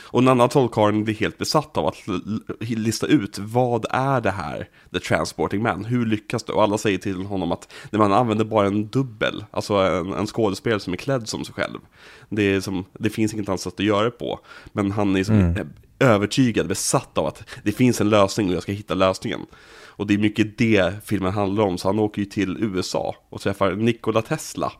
[0.00, 1.96] Och en annan trollkarlen blir helt besatt av att
[2.60, 6.52] lista ut vad är det här, The Transporting Man, hur lyckas det?
[6.52, 10.26] Och alla säger till honom att när man använder bara en dubbel, alltså en, en
[10.26, 11.78] skådespelare som är klädd som sig själv.
[12.28, 14.40] Det, är som, det finns inget annat sätt att göra det på.
[14.72, 15.68] Men han är som Mm.
[15.98, 19.40] Övertygad, besatt av att det finns en lösning och jag ska hitta lösningen.
[19.96, 23.40] Och det är mycket det filmen handlar om, så han åker ju till USA och
[23.40, 24.72] träffar Nikola Tesla.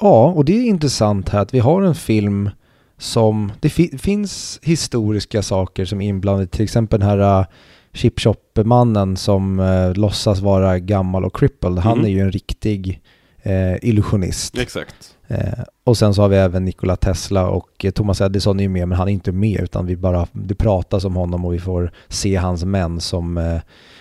[0.00, 2.50] Ja, och det är intressant här att vi har en film
[2.98, 7.46] som, det fi- finns historiska saker som är inblandade, till exempel den här uh,
[7.92, 8.14] chip
[8.64, 12.04] mannen som uh, låtsas vara gammal och crippled, han Mhm.
[12.06, 13.00] är ju en riktig
[13.42, 14.58] eh, illusionist.
[14.58, 15.16] Exakt.
[15.30, 18.68] Eh, och sen så har vi även Nikola Tesla och eh, Thomas Edison är ju
[18.68, 21.58] med men han är inte med utan vi bara, det pratas om honom och vi
[21.58, 23.60] får se hans män som eh,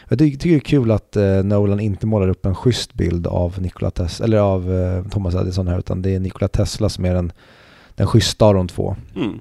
[0.09, 3.61] jag tycker det är kul att eh, Nolan inte målar upp en schysst bild av
[3.61, 7.13] Nikola Tesla, eller av eh, Thomas Edison här utan det är Nikola Tesla som är
[7.13, 7.31] den,
[7.95, 8.95] den schyssta av de två.
[9.15, 9.39] Mm.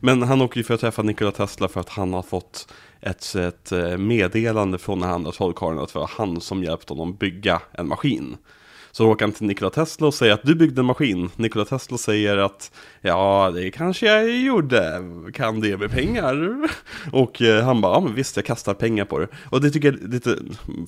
[0.00, 3.34] Men han åker ju för att träffa Nikola Tesla för att han har fått ett,
[3.34, 7.62] ett eh, meddelande från den andra trollkarlen att det var han som hjälpte honom bygga
[7.72, 8.36] en maskin.
[8.92, 11.30] Så åker han till Nikola Tesla och säger att du byggde en maskin.
[11.36, 15.02] Nikola Tesla säger att ja, det kanske jag gjorde.
[15.34, 16.68] Kan det med pengar?
[17.12, 19.28] Och eh, han bara, ja men visst jag kastar pengar på det.
[19.50, 20.36] Och det tycker jag, lite,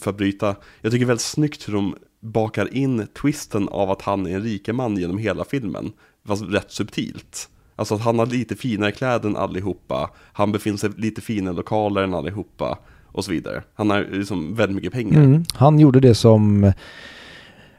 [0.00, 4.26] för att bryta, jag tycker väldigt snyggt hur de bakar in twisten av att han
[4.26, 5.92] är en rikeman genom hela filmen.
[6.26, 7.48] Fast rätt subtilt.
[7.76, 10.10] Alltså att han har lite finare kläder än allihopa.
[10.32, 12.78] Han befinner sig lite finare lokaler än allihopa.
[13.06, 13.62] Och så vidare.
[13.74, 15.22] Han har liksom väldigt mycket pengar.
[15.22, 15.44] Mm.
[15.54, 16.72] Han gjorde det som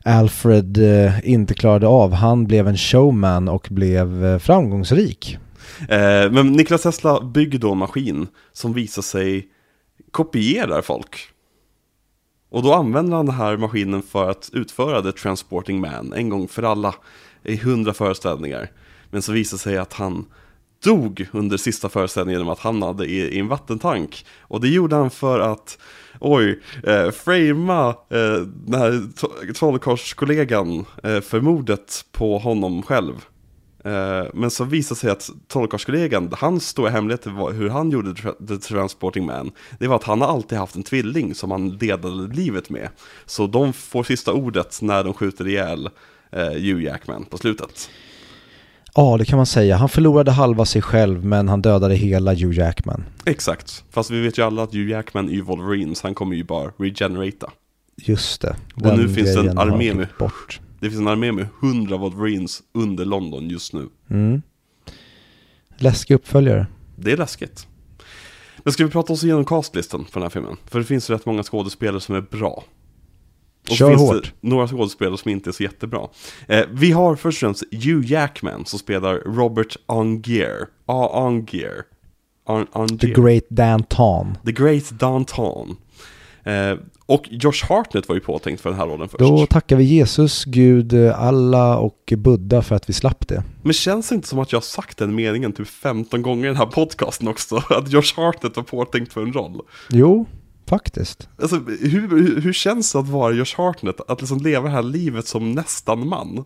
[0.06, 2.14] Alfred eh, inte klarade av.
[2.14, 5.38] Han blev en showman och blev eh, framgångsrik.
[5.90, 9.48] Eh, men Nikola Tesla bygger då en maskin som visar sig
[10.12, 11.20] kopierar folk.
[12.50, 16.48] Och då använder han den här maskinen för att utföra The Transporting Man en gång
[16.48, 16.96] för alla
[17.44, 18.72] i hundra föreställningar.
[19.10, 20.26] Men så visar sig att han
[20.84, 24.26] dog under sista föreställningen genom att han hamnade i, i en vattentank.
[24.40, 25.78] Och det gjorde han för att,
[26.24, 33.14] oj, eh, framea eh, den här to- trollkarlskollegan eh, för mordet på honom själv.
[33.86, 38.48] Eh, men så visade sig att trollkarlskollegan, hans stora hemlighet var hur han gjorde tra-
[38.48, 42.34] The Transporting Man, det var att han har alltid haft en tvilling som han delade
[42.36, 42.90] livet med.
[43.26, 45.90] Så de får sista ordet när de skjuter ihjäl
[46.32, 47.90] eh, Hugh Jackman på slutet.
[48.96, 49.76] Ja, det kan man säga.
[49.78, 53.04] Han förlorade halva sig själv men han dödade hela Hugh Jackman.
[53.26, 56.36] Exakt, fast vi vet ju alla att Hugh Jackman är ju Wolverine, så han kommer
[56.36, 57.52] ju bara regenerata.
[57.96, 58.56] Just det.
[58.76, 60.60] Och nu finns det en armé med- bort.
[60.80, 63.90] Det finns en armé med 100 Wolverines under London just nu.
[64.10, 64.42] Mm.
[65.78, 66.68] Läskig uppföljare.
[66.96, 67.68] Det är läskigt.
[68.64, 70.58] Men ska vi prata oss igenom castlistan för den här filmen?
[70.66, 72.64] För det finns rätt många skådespelare som är bra.
[73.70, 74.24] Och Kör finns hårt.
[74.42, 76.08] det några skådespelare som inte är så jättebra.
[76.48, 80.68] Eh, vi har först och främst Hugh Jackman som spelar Robert Angier.
[80.86, 81.84] Ah, Angier.
[82.48, 82.98] An- Angier.
[83.16, 84.38] The Great Danton.
[84.46, 85.76] The Great Downtown.
[86.44, 89.20] Eh, och Josh Hartnett var ju påtänkt för den här rollen först.
[89.20, 93.44] Då tackar vi Jesus, Gud, Allah och Buddha för att vi slapp det.
[93.62, 96.48] Men känns det inte som att jag har sagt den meningen typ 15 gånger i
[96.48, 97.56] den här podcasten också?
[97.70, 99.62] Att Josh Hartnett var påtänkt för en roll.
[99.90, 100.26] Jo,
[100.68, 101.30] faktiskt.
[101.42, 104.10] Alltså, hur, hur, hur känns det att vara Josh Hartnett?
[104.12, 106.44] Att liksom leva det här livet som nästan man?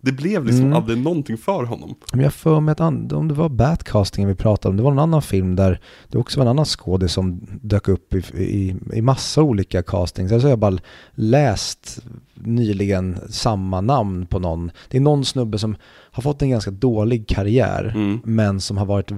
[0.00, 0.76] Det blev liksom Mm.
[0.76, 1.94] aldrig någonting för honom.
[2.12, 2.80] Men jag får mig att
[3.12, 6.38] om det var Batcastingen vi pratade om, det var en annan film där det också
[6.40, 10.32] var en annan skådis som dök upp i, i, i massa olika castings.
[10.32, 10.78] Alltså jag har bara
[11.14, 12.02] läst
[12.34, 14.70] nyligen samma namn på någon.
[14.90, 15.76] Det är någon snubbe som
[16.10, 18.20] har fått en ganska dålig karriär, Mm.
[18.24, 19.10] men som har varit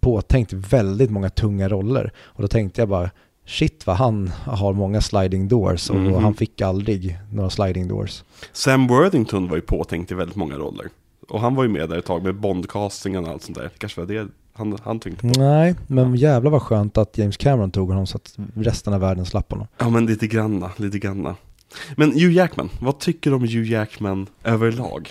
[0.00, 2.12] påtänkt väldigt många tunga roller.
[2.18, 3.10] Och då tänkte jag bara,
[3.48, 6.14] shit vad han har många sliding doors och Mhm.
[6.14, 8.22] han fick aldrig några sliding doors.
[8.52, 10.86] Sam Worthington var ju påtänkt i väldigt många roller.
[11.28, 13.64] Och han var ju med där ett tag med Bond-castingen och allt sånt där.
[13.64, 15.40] Det kanske var det han, han tänkte på.
[15.40, 19.24] Nej, men jävlar vad skönt att James Cameron tog honom så att resten av världen
[19.26, 19.66] slapp honom.
[19.78, 21.36] Ja men lite granna, lite granna.
[21.96, 25.08] Men Hugh Jackman, vad tycker du om Hugh Jackman överlag?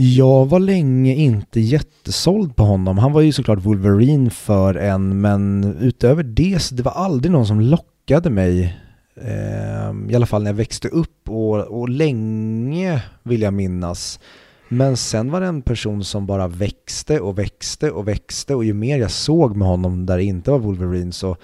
[0.00, 2.98] Jag var länge inte jättesåld på honom.
[2.98, 7.46] Han var ju såklart Wolverine för en, men utöver det så det var aldrig någon
[7.46, 8.78] som lockade mig.
[9.16, 14.20] Eh, I alla fall när jag växte upp och, och länge vill jag minnas.
[14.68, 18.74] Men sen var det en person som bara växte och växte och växte och ju
[18.74, 21.36] mer jag såg med honom där det inte var Wolverine så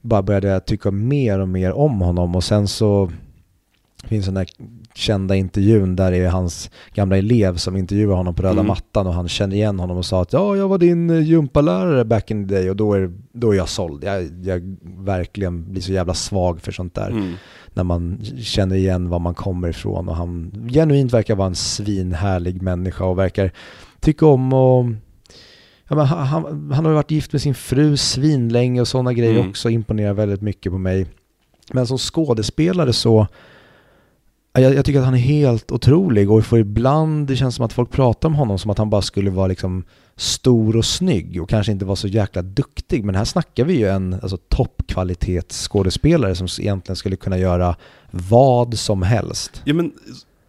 [0.00, 3.10] bara började jag tycka mer och mer om honom och sen så
[4.08, 4.46] finns den där
[4.94, 8.66] kända intervjun där det är hans gamla elev som intervjuar honom på röda Mm.
[8.66, 12.04] mattan och han känner igen honom och sa att ja, jag var din eh, gympalärare
[12.04, 14.04] back in the day och då är, då är jag såld.
[14.04, 17.32] Jag, jag verkligen blir så jävla svag för sånt där Mm.
[17.74, 22.62] när man känner igen var man kommer ifrån och han genuint verkar vara en svinhärlig
[22.62, 23.50] människa och verkar
[24.00, 24.86] tycka om och
[25.88, 29.34] Ja, men han, han, han har varit gift med sin fru svinlänge och sådana grejer
[29.36, 29.48] Mm.
[29.50, 31.06] också imponerar väldigt mycket på mig.
[31.72, 33.26] Men som skådespelare så
[34.58, 37.72] jag, jag tycker att han är helt otrolig och för ibland det känns som att
[37.72, 39.84] folk pratar om honom som att han bara skulle vara liksom
[40.16, 43.04] stor och snygg och kanske inte vara så jäkla duktig.
[43.04, 47.76] Men här snackar vi ju en alltså, toppkvalitetsskådespelare som egentligen skulle kunna göra
[48.10, 49.62] vad som helst.
[49.64, 49.92] Ja, men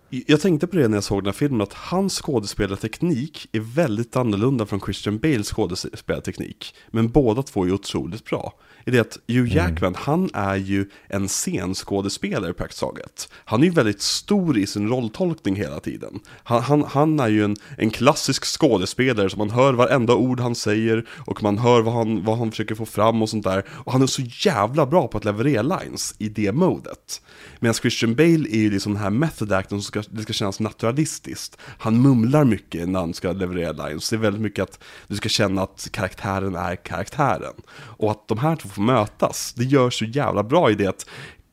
[0.09, 4.15] jag tänkte på det när jag såg den här filmen, att hans skådespelarteknik är väldigt
[4.15, 6.75] annorlunda från Christian Bales skådespelarteknik.
[6.91, 8.53] Men båda två är otroligt bra.
[8.87, 13.29] I det att Hugh Jackman, han är ju en scenskådespelare praktiskt taget.
[13.45, 16.19] Han är ju väldigt stor i sin rolltolkning hela tiden.
[16.43, 20.55] Han, han, han är ju en, en klassisk skådespelare som man hör varenda ord han
[20.55, 23.65] säger och man hör vad han, vad han försöker få fram och sånt där.
[23.69, 27.21] Och han är så jävla bra på att leverera lines i det modet.
[27.59, 30.59] Medan Christian Bale är ju liksom den här method acten som ska, det ska kännas
[30.59, 31.57] naturalistiskt.
[31.59, 34.09] Han mumlar mycket när han ska leverera lines.
[34.09, 37.53] Det är väldigt mycket att du ska känna att karaktären är karaktären.
[37.71, 41.05] Och att de här två får mötas, det gör så jävla bra i det att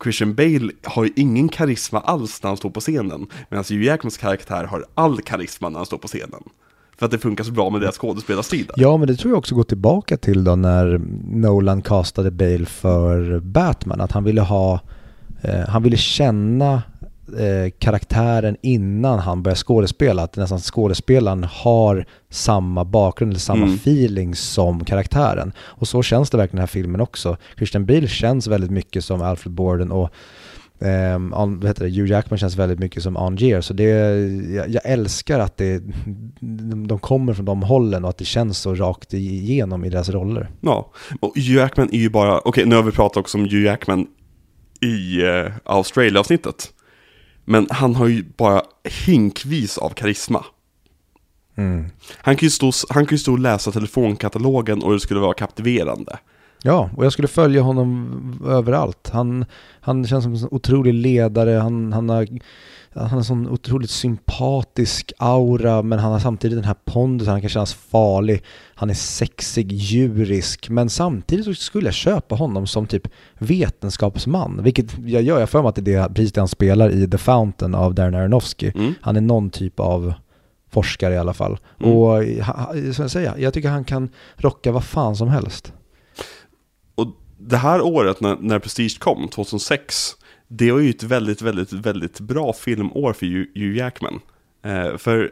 [0.03, 3.27] Christian Bale har ju ingen karisma alls när han står på scenen.
[3.49, 6.43] Medan Hugh Jackmans karaktär har all karisma när han står på scenen.
[6.99, 8.71] För att det funkar så bra med deras skådespelarstil.
[8.77, 11.01] Ja, men det tror jag också går tillbaka till då när
[11.31, 14.01] Nolan castade Bale för Batman.
[14.01, 14.81] Att han ville ha,
[15.43, 16.83] eh, han ville känna
[17.39, 20.23] eh, karaktären innan han börjar skådespela.
[20.23, 23.75] Att nästan skådespelaren har samma bakgrund eller samma Mm.
[23.75, 25.53] feeling som karaktären.
[25.61, 27.37] Och så känns det verkligen i den här filmen också.
[27.57, 30.11] Christian Bale känns väldigt mycket som Alfred Borden och
[31.15, 31.91] Um, vad heter det?
[31.91, 33.85] Hugh Jackman känns väldigt mycket som Angier, så det,
[34.55, 35.83] jag, jag älskar att det,
[36.87, 40.51] de, kommer från de hållen och att det känns så rakt igenom i deras roller.
[40.61, 43.65] Ja, och Hugh Jackman är ju bara, okej nu har vi pratat också om Hugh
[43.65, 44.07] Jackman
[44.81, 46.73] i eh, Australia-avsnittet.
[47.45, 48.63] Men han har ju bara
[49.07, 50.45] hinkvis av karisma.
[52.17, 55.35] Han kan, ju stå, han kan ju stå och läsa telefonkatalogen och det skulle vara
[55.35, 56.19] kaptiverande.
[56.63, 59.11] Ja, och jag skulle följa honom överallt.
[59.13, 59.45] Han,
[59.81, 62.29] han känns som en otrolig ledare, han, han har
[62.95, 67.41] han har en sån otroligt sympatisk aura men han har samtidigt den här pondusen, han
[67.41, 68.43] kan kännas farlig,
[68.75, 74.99] han är sexig, djurisk men samtidigt så skulle jag köpa honom som typ vetenskapsman, vilket
[74.99, 77.19] jag gör, jag för mig att det är det, precis det han spelar i The
[77.19, 78.73] Fountain av Darren Aronofsky.
[78.75, 78.95] Mm.
[79.01, 80.15] Han är någon typ av
[80.71, 81.59] forskare i alla fall.
[81.81, 81.93] Mm.
[81.93, 85.73] Och ha- som jag säger, jag tycker han kan rocka vad fan som helst.
[86.95, 87.07] Och
[87.39, 90.17] det här året när, när Prestige kom, 2006,
[90.59, 94.21] det var ju ett väldigt, väldigt, väldigt bra filmår för Hugh Jackman.
[94.65, 95.31] Eh, för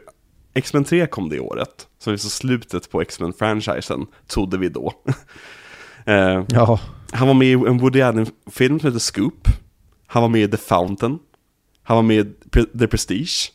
[0.53, 4.93] X-Men 3 kom det året, som är så slutet på X-Men-franchisen, trodde vi då.
[6.05, 6.79] eh, Ja,
[7.11, 9.47] han var med i en Woody Allen-film som heter Scoop.
[10.07, 11.19] Han var med i The Fountain.
[11.83, 13.51] Han var med i Pre- The Prestige.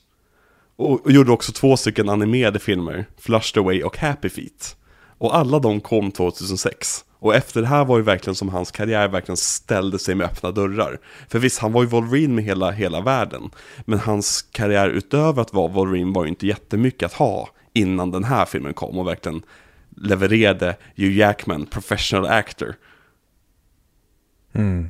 [0.76, 4.76] Och, och gjorde också två stycken animerade filmer, Flushed Away och Happy Feet.
[5.18, 7.04] Och alla de kom 2006.
[7.18, 10.50] Och efter det här var ju verkligen som hans karriär verkligen ställde sig med öppna
[10.50, 10.98] dörrar.
[11.28, 13.50] För visst, han var ju Wolverine med hela, hela världen.
[13.84, 18.24] Men hans karriär utöver att vara Wolverine var ju inte jättemycket att ha innan den
[18.24, 19.42] här filmen kom och verkligen
[19.96, 22.74] levererade Hugh Jackman, professional actor.
[24.52, 24.88] mm.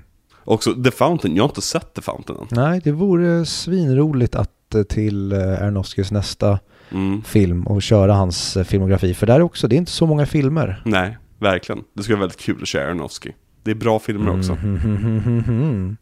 [0.48, 2.46] Också The Fountain, jag har inte sett The Fountain än.
[2.50, 6.58] nej det vore svinroligt att eh, till eh, Aronofskys nästa
[6.90, 7.22] Mm.
[7.22, 9.14] film och köra hans eh, filmografi.
[9.14, 10.82] För där är också, det är inte så många filmer.
[10.84, 11.84] Nej, verkligen.
[11.94, 13.32] Det skulle vara väldigt kul att köra Aronofsky.
[13.62, 14.52] Det är bra filmer också.
[14.52, 15.96] Mm.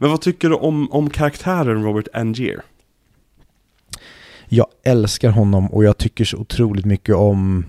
[0.00, 2.60] Men vad tycker du om, om karaktären Robert Angier?
[4.48, 7.64] Jag älskar honom och jag tycker så otroligt mycket om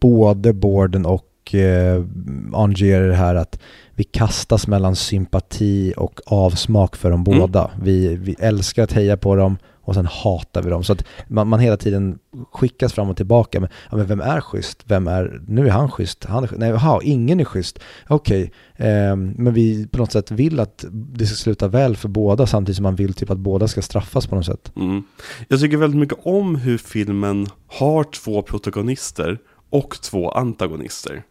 [0.00, 2.04] både Borden och eh,
[2.52, 3.60] Angier det här att
[3.94, 7.38] vi kastas mellan sympati och avsmak för dem Mm.
[7.38, 7.70] båda.
[7.82, 9.56] Vi, vi älskar att heja på dem
[9.86, 10.84] och sen hatar vi dem.
[10.84, 12.18] Så att man, man hela tiden
[12.52, 13.60] skickas fram och tillbaka.
[13.60, 14.82] Men, ja, men vem är schysst?
[14.84, 16.24] Vem är, nu är han schysst.
[16.24, 17.78] Han är, nej, aha, ingen är schysst.
[18.08, 22.46] Okej, ehm, men vi på något sätt vill att det ska sluta väl för båda
[22.46, 24.72] samtidigt som man vill typ att båda ska straffas på något sätt.
[24.76, 25.02] Mm.
[25.48, 29.38] Jag tycker väldigt mycket om hur filmen har två protagonister
[29.70, 31.22] och två antagonister.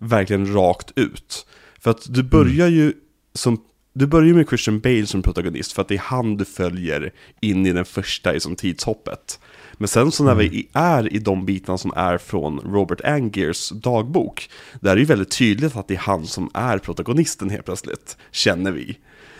[0.00, 1.46] Verkligen rakt ut.
[1.80, 2.92] För att du börjar ju
[3.34, 3.58] som
[3.98, 7.12] du börjar ju med Christian Bale som protagonist för att det är han du följer
[7.40, 9.40] in i den första i som tidshoppet.
[9.72, 14.50] Men sen så när vi är i de bitarna som är från Robert Angiers dagbok,
[14.80, 18.16] där är det ju väldigt tydligt att det är han som är protagonisten helt plötsligt,
[18.30, 18.98] känner vi.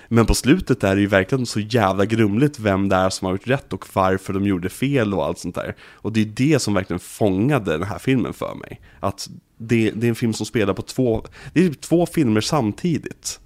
[0.08, 3.32] Men på slutet är det ju verkligen så jävla grumligt vem det är som har
[3.32, 5.76] gjort rätt och varför de gjorde fel och allt sånt där.
[5.80, 8.80] Och det är det som verkligen fångade den här filmen för mig.
[9.00, 9.28] Att
[9.58, 13.40] det, det är en film som spelar på två, det är typ två filmer samtidigt.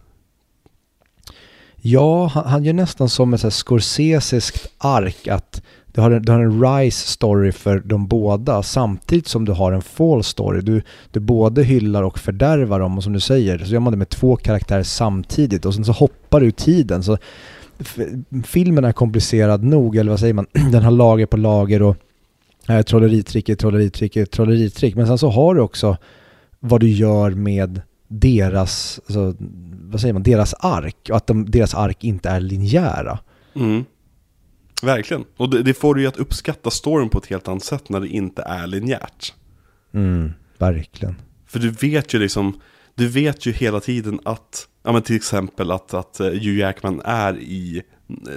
[1.82, 5.62] Ja, han, han gör nästan som ett så Scorsesiskt ark att
[5.92, 9.72] du har, en, du har en rise story för de båda samtidigt som du har
[9.72, 10.60] en fall story.
[10.60, 13.96] Du, du både hyllar och fördärvar dem och som du säger så gör man det
[13.96, 17.02] med två karaktärer samtidigt och sen så hoppar du i tiden.
[17.02, 17.18] Så
[18.44, 21.96] filmen är komplicerad nog, eller vad säger man, den har lager på lager och
[22.68, 24.94] eh, trolleritrick trolleritrick trolleritrick.
[24.94, 25.96] Men sen så har du också
[26.60, 27.80] vad du gör med
[28.12, 29.34] deras, alltså,
[29.70, 33.18] vad säger man, deras ark och att de, deras ark inte är linjära.
[33.54, 33.84] Mm.
[34.82, 35.24] Verkligen.
[35.36, 38.08] Och det, det får dig att uppskatta storyn på ett helt annat sätt när det
[38.08, 39.34] inte är linjärt.
[39.94, 41.16] Mm, verkligen.
[41.46, 42.60] För du vet ju liksom,
[42.94, 47.02] du vet ju hela tiden att, ja men till exempel att, att eh, Hugh Jackman
[47.04, 47.82] är i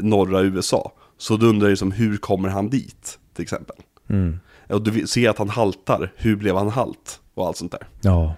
[0.01, 0.91] norra USA.
[1.17, 3.75] Så du undrar ju som, hur kommer han dit, till exempel.
[4.09, 4.39] Mm.
[4.69, 7.19] Och du ser att han haltar, hur blev han halt?
[7.33, 7.87] Och allt sånt där.
[8.01, 8.35] Ja.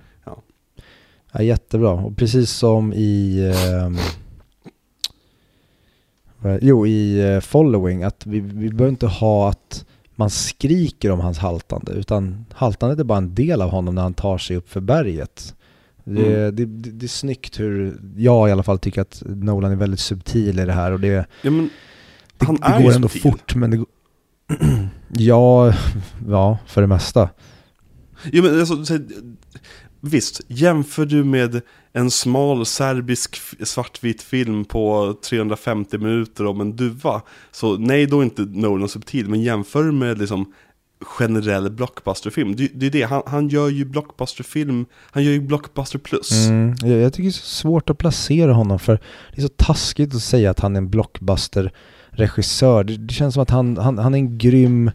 [1.38, 1.42] Ja.
[1.44, 1.92] Jättebra.
[1.92, 3.40] Och precis som i...
[6.40, 11.20] vad- jo, i eh, Following, att vi, vi behöver inte ha att man skriker om
[11.20, 14.70] hans haltande, utan haltandet är bara en del av honom när han tar sig upp
[14.70, 15.56] för berget.
[16.04, 16.56] Det, Mm.
[16.56, 20.00] det, det, det är snyggt hur, jag i alla fall tycker att Nolan är väldigt
[20.00, 21.70] subtil i det här och det, Ja men,
[22.38, 23.32] det, han det är går ju ändå subtil.
[23.32, 23.86] fort men det
[25.24, 25.74] ja,
[26.30, 27.30] ja, för det mesta.
[28.32, 29.00] Ja, men alltså, så,
[30.06, 31.62] visst, jämför du med
[31.94, 38.24] en smal serbisk svartvit film på 350 minuter om en duva, så nej, då är
[38.24, 40.54] inte Nolan subtil, men jämför med liksom
[41.02, 46.00] generell blockbusterfilm, det, det är det, han, han gör ju blockbusterfilm, han gör ju blockbuster
[46.00, 46.48] plus.
[46.48, 49.00] Mm, jag, jag tycker det är så svårt att placera honom för
[49.32, 52.84] det är så taskigt att säga att han är en blockbuster-regissör.
[52.84, 54.92] Det, det känns som att han, han, han är en grym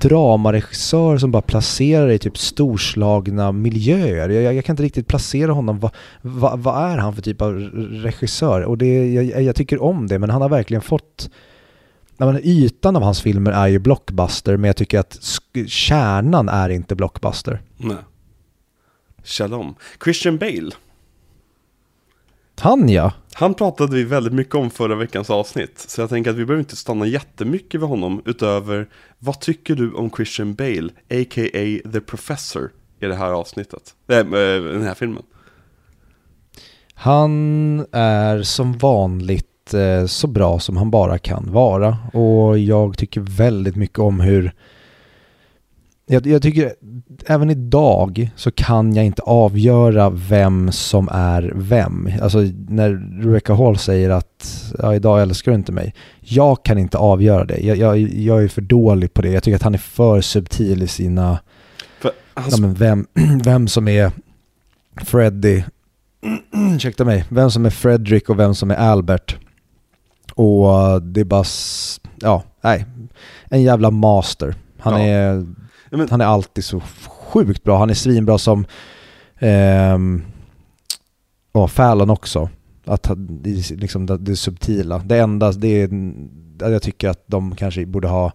[0.00, 4.28] dramaregissör som bara placerar i typ storslagna miljöer.
[4.28, 5.78] Jag, jag, kan inte riktigt placera honom.
[5.80, 7.54] Vad va, vad är han för typ av
[7.90, 8.62] regissör?
[8.62, 11.30] Och det, jag, jag tycker om det, men han har verkligen fått
[12.16, 15.18] men ytan av hans filmer är ju blockbuster, men jag tycker att
[15.66, 17.62] kärnan är inte blockbuster.
[17.76, 17.96] Nej.
[19.24, 19.74] Shalom.
[20.04, 20.70] Christian Bale.
[22.60, 23.12] Han ja.
[23.34, 25.78] Han pratade vi väldigt mycket om förra veckans avsnitt.
[25.78, 28.22] Så jag tänker att vi behöver inte stanna jättemycket vid honom.
[28.24, 31.90] Utöver, vad tycker du om Christian Bale, a.k.a.
[31.92, 32.70] The Professor,
[33.00, 33.94] i det här avsnittet?
[34.08, 35.22] Äh, den här filmen.
[36.94, 41.96] Han är som vanligt eh, så bra som han bara kan vara.
[42.12, 44.52] Och jag tycker väldigt mycket om hur...
[46.12, 46.74] Jag, jag tycker
[47.26, 52.10] även idag så kan jag inte avgöra vem som är vem.
[52.22, 52.38] Alltså
[52.68, 52.90] när
[53.22, 55.94] Rebecca Hall säger att ja, idag älskar du inte mig.
[56.20, 57.58] Jag kan inte avgöra det.
[57.60, 59.30] Jag, jag, jag är för dålig på det.
[59.30, 61.38] Jag tycker att han är för subtil i sina...
[62.00, 63.06] För han, Ja, vem,
[63.44, 64.12] vem som är
[65.04, 65.62] Freddy,
[66.74, 69.36] ursäkta mig, vem som är Fredrik och vem som är Albert.
[70.34, 71.44] Och det är bara,
[72.20, 72.84] ja, nej,
[73.44, 74.54] en jävla master.
[74.78, 75.06] Han, Ja.
[75.08, 75.46] är,
[75.98, 77.78] men- han är alltid så sjukt bra.
[77.78, 78.66] Han är svinbra som,
[79.38, 80.22] ehm,
[81.52, 82.50] ja, Fallon också.
[82.84, 84.98] Att det, liksom det, det subtila.
[84.98, 86.12] Det enda, det är,
[86.58, 88.32] jag tycker att de kanske borde ha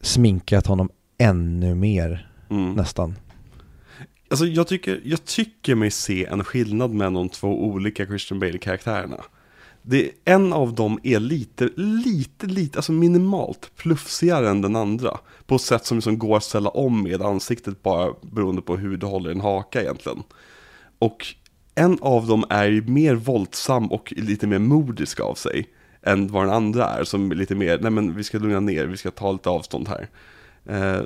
[0.00, 2.72] sminkat honom ännu mer mm.
[2.72, 3.14] nästan.
[4.30, 9.24] Alltså jag tycker, jag tycker mig se en skillnad mellan de två olika Christian Bale-karaktärerna.
[9.86, 15.18] Det, en av dem är lite, lite, lite, alltså minimalt plufsigare än den andra.
[15.46, 18.96] På ett sätt som liksom går att ställa om med ansiktet bara beroende på hur
[18.96, 20.22] du håller en haka egentligen.
[20.98, 21.26] Och
[21.74, 25.68] en av dem är ju mer våldsam och lite mer modisk av sig.
[26.02, 28.86] Än vad den andra är, som är lite mer, nej men vi ska lugna ner,
[28.86, 30.08] vi ska ta lite avstånd här.
[30.66, 31.02] Eh,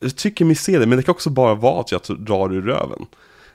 [0.00, 2.62] jag tycker mig se det, men det kan också bara vara att jag drar ur
[2.62, 3.06] röven.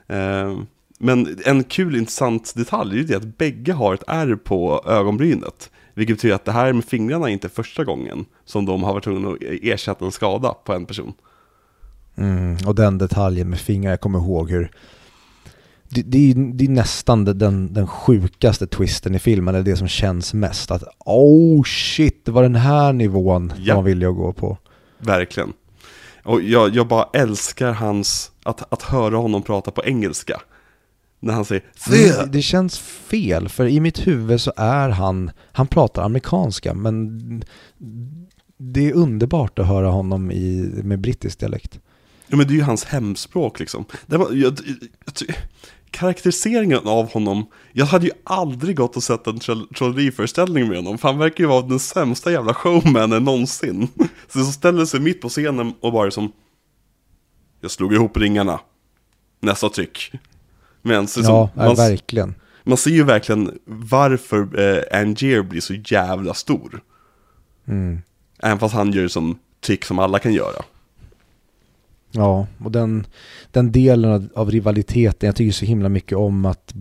[0.08, 0.60] Eh,
[1.00, 5.70] men en kul intressant detalj är ju det att bägge har ett ärr på ögonbrynet.
[5.94, 9.04] Vilket betyder att det här med fingrarna är inte första gången som de har varit
[9.04, 11.14] tvungna att ersätta en skada på en person.
[12.16, 14.72] Mm, och den detaljen med fingrar, jag kommer ihåg hur
[15.90, 19.78] det, det, är, det är nästan den- den, den sjukaste twisten i filmen, eller det
[19.78, 20.72] som känns mest.
[20.72, 23.76] Att oh shit, det var den här nivån Ja.
[23.76, 24.58] man ville gå på.
[24.98, 25.54] Verkligen.
[26.24, 30.42] Och jag, jag bara älskar hans, att, att höra honom prata på engelska.
[31.26, 31.64] När han säger.
[31.90, 37.44] Det, det känns fel, för i mitt huvud så är han, han pratar amerikanska, men
[38.58, 41.80] det är underbart att höra honom i, med brittisk dialekt.
[42.28, 43.86] Ja men det är ju hans hemspråk liksom.
[44.06, 44.60] Det var, jag,
[45.06, 45.36] jag,
[45.92, 50.98] karaktäriseringen av honom, jag hade ju aldrig gått och sett en troll- trolleriföreställning med honom,
[50.98, 53.88] för han verkar ju vara den sämsta jävla showmanen någonsin.
[54.28, 56.32] Så så ställer sig mitt på scenen och bara som,
[57.62, 58.60] jag slog ihop ringarna,
[59.40, 60.12] nästa tryck.
[60.86, 62.36] Men så, Ja, som, man, verkligen.
[62.64, 66.82] man ser ju verkligen varför eh, Angier blir så jävla stor.
[67.66, 68.02] Mm.
[68.40, 70.64] Även fast han gör som trick som alla kan göra.
[72.12, 73.08] Ja, och den,
[73.52, 76.74] den delen av, av rivaliteten, jag tycker så himla mycket om att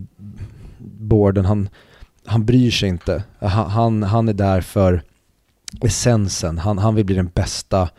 [0.99, 1.69] Borden, han,
[2.25, 3.23] han bryr sig inte.
[3.39, 5.01] Han, han, han är där för
[5.81, 7.89] essensen, han, han vill bli den bästa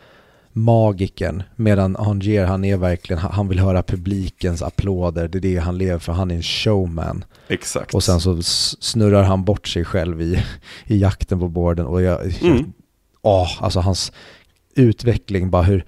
[0.57, 1.43] magikern.
[1.55, 5.99] Medan Angier, han är verkligen, han vill höra publikens applåder, det är det han lever
[5.99, 7.25] för, han är en showman.
[7.47, 7.93] Exakt.
[7.93, 10.43] Och sen så snurrar han bort sig själv i,
[10.85, 12.73] i jakten på Borden och jag, jag Mm.
[13.21, 14.11] Åh, alltså hans
[14.75, 15.85] utveckling, bara hur,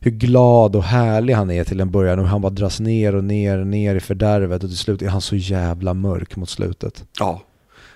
[0.00, 3.24] hur glad och härlig han är till en början och han bara dras ner och
[3.24, 7.04] ner och ner i fördärvet och till slut är han så jävla mörk mot slutet.
[7.18, 7.42] Ja,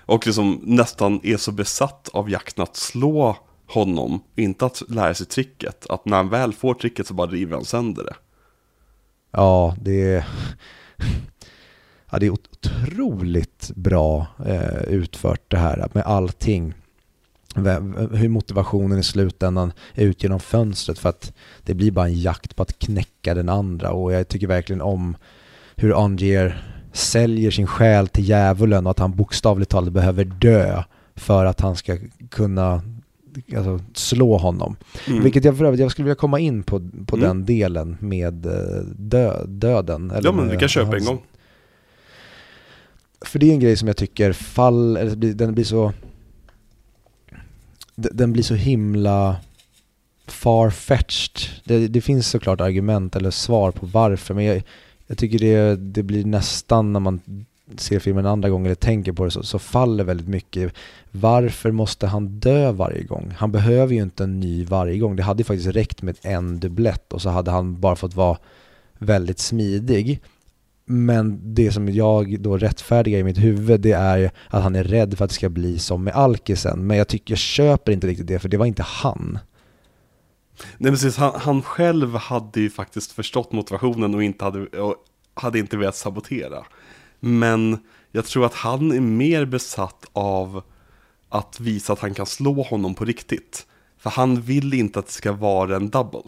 [0.05, 3.37] och liksom nästan är så besatt av jakten att slå
[3.67, 5.85] honom, inte att lära sig tricket.
[5.89, 8.15] Att när han väl får tricket så bara river han sönder det.
[9.31, 10.27] Ja, det är,
[12.11, 16.73] ja, det är otroligt bra eh, utfört det här med allting.
[18.11, 21.33] Hur motivationen i slutändan är ut genom fönstret för att
[21.63, 25.17] det blir bara en jakt på att knäcka den andra och jag tycker verkligen om
[25.75, 26.63] hur Angier
[26.93, 30.83] säljer sin själ till djävulen och att han bokstavligt talat behöver dö
[31.15, 31.97] för att han ska
[32.29, 32.81] kunna
[33.55, 34.75] alltså, slå honom.
[35.07, 35.23] Mm.
[35.23, 37.27] Vilket jag för övrigt, jag skulle vilja komma in på, på Mm.
[37.27, 40.11] den delen med eh, dö, döden.
[40.11, 41.21] eller Ja men vi kan köpa en gång.
[43.21, 45.93] För det är en grej som jag tycker fall, eller den blir så
[47.95, 49.35] den blir så himla
[50.27, 51.49] far-fetched.
[51.63, 54.63] Det, det finns såklart argument eller svar på varför men jag,
[55.07, 57.21] jag tycker det, det blir nästan när man
[57.75, 60.73] ser filmen en andra gång eller tänker på det så, så faller väldigt mycket.
[61.11, 63.33] Varför måste han dö varje gång?
[63.37, 65.15] Han behöver ju inte en ny varje gång.
[65.15, 68.37] Det hade ju faktiskt räckt med en dubblett och så hade han bara fått vara
[68.97, 70.21] väldigt smidig.
[70.85, 75.17] Men det som jag då rättfärdigar i mitt huvud det är att han är rädd
[75.17, 76.87] för att det ska bli som med alkisen.
[76.87, 79.39] Men jag tycker jag köper inte riktigt det för det var inte han.
[80.77, 84.95] Nej precis, han, han själv hade ju faktiskt förstått motivationen och inte hade, och
[85.33, 86.63] hade inte velat sabotera.
[87.19, 87.79] Men
[88.11, 90.63] jag tror att han är mer besatt av
[91.29, 93.67] att visa att han kan slå honom på riktigt.
[93.97, 96.23] För han vill inte att det ska vara en double.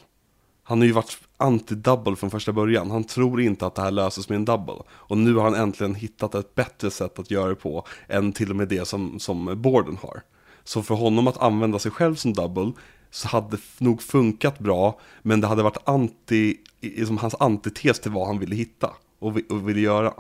[0.64, 2.92] Han har ju varit anti-double från första början.
[2.92, 4.84] Han tror inte att det här löses med en double.
[4.90, 8.50] Och nu har han äntligen hittat ett bättre sätt att göra det på än till
[8.50, 10.22] och med det som, som Borden har.
[10.64, 12.72] Så för honom att använda sig själv som double
[13.12, 18.12] så hade det nog funkat bra, men det hade varit anti, liksom hans antites till
[18.12, 20.14] vad han ville hitta och, och ville göra.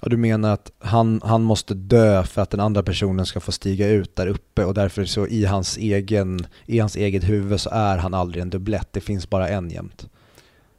[0.00, 3.52] Ja, du menar att han, han måste dö för att den andra personen ska få
[3.52, 7.70] stiga ut där uppe och därför så i hans, egen, i hans eget huvud så
[7.70, 10.08] är han aldrig en dubblett, det finns bara en jämt.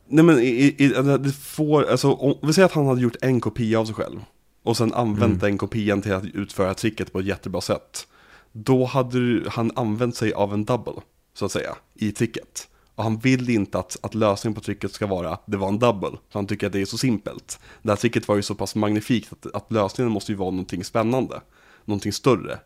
[0.08, 3.16] Nej men i, i, alltså, det får, alltså, om, vi säger att han hade gjort
[3.22, 4.20] en kopia av sig själv
[4.64, 8.08] och sen använt den kopian till att utföra tricket på ett jättebra sätt.
[8.52, 11.02] Då hade han använt sig av en double,
[11.34, 12.68] så att säga, i tricket.
[13.02, 16.10] Och han vill inte att, att lösningen på tricket ska vara det var en double,
[16.10, 17.60] för han tycker att det är så simpelt.
[17.82, 20.84] Det här tricket var ju så pass magnifikt att, att lösningen måste ju vara någonting
[20.84, 21.42] spännande,
[21.86, 22.60] någonting större.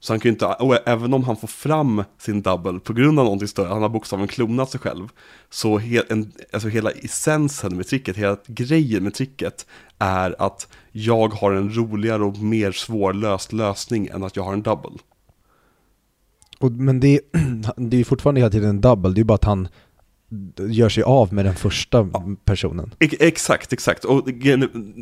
[0.00, 3.18] Så han kan ju inte, och även om han får fram sin double på grund
[3.18, 5.08] av någonting större, han har bokstavligen klonat sig själv,
[5.50, 9.66] så he, en, alltså hela essensen med tricket, hela grejen med tricket
[9.98, 14.62] är att jag har en roligare och mer svårlöst lösning än att jag har en
[14.62, 14.98] double.
[16.58, 17.20] Och, men det,
[17.76, 19.68] det är ju fortfarande hela tiden en double, det är ju bara att han
[20.68, 22.08] gör sig av med den första
[22.44, 22.94] personen.
[22.98, 24.04] E- Exakt, exakt.
[24.04, 24.28] Och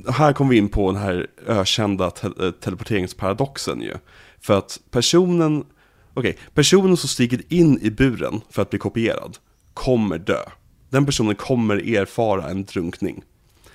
[0.08, 3.94] här kommer vi in på den här ökända te- teleporteringsparadoxen ju.
[4.40, 5.64] För att personen,
[6.14, 9.38] okej, personen som stiger in i buren för att bli kopierad
[9.74, 10.40] kommer dö.
[10.90, 13.22] Den personen kommer erfara en drunkning.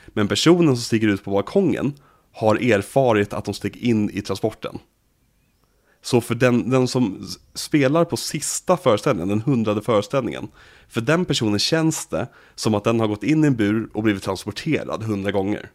[0.07, 1.93] Men personen som stiger ut på balkongen
[2.33, 4.77] har erfarit att de steg in i transporten.
[6.01, 10.47] Så för den, den som spelar på sista föreställningen, den hundrade föreställningen,
[10.87, 14.03] för den personen känns det som att den har gått in i en bur och
[14.03, 15.71] blivit transporterad hundra gånger.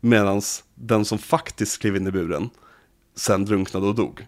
[0.00, 0.42] Medan
[0.74, 2.50] den som faktiskt klev in i buren
[3.16, 4.26] sen drunknade och dog.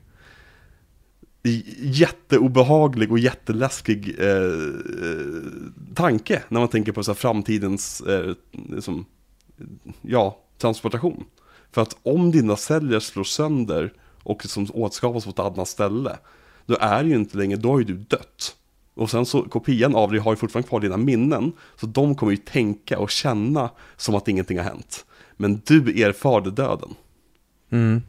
[1.79, 9.07] Jätteobehaglig och jätteläskig eh, eh, tanke när man tänker på så här framtidens eh, liksom,
[10.03, 11.25] ja, transportation.
[11.73, 13.93] För att om dina celler slår sönder
[14.31, 16.17] och liksom åtskapas på ett annat ställe,
[16.67, 18.57] då är det ju inte längre, då har ju du dött.
[18.95, 22.33] Och sen så, kopian av dig har ju fortfarande kvar dina minnen, så de kommer
[22.33, 25.05] ju tänka och känna som att ingenting har hänt.
[25.37, 26.95] Men du erfar döden.
[27.71, 28.03] Mm.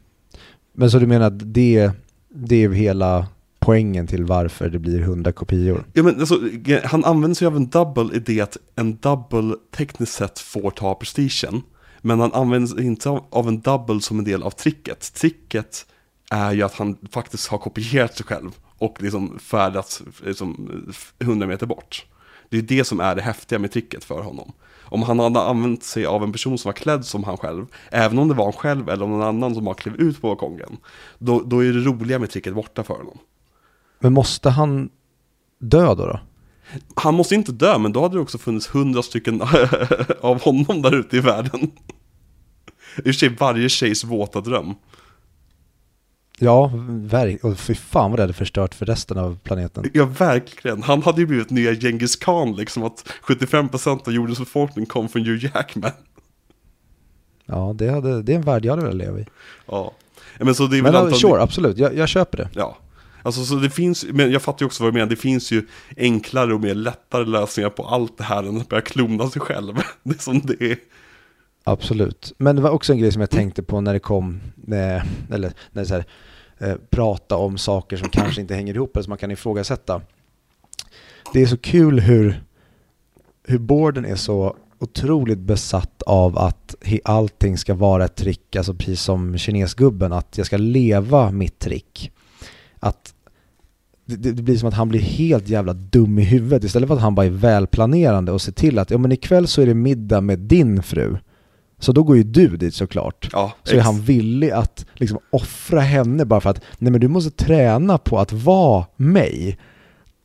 [0.72, 1.90] Men så du menar att det,
[2.28, 3.26] det är hela
[3.58, 5.84] poängen till varför det blir 100 kopior?
[5.92, 6.40] Ja men alltså,
[6.84, 10.94] han använder sig av en double i det att en double tekniskt sett får ta
[10.94, 11.62] prestigen.
[12.00, 15.14] Men han använder sig inte av en double som en del av tricket.
[15.14, 15.86] Tricket
[16.32, 20.70] är ju att han faktiskt har kopierat sig själv och liksom färdats liksom,
[21.18, 22.06] 100 meter bort.
[22.48, 24.52] Det är det som är det häftiga med tricket för honom.
[24.84, 28.18] Om han hade använt sig av en person som var klädd som han själv, även
[28.18, 30.76] om det var han själv eller om någon annan som bara klev ut på balkongen,
[31.18, 33.18] då, då är det roliga med tricket borta för honom.
[33.98, 34.90] Men måste han
[35.58, 35.94] dö då?
[35.94, 36.20] då?
[36.94, 39.42] Han måste inte dö, men då hade det också funnits hundra stycken
[40.20, 41.60] av honom där ute i världen.
[42.96, 44.74] I och för sig varje tjejs våta dröm.
[46.44, 49.90] Ja, verk- och fy fan vad det hade förstört för resten av planeten.
[49.94, 50.82] Ja, verkligen.
[50.82, 55.22] Han hade ju blivit nya Genghis Khan, liksom att 75% av jordens befolkning kom från
[55.26, 55.90] Hugh Jackman.
[57.46, 59.26] Ja, det, hade, det är en värld jag hade velat leva i.
[59.66, 59.92] Ja.
[60.38, 62.48] Men så det är Men antagligen- sure, absolut, jag, jag köper det.
[62.54, 62.76] Ja.
[63.22, 65.66] Alltså så det finns, men jag fattar ju också vad du menar, det finns ju
[65.96, 69.74] enklare och mer lättare lösningar på allt det här än att börja klona sig själv.
[70.02, 70.76] Det är som det är.
[71.64, 72.32] Absolut.
[72.38, 75.02] Men det var också en grej som jag tänkte på när det kom, eh,
[75.34, 76.04] eller när det så här,
[76.62, 80.00] eh, prata om saker som kanske inte hänger ihop eller som man kan ifrågasätta.
[81.32, 82.42] Det är så kul hur,
[83.44, 86.74] hur borden är så otroligt besatt av att
[87.04, 92.12] allting ska vara ett trick, alltså precis som kinesgubben, att jag ska leva mitt trick.
[92.80, 93.14] Att
[94.04, 96.94] det, det det blir som att han blir helt jävla dum i huvudet istället för
[96.94, 99.74] att han bara är välplanerande och ser till att ja men ikväll så är det
[99.74, 101.16] middag med din fru.
[101.82, 103.28] Så då går ju du dit såklart.
[103.32, 107.08] Ja, Så är han villig att liksom offra henne bara för att nej men du
[107.08, 109.58] måste träna på att vara mig.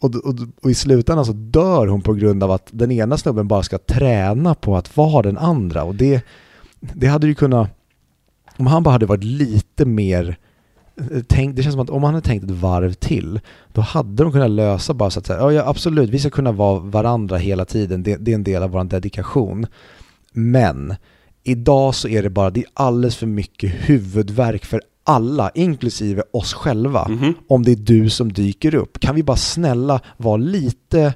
[0.02, 3.48] Och, och, och i slutändan så dör hon på grund av att den ena snubben
[3.48, 5.84] bara ska träna på att vara den andra.
[5.84, 6.26] Och det,
[6.80, 7.70] det hade ju kunnat,
[8.58, 10.38] om han bara hade varit lite mer
[10.98, 13.40] eh, Tänk, det känns som att om han hade tänkt ett varv till,
[13.74, 16.52] då hade de kunnat lösa bara så att säga, ja, ja absolut, vi ska kunna
[16.52, 19.68] vara varandra hela tiden, det, det är en del av vår dedikation.
[20.34, 20.96] Men
[21.48, 26.54] idag så är det bara, det är alldeles för mycket huvudvärk för alla, inklusive oss
[26.54, 27.34] själva, Mhm.
[27.48, 29.00] om det är du som dyker upp.
[29.00, 31.14] Kan vi bara snälla vara lite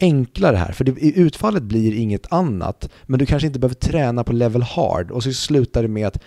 [0.00, 4.24] enklare här, för det, i utfallet blir inget annat, men du kanske inte behöver träna
[4.24, 6.18] på level hard och så slutar det med att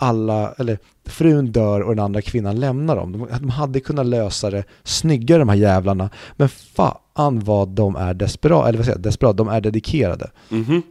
[0.00, 3.12] alla, eller frun dör och den andra kvinnan lämnar dem.
[3.12, 8.14] De, de hade kunnat lösa det snyggare de här jävlarna, men fan vad de är
[8.14, 10.30] desperata, eller vad säger jag, desperata, de är dedikerade.
[10.48, 10.82] Mhm.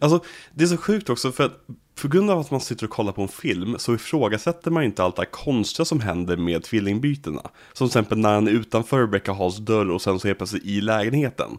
[0.00, 0.20] Alltså,
[0.54, 1.66] det är så sjukt också för att
[2.02, 4.86] på grund av att man sitter och kollar på en film så ifrågasätter man ju
[4.86, 7.42] inte allt det här konstiga som händer med tvillingbytena.
[7.72, 10.64] Som till exempel när han är utanför Rebecca Halls dörr och sen så helt plötsligt
[10.64, 11.58] i lägenheten.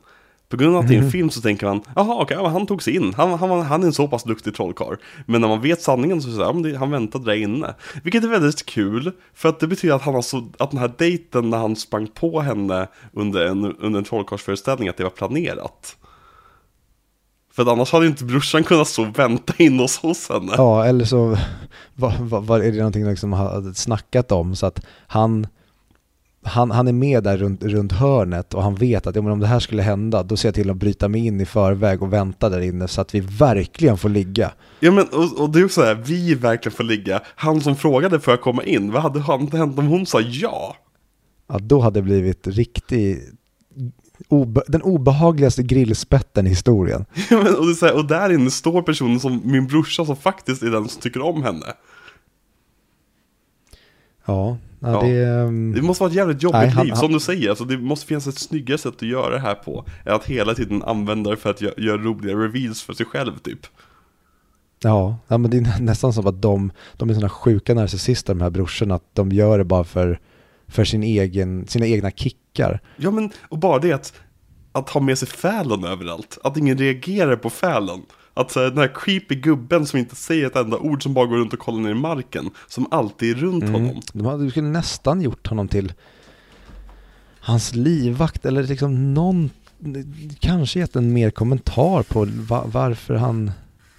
[0.50, 2.68] På grund av att det är en film så tänker man, jaha okej, ja, han
[2.68, 4.96] tog sig in, han, han, han är en så pass duktig trollkarl.
[5.26, 7.76] Men när man vet sanningen så men det, han väntade där inne.
[8.04, 10.92] Vilket är väldigt kul, för att det betyder att han har så, att den här
[10.98, 15.98] dejten när han sprang på henne under en, under en trollkarlsföreställning, att det var planerat.
[17.56, 20.54] För annars hade inte brorsan kunnat stå och vänta in hos, hos henne.
[20.58, 21.38] Ja, eller så
[21.94, 25.48] vad, vad, vad är det någonting liksom har snackat om så att han,
[26.44, 29.40] han, han är med där runt, runt hörnet och han vet att ja, men om
[29.40, 32.14] det här skulle hända då ser jag till att bryta mig in i förväg och
[32.14, 34.52] vänta där inne så att vi verkligen får ligga.
[34.80, 37.22] Ja men och, och det är så här, vi verkligen får ligga.
[37.36, 40.76] Han som frågade för att komma in, vad hade hänt om hon sa ja?
[41.48, 43.34] Ja, då hade det blivit riktigt
[44.28, 47.06] obe, den obehagligaste grillspetten i historien.
[47.30, 50.72] Ja, men, och, här, och där inne står personen som min brorsa som faktiskt är
[50.72, 51.66] den som tycker om henne.
[54.26, 55.02] Ja, ja, Ja.
[55.08, 55.26] det...
[55.26, 57.50] ehm, Det måste vara ett jävligt jobbigt Nej, han- liv, han- som du säger.
[57.50, 59.86] Alltså, det måste finnas ett snyggare sätt att göra det här på.
[60.06, 63.38] Än att hela tiden använda det för att gö- göra roliga reveals för sig själv
[63.38, 63.60] typ.
[64.84, 68.34] Ja, ja, men det är nä- nästan som att de, de är sådana sjuka narcissister
[68.34, 70.20] de här brorsorna, att de gör det bara för,
[70.68, 72.80] för sin egen, sina egna kickar.
[72.98, 74.14] Ja men, och bara det att,
[74.72, 76.38] att ha med sig Fallon överallt.
[76.44, 78.06] Att ingen reagerar på Fallon.
[78.34, 81.26] Att så här, den här creepy gubben som inte säger ett enda ord, som bara
[81.26, 82.50] går runt och kollar ner i marken.
[82.68, 84.02] Som alltid är runt honom.
[84.14, 85.94] De hade skulle nästan gjort honom till
[87.40, 89.50] hans livvakt eller liksom någon,
[90.40, 93.52] kanske gett en mer kommentar på va, varför han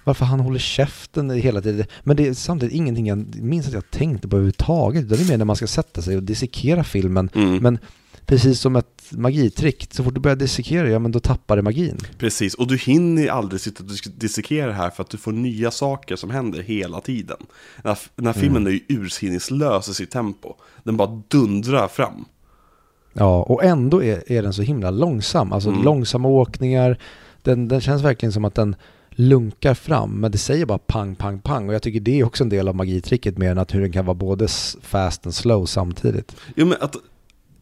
[0.07, 1.85] varför han håller käften hela tiden.
[2.03, 5.09] Men det är samtidigt ingenting jag minns att jag tänkte på överhuvudtaget.
[5.09, 7.29] Det är mer när man ska sätta sig och dissekera filmen.
[7.35, 7.57] Mm.
[7.57, 7.79] Men
[8.25, 11.97] precis som ett magitrick, så fort du börjar dissekera, ja men då tappar det magin.
[12.17, 15.71] Precis, och du hinner aldrig sitta och dis- dissekera här för att du får nya
[15.71, 17.37] saker som händer hela tiden.
[17.83, 20.53] Den här, den här filmen är ju ursinneslös i sitt tempo.
[20.83, 22.25] Den bara dundrar fram.
[23.13, 25.53] Ja, och ändå är, är den så himla långsam.
[25.53, 25.83] Alltså Mm.
[25.83, 26.97] långsamma åkningar.
[27.41, 28.75] Den, den känns verkligen som att den
[29.19, 31.67] lunkar fram, men det säger bara pang, pang, pang.
[31.69, 33.91] Och jag tycker det är också en del av magitricket mer än att hur den
[33.91, 34.47] kan vara både
[34.81, 36.35] fast and slow samtidigt.
[36.55, 36.95] Jo men att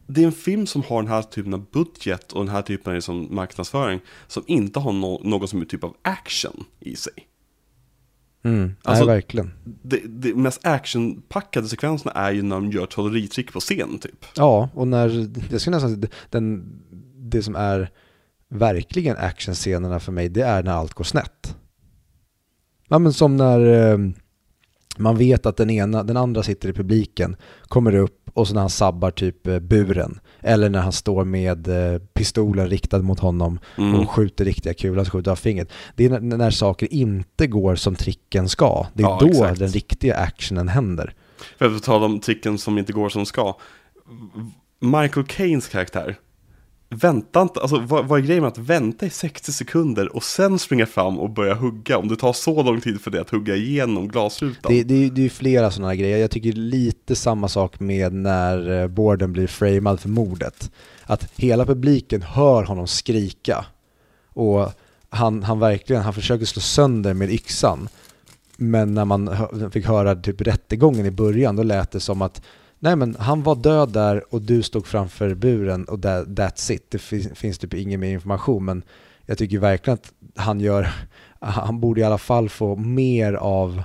[0.07, 2.91] det är en film som har den här typen av budget och den här typen
[2.91, 7.13] av liksom marknadsföring som inte har no- någon som är typ av action i sig.
[8.43, 9.51] Mm, Alltså- nej, verkligen.
[9.81, 14.25] Det, det mest actionpackade sekvenserna är ju när de gör trolleritrick på scen typ.
[14.35, 15.07] Ja, och när,
[15.51, 16.65] jag skulle nästan säga den,
[17.17, 17.89] det som är
[18.57, 21.55] verkligen actionscenerna för mig, det är när allt går snett.
[22.87, 23.97] Ja men som när eh,
[24.97, 28.61] man vet att den ena, den andra sitter i publiken, kommer upp och så när
[28.61, 30.19] han sabbar typ eh, buren.
[30.39, 33.95] Eller när han står med eh, pistolen riktad mot honom Mm.
[33.95, 35.69] och skjuter riktiga kulor, så skjuter av fingret.
[35.95, 38.87] Det är när, när saker inte går som tricken ska.
[38.93, 39.59] Det är Ja, då exakt.
[39.59, 41.13] den riktiga actionen händer.
[41.57, 43.57] För att tala om tricken som inte går som ska.
[44.79, 46.15] Michael Caines karaktär.
[46.89, 50.59] Vänta inte, alltså vad, vad är grejen med att vänta i 60 sekunder och sen
[50.59, 51.97] springa fram och börja hugga?
[51.97, 54.71] Om det tar så lång tid för det att hugga igenom glasrutan.
[54.71, 56.17] Det, det, det är ju flera sådana här grejer.
[56.17, 60.71] Jag tycker lite samma sak med när eh, Borden blir framad för mordet.
[61.03, 63.65] Att hela publiken hör honom skrika.
[64.27, 64.71] Och
[65.09, 67.89] han, han verkligen, han försöker slå sönder med yxan.
[68.57, 69.29] Men när man
[69.71, 72.41] fick höra typ rättegången i början, då lät det som att
[72.85, 76.85] Nej men han var död där och du stod framför buren och that, that's it.
[76.91, 78.83] Det finns, finns typ ingen mer information men
[79.25, 80.89] jag tycker verkligen att han gör,
[81.39, 83.83] han borde i alla fall få mer av,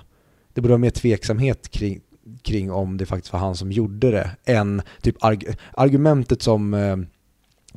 [0.55, 2.01] det borde vara mer tveksamhet kring,
[2.43, 5.39] kring om det faktiskt var han som gjorde det än typ arg,
[5.73, 6.97] argumentet som eh,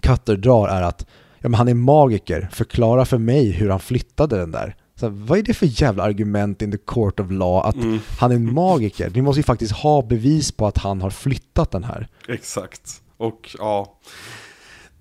[0.01, 1.05] Cutter drar är att
[1.39, 4.75] ja, men han är magiker, förklara för mig hur han flyttade den där.
[4.95, 7.99] Så, här, vad är det för jävla argument in the court of law att Mm.
[8.19, 9.11] han är en magiker?
[9.15, 12.07] Ni måste ju faktiskt ha bevis på att han har flyttat den här.
[12.27, 13.01] Exakt.
[13.17, 13.99] Och ja,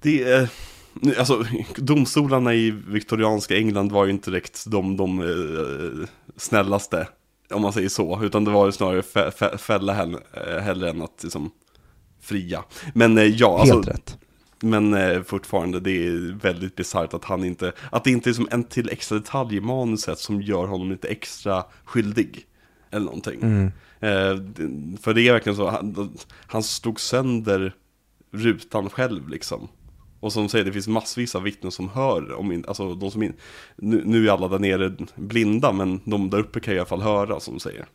[0.02, 0.48] det är...
[1.18, 1.44] Alltså,
[1.76, 7.08] domstolarna i viktorianska England var ju inte direkt de, de eh, snällaste,
[7.54, 8.22] om man säger så.
[8.24, 11.50] Utan det var ju snarare fä, fä, fälla henne, eh, hellre än att liksom
[12.20, 12.64] fria.
[12.94, 14.18] Men eh, ja, Helt alltså, rätt.
[14.62, 18.48] Men eh, fortfarande, det är väldigt bisarrt att han inte, att det inte är som
[18.50, 22.46] en till extra detalj i manuset som gör honom lite extra skyldig.
[22.90, 23.42] Eller någonting.
[23.42, 23.66] Mm.
[24.00, 26.16] Eh, för det är verkligen så, han,
[26.46, 27.74] han slog sönder
[28.30, 29.68] rutan själv liksom.
[30.20, 33.22] Och som säger, det finns massvis av vittnen som hör, om in, alltså de som
[33.22, 33.34] in,
[33.76, 37.02] nu, nu är alla där nere blinda, men de där uppe kan i alla fall
[37.02, 37.86] höra, som säger.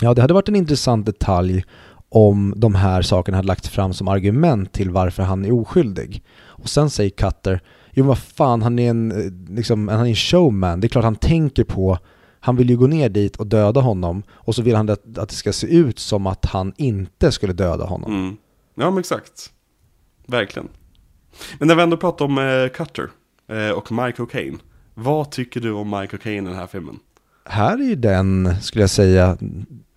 [0.00, 1.64] Ja, det hade varit en intressant detalj
[2.12, 6.22] om de här sakerna hade lagt fram som argument till varför han är oskyldig.
[6.44, 7.60] Och sen säger Cutter,
[7.90, 11.04] jo vad fan, han är en, eh, liksom, han är en showman, det är klart
[11.04, 11.98] han tänker på,
[12.40, 15.28] han vill ju gå ner dit och döda honom och så vill han att, att
[15.28, 18.12] det ska se ut som att han inte skulle döda honom.
[18.12, 18.36] Mm.
[18.74, 19.50] Ja, men exakt.
[20.26, 20.68] Verkligen.
[21.58, 23.10] Men när vi ändå pratar om eh, Cutter
[23.48, 24.58] eh, och Michael Caine.
[24.94, 26.98] Vad tycker du om Michael Caine i den här filmen?
[27.44, 29.36] Här är ju den, skulle jag säga,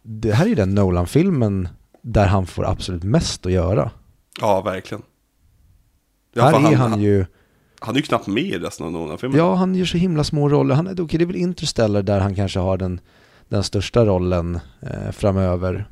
[0.03, 1.67] det här är ju den Nolan-filmen
[2.07, 3.91] där han får absolut mest att göra.
[4.41, 5.01] Ja, verkligen.
[6.33, 7.25] Ja, här är han, ju,
[7.79, 9.37] Han är ju knappt med i resten av Nolan-filmen.
[9.39, 10.75] ja han gör så himla små roller.
[10.75, 12.99] Han är, okej, det är väl Interstellar där han kanske har den,
[13.49, 15.89] den största rollen eh, framöver.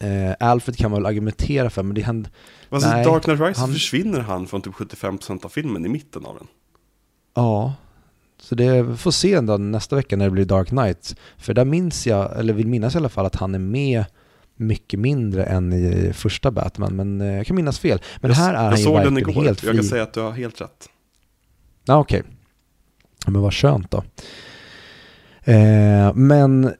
[0.00, 2.30] Eh, Alfred kan man väl argumentera för, men det händer,
[2.70, 6.26] Alltså, Nej, Dark Knight Rises han- försvinner han från typ 75% av filmen i mitten
[6.26, 6.46] av den.
[7.34, 7.74] ja.
[8.40, 11.16] Så det vi får se ändå nästa vecka när det blir Dark Knight.
[11.38, 14.04] För där minns jag, eller vill minnas i alla fall, att han är med
[14.58, 16.96] mycket mindre än i första Batman.
[16.96, 18.00] Men eh, jag kan minnas fel.
[18.20, 19.88] Men här är jag han ju såg den igår, helt jag kan fri.
[19.90, 20.88] säga att du har helt rätt.
[21.84, 22.22] Ja, okej.
[23.24, 24.04] Ja, Men vad skönt då.
[25.52, 26.72] Eh, men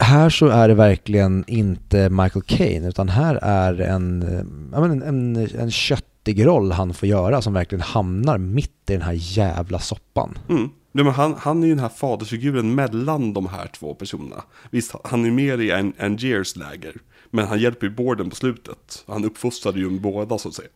[0.00, 5.36] här så är det verkligen inte Michael Caine utan här är en, eh, en, en,
[5.36, 10.38] en köttig roll han får göra som verkligen hamnar mitt i den här jävla soppan.
[10.48, 10.68] Mm.
[10.92, 14.42] Nej, men han, han är ju den här fadersfiguren mellan de här två personerna.
[14.70, 16.96] Visst, han är mer i en Angiers läger.
[17.30, 19.04] Men han hjälper ju Borden på slutet.
[19.06, 20.68] Han uppfostrade ju båda så att säga.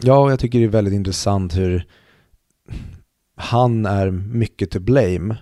[0.00, 1.86] Ja, jag tycker det är väldigt intressant hur
[3.36, 5.36] han är mycket to blame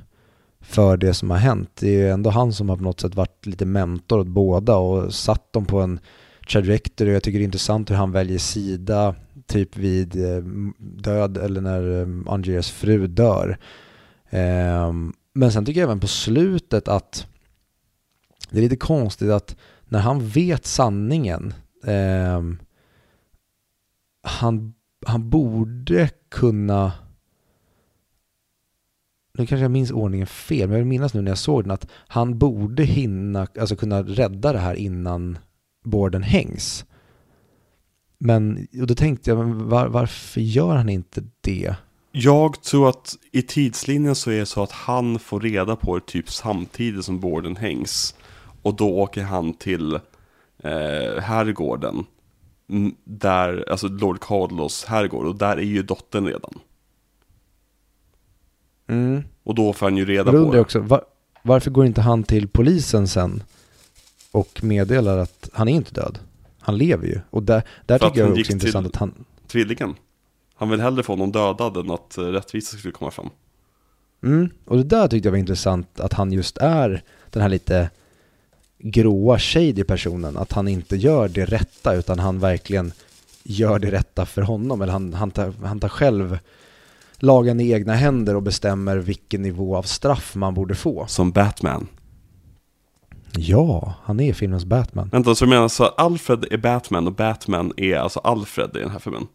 [0.60, 1.70] för det som har hänt.
[1.74, 4.76] Det är ju ändå han som har på något sätt varit lite mentor åt båda
[4.76, 6.00] och satt dem på en
[6.50, 7.12] trajectory.
[7.12, 9.14] Jag tycker det är intressant hur han väljer sida
[9.50, 10.42] typ vid eh,
[10.78, 13.58] död eller när eh, Angiers fru dör.
[14.30, 17.26] Ehm, men sen tycker jag även på slutet att
[18.50, 21.54] det är lite konstigt att när han vet sanningen
[21.84, 22.58] ehm,
[24.22, 24.74] han,
[25.06, 26.92] han borde kunna
[29.38, 31.70] nu kanske jag minns ordningen fel, men jag vill minnas nu när jag såg den
[31.70, 35.38] att han borde hinna, alltså kunna rädda det här innan
[35.84, 36.84] borden hängs.
[38.22, 41.74] Men och då tänkte jag, var, varför gör han inte det?
[42.12, 46.06] Jag tror att i tidslinjen så är det så att han får reda på det
[46.06, 48.14] typ samtidigt som Borden hängs.
[48.62, 49.94] Och då åker han till
[50.58, 52.04] eh, herrgården.
[52.68, 55.26] Mm, Där, alltså Lord Carlos herrgård.
[55.26, 56.58] Och där är ju dottern redan.
[58.86, 59.22] Mm.
[59.42, 61.04] Och då får han ju reda på jag också, var,
[61.42, 63.42] varför går inte han till polisen sen
[64.30, 66.18] och meddelar att han är inte död?
[66.70, 67.20] Han lever ju.
[67.30, 69.24] Och där, där tycker jag också är intressant att han...
[69.46, 69.94] tvillingen.
[70.54, 73.30] Han vill hellre få någon dödad än att eh, rättvisa skulle komma fram.
[74.22, 74.50] Mm.
[74.64, 77.90] Och det där tyckte jag var intressant, att han just är den här lite
[78.78, 80.36] gråa shady personen.
[80.36, 82.92] Att han inte gör det rätta utan han verkligen
[83.42, 84.82] gör det rätta för honom.
[84.82, 86.38] Eller han, han, tar, han tar själv
[87.16, 91.06] lagen i egna händer och bestämmer vilken nivå av straff man borde få.
[91.06, 91.86] Som Batman.
[93.36, 95.08] Ja, han är filmens Batman.
[95.12, 98.78] Vänta, så du menar så att Alfred är Batman och Batman är alltså Alfred i
[98.78, 99.26] den här filmen?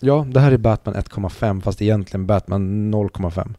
[0.00, 3.54] Ja, det här är Batman 1,5 fast egentligen Batman 0,5.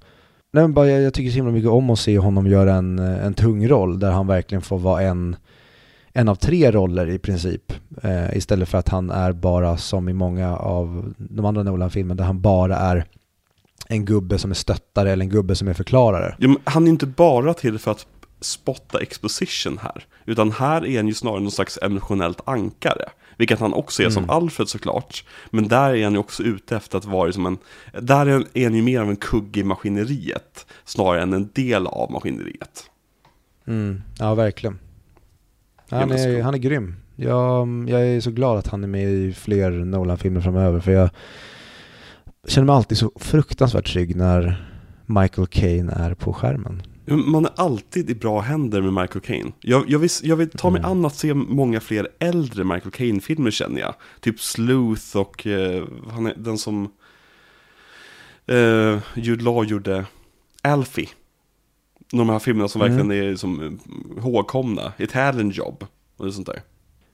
[0.53, 2.99] Nej men bara jag, jag tycker så himla mycket om att se honom göra en,
[2.99, 5.35] eh, en tung roll där han verkligen får vara en,
[6.11, 7.73] en av tre roller i princip.
[8.03, 12.25] Eh, istället för att han är bara som i många av de andra Nolan-filmerna där
[12.25, 13.05] han bara är
[13.87, 16.35] en gubbe som är stöttare eller en gubbe som är förklarare.
[16.39, 18.07] Ja, han är inte bara till för att
[18.43, 20.05] spotta exposition här.
[20.25, 23.09] Utan här är han ju snarare någon slags emotionellt ankare.
[23.37, 25.25] Vilket han också är som Alfred såklart.
[25.49, 27.57] Men där är han ju också ute efter att vara som en...
[28.01, 30.65] Där är han ju mer av en kugg i maskineriet.
[30.85, 32.89] Snarare än en del av maskineriet.
[33.67, 34.79] Mm, ja verkligen.
[35.89, 36.95] Han är, han är grym.
[37.15, 41.09] Jag, jag är så glad att han är med i fler Nolan-filmer framöver för jag
[42.47, 44.69] känner mig alltid så fruktansvärt trygg när
[45.05, 46.81] Michael Caine är på skärmen.
[47.05, 49.51] Man är alltid i bra händer med Michael Caine.
[49.59, 50.91] Jag, jag, vill, jag vill ta mig Mm.
[50.91, 53.95] an att se många fler äldre Michael Caine-filmer känner jag.
[54.21, 56.91] Typ Sleuth och eh, han är den som
[58.45, 60.05] eh, Jude Law gjorde
[60.61, 61.09] Alfie.
[62.11, 62.97] De här filmerna som Mm.
[62.97, 63.71] verkligen är som eh,
[64.23, 64.93] ihågkomna.
[64.97, 65.85] Italian Job
[66.17, 66.61] och sånt där.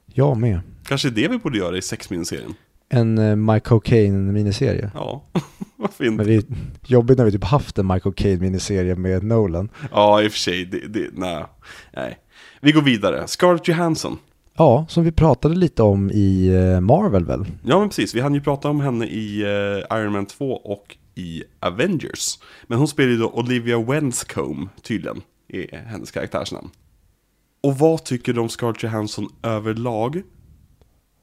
[0.05, 0.59] Jag med.
[0.85, 2.53] Kanske det vi borde göra i sexminiserien.
[2.89, 4.91] En uh, Michael Caine miniserie.
[4.93, 5.23] Ja,
[5.75, 6.17] varför inte?
[6.17, 6.43] Men det är
[6.85, 9.69] jobbigt när vi typ haft en Michael Caine miniserie med Nolan.
[9.91, 10.65] Ja, i och för sig.
[10.65, 11.45] Det, det, nej.
[11.93, 12.17] nej.
[12.61, 13.27] Vi går vidare.
[13.27, 14.17] Scarlett Johansson.
[14.59, 17.45] Ja, som vi pratade lite om i eh, Marvel väl?
[17.63, 20.97] Ja men precis, vi hann ju prata om henne i eh, Iron Man 2 och
[21.15, 22.39] i Avengers.
[22.67, 26.69] Men hon spelar ju då Olivia Wenscombe tydligen, i hennes karaktärsnamn.
[27.63, 30.21] Och vad tycker du om Scarlett Johansson överlag?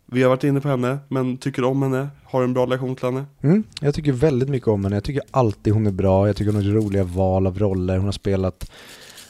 [0.07, 2.09] Vi har varit inne på henne, men tycker om henne?
[2.25, 3.25] Har en bra relation till henne?
[3.43, 4.97] Mm, jag tycker väldigt mycket om henne.
[4.97, 6.27] Jag tycker alltid hon är bra.
[6.27, 7.97] Jag tycker hon har roliga val av roller.
[7.97, 8.71] Hon har spelat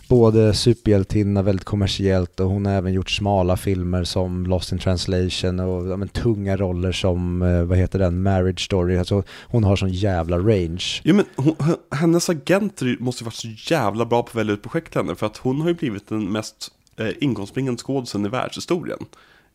[0.08, 5.60] både superhjältinna väldigt kommersiellt och hon har även gjort smala filmer som Lost in translation
[5.60, 8.98] och ja, men, tunga roller som, eh, vad heter den, Marriage Story.
[8.98, 11.00] Alltså, hon har sån jävla range.
[11.04, 11.54] Jo men hon,
[11.90, 15.14] hennes agenter måste ju varit så jävla bra på att välja ut projekt till henne,
[15.14, 18.98] för att hon har ju blivit den mest eh, inkomstbringande skådisen i världshistorien.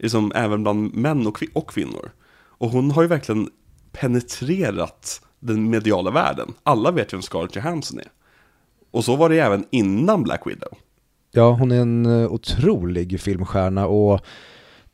[0.02, 2.12] Liksom även bland män och, kvin och kvinnor.
[2.34, 3.50] Och hon har ju verkligen
[3.92, 6.54] penetrerat den mediala världen.
[6.64, 8.08] Alla vet ju vem Scarlett Johansson är.
[8.92, 10.78] Och så var det även innan Black Widow.
[11.32, 14.22] Ja, hon är en eh, otrolig filmstjärna och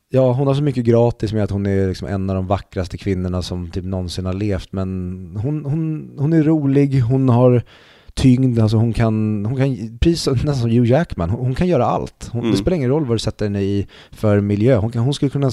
[0.10, 2.98] ja, hon har så mycket gratis med att hon är liksom en av de vackraste
[2.98, 4.72] kvinnorna som typ någonsin har levt.
[4.72, 7.64] Men hon, hon, hon är rolig, hon har
[8.18, 11.86] tyngd, alltså hon kan, hon kan precis nästan som Hugh Jackman, hon, hon kan göra
[11.86, 12.30] allt.
[12.32, 12.52] Hon, Mm.
[12.52, 14.78] Det spelar ingen roll vad du sätter henne i för miljö.
[14.78, 15.52] Hon, kan, hon skulle kunna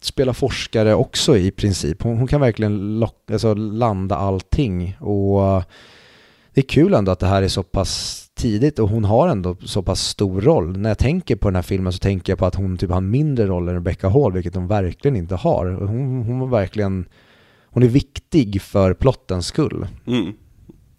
[0.00, 2.02] spela forskare också i princip.
[2.02, 4.96] Hon, hon kan verkligen lock, alltså landa allting.
[5.00, 5.62] Och
[6.54, 9.56] det är kul ändå att det här är så pass tidigt och hon har ändå
[9.64, 10.76] så pass stor roll.
[10.76, 13.00] När jag tänker på den här filmen så tänker jag på att hon typ har
[13.00, 15.66] mindre roll än Rebecca Hall, vilket hon verkligen inte har.
[15.66, 17.06] Hon, hon var verkligen,
[17.64, 19.86] hon är viktig för plottens skull.
[20.06, 20.32] Mm.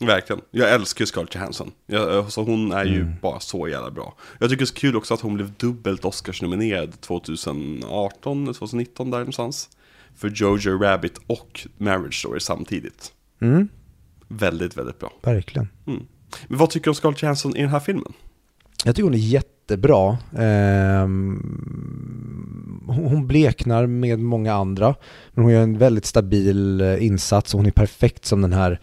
[0.02, 0.42] Verkligen.
[0.52, 1.72] Jag älskar ju Scarlett Johansson.
[1.86, 3.14] Jag, så hon är ju Mm.
[3.22, 4.16] bara så jävla bra.
[4.40, 9.18] Jag tycker det är så kul också att hon blev dubbelt Oscars-nominerad 2018, 2019 där
[9.20, 9.70] någonstans.
[10.16, 13.14] För Jojo Rabbit och Marriage Story samtidigt.
[13.42, 13.70] Mm,
[14.28, 15.14] Väldigt, väldigt bra.
[15.22, 15.70] verkligen.
[15.88, 16.04] Mm.
[16.48, 18.14] Men vad tycker du om Scarlett Johansson i den här filmen?
[18.86, 19.18] Jag tycker hon är
[19.72, 20.18] jättebra.
[20.38, 21.42] Ehm,
[22.88, 24.96] hon bleknar med många andra,
[25.34, 28.80] men hon gör en väldigt stabil eh, insats och hon är perfekt som den här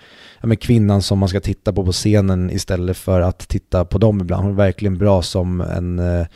[0.61, 4.43] kvinnan som man ska titta på på scenen istället för att titta på dem ibland.
[4.43, 6.27] Hon är verkligen bra som en eh,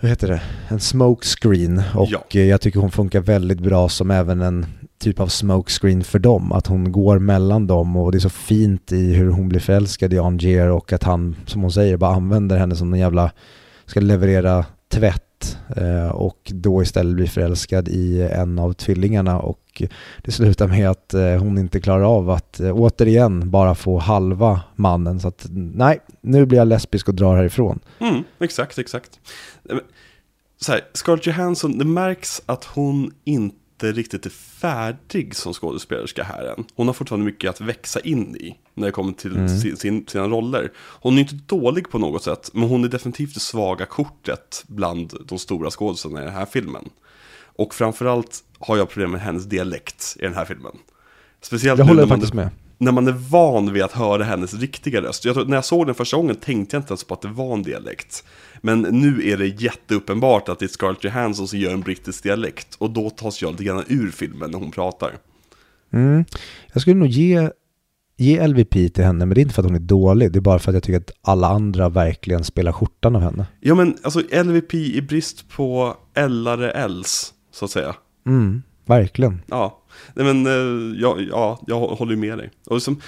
[0.00, 0.40] vad heter det?
[0.68, 2.24] En smokescreen och Ja.
[2.30, 4.66] eh, jag tycker hon funkar väldigt bra som även en
[4.98, 6.52] typ av smokescreen för dem.
[6.52, 10.12] Att hon går mellan dem och det är så fint i hur hon blir förälskad
[10.12, 13.32] i Angier och att han, som hon säger, bara använder henne som en jävla,
[13.86, 19.82] ska leverera tvätt eh, och då istället blir förälskad i en av tvillingarna och
[20.24, 24.60] det slutar med att eh, hon inte klarar av att eh, återigen bara få halva
[24.76, 25.20] mannen.
[25.20, 27.80] Så att nej, nu blir jag lesbisk och drar härifrån.
[27.98, 29.20] Mm, exakt, exakt.
[29.70, 29.76] Eh,
[30.60, 36.44] så här, Scarlett Johansson, det märks att hon inte riktigt är färdig som skådespelerska här
[36.44, 36.64] än.
[36.74, 40.28] Hon har fortfarande mycket att växa in i när det kommer till sin, sin, sina
[40.28, 40.72] roller.
[40.78, 45.14] Hon är inte dålig på något sätt, men hon är definitivt det svaga kortet bland
[45.26, 46.88] de stora skådespelarna i den här filmen.
[47.40, 50.72] Och framförallt har jag problem med hennes dialekt i den här filmen.
[51.40, 52.48] Speciellt Jag nu håller när man- faktiskt med.
[52.78, 55.24] När man är van vid att höra hennes riktiga röst.
[55.24, 57.28] Jag tror, när jag såg den första gången tänkte jag inte ens på att det
[57.28, 58.24] var en dialekt.
[58.60, 62.74] Men nu är det jätteuppenbart att det är Scarlett Johansson som gör en brittisk dialekt.
[62.78, 65.12] Och då tas jag lite grann ur filmen när hon pratar.
[65.92, 66.24] Mm.
[66.72, 67.50] Jag skulle nog ge,
[68.16, 70.32] ge LVP till henne, men det är inte för att hon är dålig.
[70.32, 73.46] Det är bara för att jag tycker att alla andra verkligen spelar skjortan av henne.
[73.60, 77.94] Ja men alltså LVP i brist på Ellare Els, så att säga.
[78.26, 79.42] Mm, verkligen.
[79.46, 79.82] Ja,
[80.14, 82.50] Nej, men eh, ja, ja, jag håller med dig.
[82.66, 83.00] Och liksom,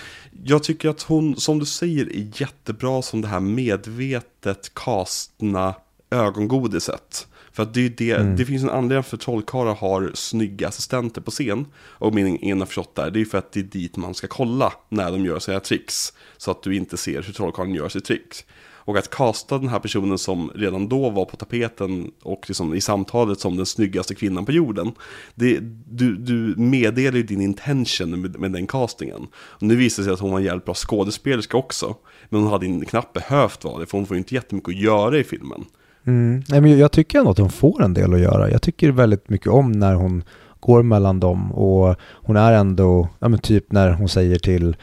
[0.44, 5.74] jag tycker att hon, som du säger, är jättebra som det här medvetet kastna
[6.10, 7.26] ögongodiset.
[7.52, 11.30] För att det, är det, det finns en anledning för trollkarlar har snygga assistenter på
[11.30, 11.66] scen.
[11.76, 14.72] Och min ena förstått där, det är för att det är dit man ska kolla
[14.88, 16.12] när de gör sina tricks.
[16.36, 18.44] Så att du inte ser hur trollkarlen gör sitt tricks.
[18.84, 22.80] Och att kasta den här personen som redan då var på tapeten och liksom i
[22.80, 24.92] samtalet som den snyggaste kvinnan på jorden.
[25.34, 25.58] Det,
[25.90, 29.26] du, du meddelar ju din intention med, med den castingen.
[29.34, 31.96] Och nu visar det sig att hon var en jävligt bra skådespelerska också.
[32.28, 35.18] Men hon hade knappt behövt vara det, för hon får ju inte jättemycket att göra
[35.18, 35.64] i filmen.
[36.06, 36.42] Mm.
[36.48, 38.50] Nej, men jag tycker ändå att hon får en del att göra.
[38.50, 40.24] Jag tycker väldigt mycket om när hon
[40.60, 44.76] går mellan dem och hon är ändå, ja men typ när hon säger till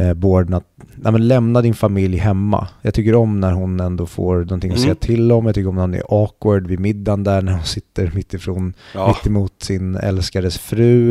[0.00, 0.64] eh, Borden att
[0.94, 2.68] nej, men lämna din familj hemma.
[2.82, 4.82] Jag tycker om när hon ändå får någonting att Mm.
[4.84, 5.46] säga till om.
[5.46, 8.72] Jag tycker om när hon är awkward vid middagen där när hon sitter mitt ifrån
[8.94, 11.10] Ja, mitt emot sin älskares fru.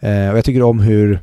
[0.00, 1.20] Eh, och jag tycker om hur,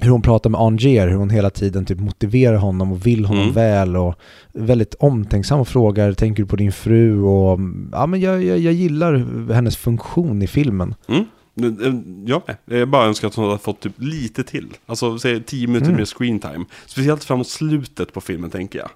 [0.00, 3.42] hur hon pratar med Anger, hur hon hela tiden typ motiverar honom och vill honom
[3.42, 3.54] Mm.
[3.54, 4.14] väl och
[4.52, 7.20] väldigt omtänksam och frågar, tänker du på din fru?
[7.22, 7.60] Och
[7.92, 10.94] ja, men jag, jag, jag gillar hennes funktion i filmen.
[11.08, 11.24] mm.
[11.64, 11.94] Eh,
[12.26, 12.78] Jag med.
[12.80, 14.68] Jag bara önskar att hon hade fått typ lite till.
[14.86, 15.96] Alltså säg 10 minuter Mm.
[15.96, 16.64] mer screen time.
[16.86, 18.90] Speciellt framåt slutet på filmen tänker jag.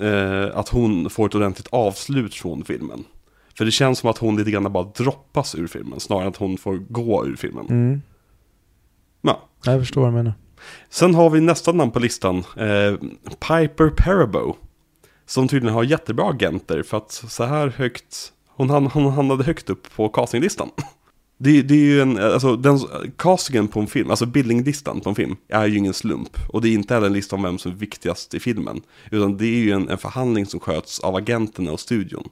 [0.00, 3.04] eh, att hon får ett ordentligt avslut från filmen.
[3.58, 6.36] För det känns som att hon lite grann bara droppas ur filmen, snarare än att
[6.36, 7.66] hon får gå ur filmen.
[7.68, 8.02] Mm.
[9.22, 9.48] Ja.
[9.64, 10.32] Jag förstår vad du menar.
[10.90, 12.94] Sen har vi nästa namn på listan, eh,
[13.40, 14.56] Piper Parabo.
[15.26, 19.94] Som tydligen har jättebra agenter för att så här högt, hon, hon hamnade högt upp
[19.96, 20.70] på castinglistan.
[21.40, 22.78] Det, det är ju en, alltså den,
[23.16, 26.36] castingen på en film, alltså bildningslistan på en film, är ju ingen slump.
[26.48, 28.80] Och det är inte heller en lista om vem som är viktigast i filmen.
[29.10, 32.28] Utan det är ju en, en förhandling som sköts av agenterna och studion.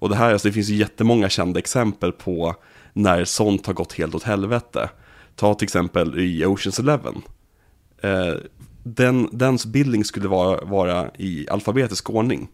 [0.00, 2.54] Och det här, alltså det finns ju jättemånga kända exempel på
[2.92, 4.90] när sånt har gått helt åt helvete.
[5.36, 7.22] Ta till exempel i Oceans Eleven.
[8.02, 8.34] Eh,
[8.82, 12.48] den, dens bildning skulle vara, vara i alfabetisk ordning.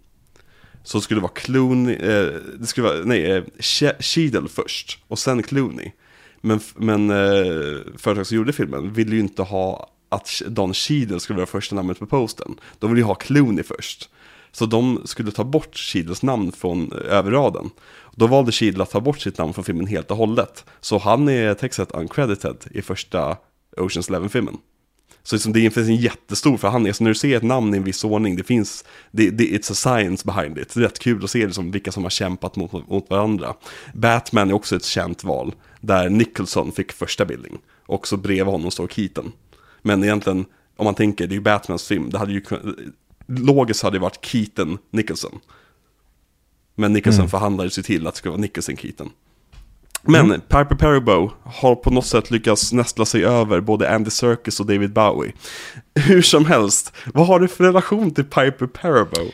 [0.87, 3.45] Så skulle det vara Clooney, eh, det skulle vara, nej, eh,
[4.01, 5.93] Cheadle först och sen Clooney.
[6.41, 11.37] Men, men eh, företaget som gjorde filmen ville ju inte ha att Don Cheadle skulle
[11.37, 12.55] vara första namnet på posten.
[12.79, 14.11] De ville ju ha Clooney först.
[14.53, 17.71] Så de skulle ta bort Cheadles namn från eh, överraden.
[18.15, 20.65] Då valde Cheadle att ta bort sitt namn från filmen helt och hållet.
[20.81, 23.37] Så han är textat uncredited i första
[23.77, 24.57] Oceans Eleven-filmen.
[25.27, 27.85] Så liksom det finns en jättestor förhandling, så när du ser ett namn i en
[27.85, 30.75] viss ordning, det finns, det, det, it's a science behind it.
[30.75, 33.55] Det är rätt kul att se liksom vilka som har kämpat mot, mot varandra.
[33.95, 37.59] Batman är också ett känt val, där Nicholson fick första bildning.
[37.87, 39.33] Och så bredvid honom står Keaton.
[39.83, 40.45] Men egentligen,
[40.77, 42.93] om man tänker, det är ju Batmans film, det hade ju kun-
[43.27, 45.39] logiskt hade det varit Keaton Nicholson.
[46.75, 47.31] Men Nicholson Mm.
[47.31, 49.11] förhandlade sig till att det skulle vara Nicholson Keaton.
[50.07, 54.67] Men Piper Parabo har på något sätt lyckats nästla sig över både Andy Serkis och
[54.67, 55.33] David Bowie.
[55.95, 59.31] Hur som helst, vad har du för relation till Piper Parabo?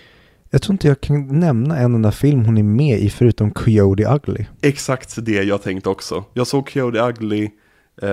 [0.50, 4.04] Jag tror inte jag kan nämna en enda film hon är med i förutom Coyote
[4.04, 4.44] Ugly.
[4.60, 6.24] Exakt det jag tänkte också.
[6.34, 7.50] Jag såg Coyote Ugly,
[8.02, 8.10] eh,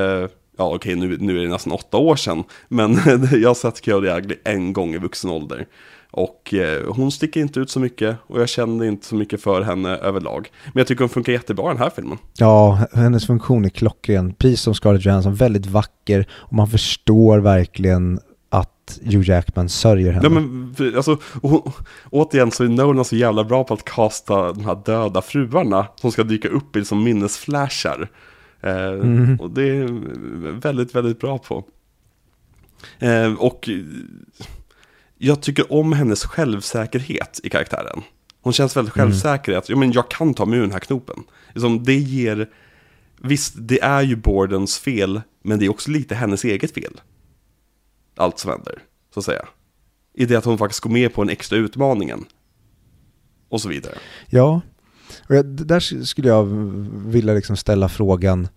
[0.58, 2.94] ja okej nu, nu är det nästan åtta år sedan, men
[3.32, 5.68] jag har sett Coyote Ugly en gång i vuxen ålder.
[6.12, 9.62] Och eh, hon sticker inte ut så mycket och jag kände inte så mycket för
[9.62, 10.52] henne överlag.
[10.66, 12.18] Men jag tycker hon funkar jättebra i den här filmen.
[12.38, 14.34] Ja, hennes funktion är klockren.
[14.34, 18.20] Precis som Scarlett Johansson, väldigt vacker och man förstår verkligen
[18.50, 20.26] att Hugh Jackman sörjer henne.
[20.26, 21.74] Ja, men, alltså, och,
[22.10, 26.12] återigen så är Nolan så jävla bra på att kasta de här döda fruarna som
[26.12, 28.10] ska dyka upp i som minnesflashar.
[28.62, 29.40] Eh, Mhm.
[29.40, 29.88] Och det är
[30.60, 31.64] väldigt, väldigt bra på.
[33.00, 33.70] Eh, och
[35.22, 38.02] jag tycker om hennes självsäkerhet i karaktären.
[38.42, 40.80] Hon känns väldigt självsäker i att ja, men jag kan ta mig ur den här
[40.80, 41.24] knopen.
[41.54, 42.50] Liksom, det ger,
[43.22, 47.02] visst det är ju Bordens fel, men det är också lite hennes eget fel
[48.20, 48.80] allt som händer,
[49.14, 49.46] så att säga.
[50.14, 52.26] I det att hon faktiskt går med på den extra utmaningen.
[53.50, 53.98] Och så vidare.
[54.28, 54.62] Ja,
[55.30, 56.46] och jag, där skulle jag
[57.06, 58.48] vilja liksom ställa frågan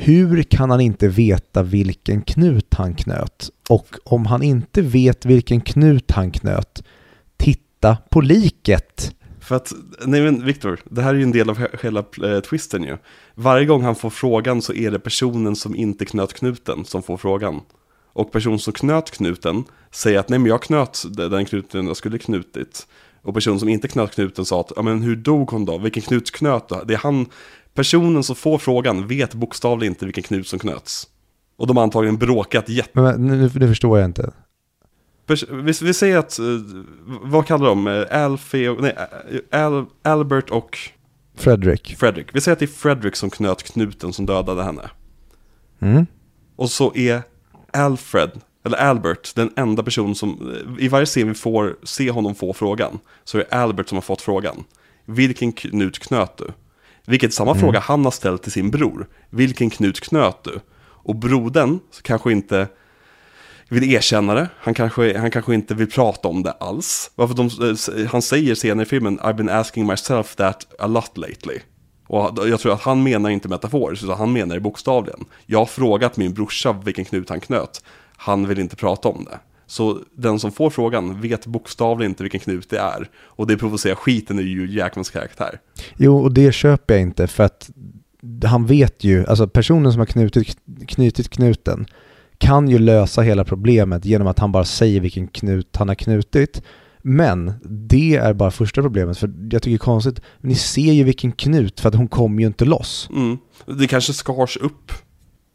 [0.00, 3.50] hur kan han inte veta vilken knut han knöt?
[3.68, 6.82] Och om han inte vet vilken knut han knöt,
[7.36, 9.14] titta på liket.
[9.40, 9.72] För att,
[10.06, 12.96] nej men Viktor, det här är ju en del av hela eh, twisten ju.
[13.34, 17.16] Varje gång han får frågan så är det personen som inte knöt knuten som får
[17.16, 17.60] frågan.
[18.12, 22.18] Och personen som knöt knuten säger att nej men jag knöt den knuten jag skulle
[22.18, 22.86] knutit.
[23.22, 25.78] Och personen som inte knöt knuten sa att, ja men hur dog hon då?
[25.78, 26.82] Vilken knut knöt då?
[26.84, 27.26] Det är han,
[27.78, 31.08] personen som får frågan vet bokstavligen inte vilken knut som knöts.
[31.56, 34.32] Och de har antagligen bråkat jätte Men men nu, nu förstår jag inte.
[35.26, 36.44] Pers- Vi, vi säger att, eh,
[37.22, 37.86] vad kallar de?
[37.86, 38.96] Eh, Alfie och, nej,
[39.50, 40.78] eh, Al, Albert och
[41.34, 41.96] Fredrik.
[41.98, 42.26] Fredrik.
[42.32, 44.90] Vi säger att det är Fredrik som knöt knuten som dödade henne.
[45.80, 46.06] Mm.
[46.56, 47.22] Och så är
[47.72, 48.30] Alfred,
[48.64, 52.98] eller Albert, den enda person som, i varje scen vi får se honom få frågan,
[53.24, 54.64] så är det Albert som har fått frågan.
[55.04, 56.52] Vilken knut knöt du?
[57.08, 59.08] Vilket är samma fråga han har ställt till sin bror.
[59.30, 60.60] Vilken knut knöt du?
[60.80, 62.68] Och brodern, kanske inte
[63.68, 64.48] vill erkänna det.
[64.58, 67.10] Han kanske, han kanske inte vill prata om det alls.
[67.14, 71.16] Varför de, eh, han säger senare i filmen I've been asking myself that a lot
[71.16, 71.58] lately.
[72.06, 75.24] Och jag tror att han menar inte metaforiskt, utan han menar det bokstavligen.
[75.46, 77.84] Jag har frågat min brorsa vilken knut han knöt.
[78.16, 79.38] Han vill inte prata om det.
[79.68, 83.08] Så den som får frågan vet bokstavligen inte vilken knut det är.
[83.16, 85.60] Och det provocerar skiten i Hugh Jackmans karaktär.
[85.96, 87.70] Jo, och det köper jag inte för att
[88.44, 90.58] han vet ju, alltså personen som har knutit,
[90.88, 91.86] knutit knuten
[92.38, 96.62] kan ju lösa hela problemet genom att han bara säger vilken knut han har knutit.
[97.02, 101.04] Men det är bara första problemet, för jag tycker det är konstigt, ni ser ju
[101.04, 103.08] vilken knut för att hon kommer ju inte loss.
[103.12, 103.38] Mm.
[103.66, 104.92] Det kanske skars upp.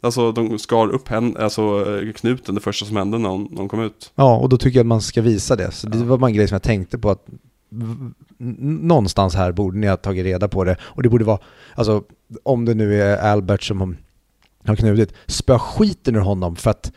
[0.04, 1.86] Alltså de skar upp henne, alltså
[2.16, 4.12] knuten, det första som hände när hon, när hon kom ut.
[4.16, 5.72] Ja, och då tycker jag att man ska visa det.
[5.72, 7.26] Så det var bara en grej som jag tänkte på att
[8.60, 10.78] någonstans här borde ni ha tagit reda på det.
[10.82, 11.40] Och det borde vara,
[11.76, 12.04] alltså
[12.44, 13.82] om det nu är Albert som
[14.66, 16.92] har- knutit, spö skiten ur honom för att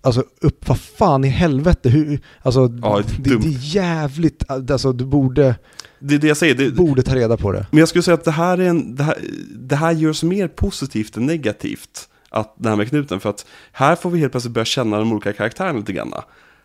[0.00, 5.04] Alltså upp, vad fan i helvete, hur, alltså Ja, det, det är jävligt, alltså du
[5.04, 5.56] borde,
[5.98, 6.54] Det det jag säger.
[6.54, 7.66] Det, borde ta reda på det.
[7.70, 9.18] Men jag skulle säga att det här, är en, det, här,
[9.56, 12.08] det här görs mer positivt än negativt.
[12.30, 13.20] Att det här med knuten.
[13.20, 16.12] För att här får vi helt plötsligt börja känna de olika karaktärerna lite grann.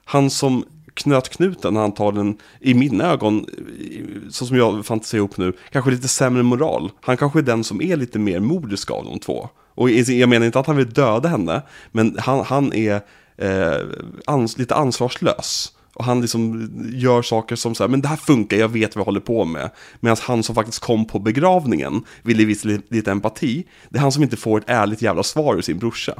[0.05, 3.45] Han som knöt knuten, han tar den, i mina ögon,
[4.29, 6.91] så som jag fantiserar ihop nu, kanske lite sämre moral.
[7.01, 9.49] Han kanske är den som är lite mer mordisk av de två.
[9.75, 11.61] Och jag menar inte att han vill döda henne,
[11.91, 13.01] men han, han är
[13.37, 13.85] eh,
[14.25, 15.73] ans, lite ansvarslös.
[15.93, 19.01] Och han liksom gör saker som så här, men det här funkar, jag vet vad
[19.01, 19.69] jag håller på med.
[19.99, 23.65] Medan han som faktiskt kom på begravningen ville visa lite empati.
[23.89, 26.13] Det är han som inte får ett ärligt jävla svar ur sin brorsa.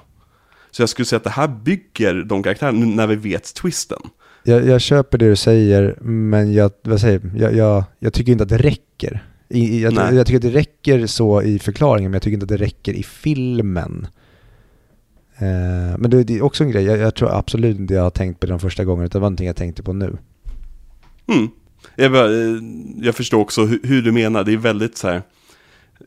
[0.71, 4.01] Så jag skulle säga att det här bygger de karaktärerna när vi vet twisten.
[4.44, 8.44] Jag, jag köper det du säger, men jag, vad säger, jag, jag, jag, tycker inte
[8.44, 9.24] att det räcker.
[9.49, 12.60] I, jag, jag tycker att det räcker så i förklaringen, men jag tycker inte att
[12.60, 14.07] det räcker i filmen.
[15.38, 18.40] Eh, men det, det är också en grej, jag, tror absolut inte jag har tänkt
[18.40, 20.18] på det de första gångerna, utan det var någonting jag tänkte på nu.
[21.28, 21.49] Mm.
[21.95, 22.57] Jag, bara, eh,
[22.98, 25.22] jag förstår också hur, hur du menar, det är väldigt så här,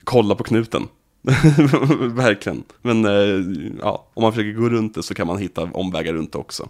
[0.04, 0.82] kolla på knuten.
[2.14, 2.62] Verkligen.
[2.82, 3.44] Men eh,
[3.80, 6.68] ja, om man försöker gå runt det så kan man hitta omvägar runt det också.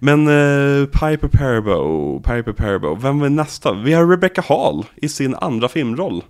[0.00, 3.72] Men eh, Piper Parabo, Piper Parabo, vem är nästa?
[3.72, 6.24] Vi har Rebecca Hall i sin andra filmroll.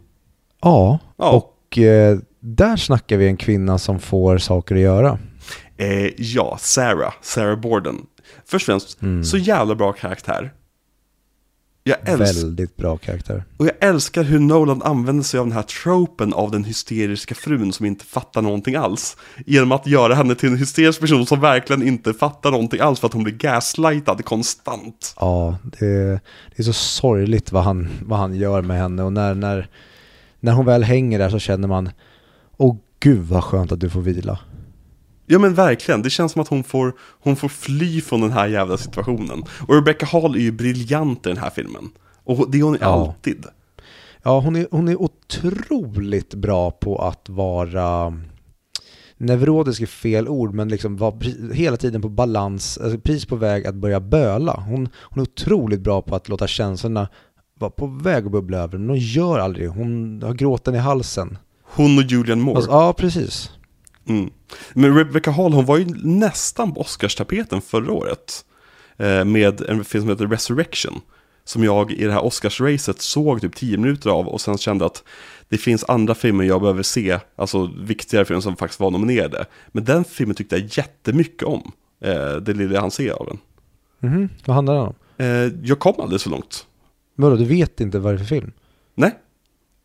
[0.62, 1.30] Ja, Ja.
[1.30, 5.18] och eh, där snackar vi en kvinna som får saker att göra.
[5.76, 8.06] Eh, ja, Sarah, Sarah Borden.
[8.46, 9.24] Först och främst, Mm.
[9.24, 10.52] så jävla bra karaktär.
[11.84, 13.44] Jag älskar, Väldigt bra karaktär.
[13.56, 17.72] och jag älskar hur Nolan använder sig av den här tropen av den hysteriska frun
[17.72, 19.16] som inte fattar någonting alls.
[19.46, 23.06] Genom att göra henne till en hysterisk person som verkligen inte fattar någonting alls för
[23.06, 25.14] att hon blir gaslightad konstant.
[25.20, 26.20] Ja, det,
[26.56, 29.68] det är så sorgligt vad han, vad han gör med henne och när, när,
[30.40, 31.90] när hon väl hänger där så känner man
[32.56, 34.38] Åh gud vad skönt att du får vila.
[35.32, 36.92] Ja men verkligen, det känns som att hon får,
[37.22, 39.42] hon får fly från den här jävla situationen.
[39.68, 41.90] Och Rebecca Hall är ju briljant i den här filmen.
[42.24, 42.86] Och det är hon Ja.
[42.86, 43.44] alltid.
[44.22, 48.14] Ja, hon är, hon är otroligt bra på att vara
[49.16, 51.14] neurotisk är fel ord, men liksom vara
[51.52, 54.64] hela tiden på balans, alltså precis på väg att börja böla.
[54.68, 57.08] Hon, hon är otroligt bra på att låta känslorna
[57.58, 59.68] vara på väg att bubbla över, men hon gör aldrig.
[59.68, 61.38] Hon har gråten i halsen.
[61.62, 62.56] Hon och Julian Moore.
[62.56, 63.50] Alltså, ja, precis.
[64.10, 64.30] Mm.
[64.72, 68.44] Men Rebecca Hall, hon var ju nästan på Oscarstapeten förra året.
[68.96, 71.00] Eh, med en film som heter Resurrection.
[71.44, 75.02] Som jag i det här Oscarsracet såg typ 10 minuter av och sen kände att
[75.48, 79.46] det finns andra filmer jag behöver se, alltså viktigare filmer som faktiskt var nominerade.
[79.68, 83.38] Men den filmen tyckte jag jättemycket om, eh, det lilla jag hann se av den.
[84.10, 84.94] Mhm, vad handlar det om?
[85.16, 86.66] Eh, jag kom aldrig så långt.
[87.14, 88.52] Vadå, du vet inte vad det är för film?
[88.94, 89.18] Nej,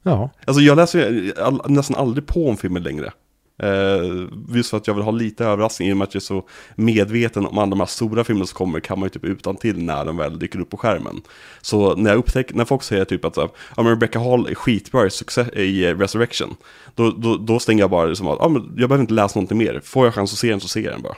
[0.05, 0.29] Ja.
[0.47, 3.11] Alltså jag läser all, nästan aldrig på om filmer längre.
[3.57, 6.25] Eh, just för att jag vill ha lite överraskning i och med att jag är
[6.25, 6.43] så
[6.75, 9.83] medveten om alla de här stora filmerna som kommer kan man ju typ utan till
[9.83, 11.21] när de väl dyker upp på skärmen.
[11.61, 15.05] Så när jag upptäcker, när folk säger typ att ja, men Rebecca Hall är skitbra
[15.05, 16.55] i, success, i Resurrection,
[16.95, 19.57] då, då, då stänger jag bara liksom att ja, men jag behöver inte läsa någonting
[19.57, 19.81] mer.
[19.83, 21.15] Får jag chans att se den så ser jag den bara.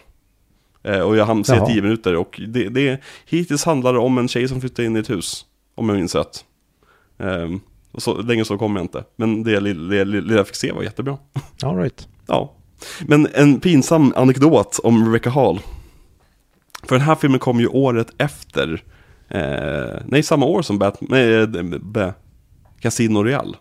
[0.84, 4.28] Eh, och jag hann se tio minuter och det, det, hittills handlar det om en
[4.28, 5.46] tjej som flyttar in i ett hus.
[5.76, 6.46] Om jag minns rätt.
[7.20, 7.60] Ehm,
[7.92, 9.04] och så, länge så kommer jag inte.
[9.16, 11.18] Men det det lilla jag fick se var jättebra.
[11.64, 12.08] All right.
[12.28, 12.54] Ja.
[13.02, 15.60] Men en pinsam anekdot om Rebecca Hall.
[16.84, 18.84] För den här filmen kom ju året efter,
[19.30, 21.34] eh, nej samma år som Batman, nej,
[22.04, 22.12] eh,
[22.80, 23.58] Casino Royale.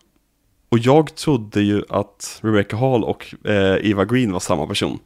[0.68, 4.98] Och jag trodde ju att Rebecca Hall och eh, Eva Green var samma person.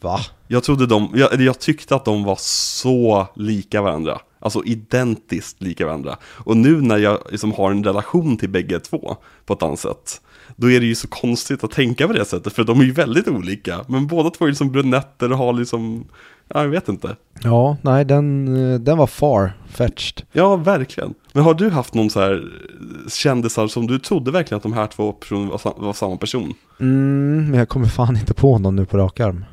[0.00, 0.20] Va?
[0.48, 4.20] Jag trodde de, jag, jag tyckte att de var så lika varandra.
[4.38, 6.16] Alltså identiskt lika varandra.
[6.24, 9.16] Och nu när jag liksom har en relation till bägge två
[9.46, 10.20] på ett annat sätt.
[10.56, 12.92] Då är det ju så konstigt att tänka på det sättet, för de är ju
[12.92, 13.84] väldigt olika.
[13.88, 16.04] Men båda två är liksom brunetter och har liksom,
[16.48, 17.16] ja, jag vet inte.
[17.42, 20.22] Ja, nej den, eh, den var far fetched.
[20.32, 21.14] Ja, verkligen.
[21.32, 24.72] Men har du haft någon så här eh, kändisar som du trodde verkligen att de
[24.72, 26.54] här två personerna var, sa- var samma person?
[26.80, 29.44] Mm, men jag kommer fan inte på någon nu på rak arm.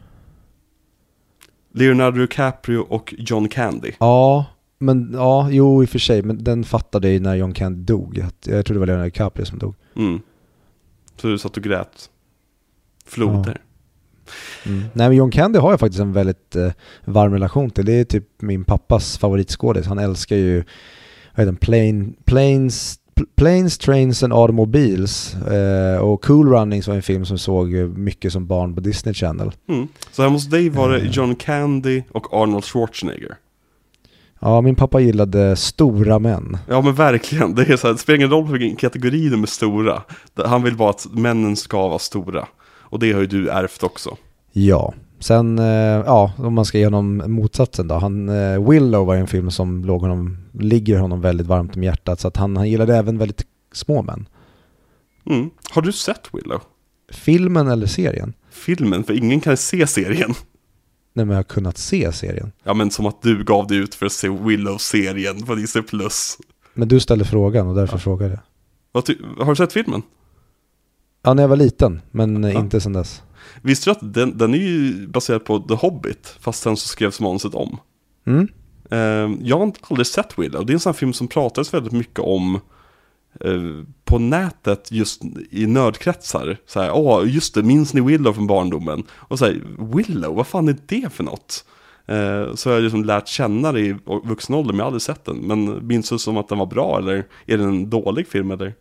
[1.74, 3.92] Leonardo DiCaprio och John Candy.
[4.00, 4.46] Ja,
[4.80, 7.84] men ja, jo i och för sig, men den fattade jag ju när John Candy
[7.84, 8.24] dog.
[8.46, 9.76] Jag tror det var Leonardo DiCaprio som dog.
[9.96, 10.20] Mm.
[11.18, 12.10] Så du satt och grät.
[13.06, 13.62] Floder.
[14.66, 14.84] Mm.
[14.94, 16.72] Nej men John Candy har jag faktiskt en väldigt eh,
[17.06, 17.86] varm relation till.
[17.86, 19.86] Det är typ min pappas favoritskådis.
[19.88, 20.64] Han älskar ju,
[21.36, 25.34] vad heter Plane, Planes, Pl- Planes, Trains and Automobiles.
[25.36, 29.52] Eh, och Cool Runnings var en film som såg mycket som barn på Disney Channel.
[29.70, 29.88] Mm.
[30.12, 31.12] Så hemma hos dig var det Eh.
[31.12, 33.36] John Candy och Arnold Schwarzenegger.
[34.42, 36.58] Ja, min pappa gillade stora män.
[36.68, 39.48] Ja men verkligen, det, är så här, det spelar ingen roll vilken kategori de är
[39.48, 40.04] stora.
[40.46, 42.48] Han vill bara att männen ska vara stora.
[42.64, 44.18] Och det har ju du ärvt också.
[44.52, 45.66] Ja, Sen, eh,
[46.06, 47.96] ja, om man ska ge honom motsatsen då.
[47.96, 52.20] Han, eh, Willow var en film som låg honom, ligger honom väldigt varmt om hjärtat.
[52.20, 54.28] Så att han, han gillade även väldigt små män.
[55.26, 55.50] Mm.
[55.70, 56.62] Har du sett Willow?
[57.12, 58.34] Filmen eller serien?
[58.52, 60.34] Filmen, för ingen kan se serien.
[61.14, 62.52] Men jag har kunnat se serien.
[62.64, 65.84] Ja men som att du gav dig ut för att se Willow-serien på Disney+.
[66.74, 68.40] Men du ställde frågan och därför frågade
[68.94, 69.02] jag.
[69.46, 70.02] Har du sett filmen?
[71.24, 72.60] Ja, när jag var liten, men Ja.
[72.60, 73.22] inte sen dess.
[73.62, 77.20] Visste du att den, den är ju baserad på The Hobbit, fast sen så skrevs
[77.20, 77.78] manuset om.
[78.28, 78.48] Mm.
[78.92, 81.74] Eh, jag har inte- aldrig sett Willow, det är en sån här film som pratades
[81.74, 82.56] väldigt mycket om
[83.40, 83.52] eh,
[84.12, 85.22] på nätet just
[85.52, 86.58] i nördkretsar.
[86.66, 89.04] Så här, åh, just det, minns ni Willow från barndomen?
[89.12, 89.62] Och så här,
[89.96, 91.66] Willow, vad fan är det för något?
[92.06, 95.02] Eh, så jag har liksom lärt känna det i vuxen ålder, men jag har aldrig
[95.02, 95.38] sett den.
[95.38, 98.74] Men minns du som att den var bra, eller är den en dålig film, eller?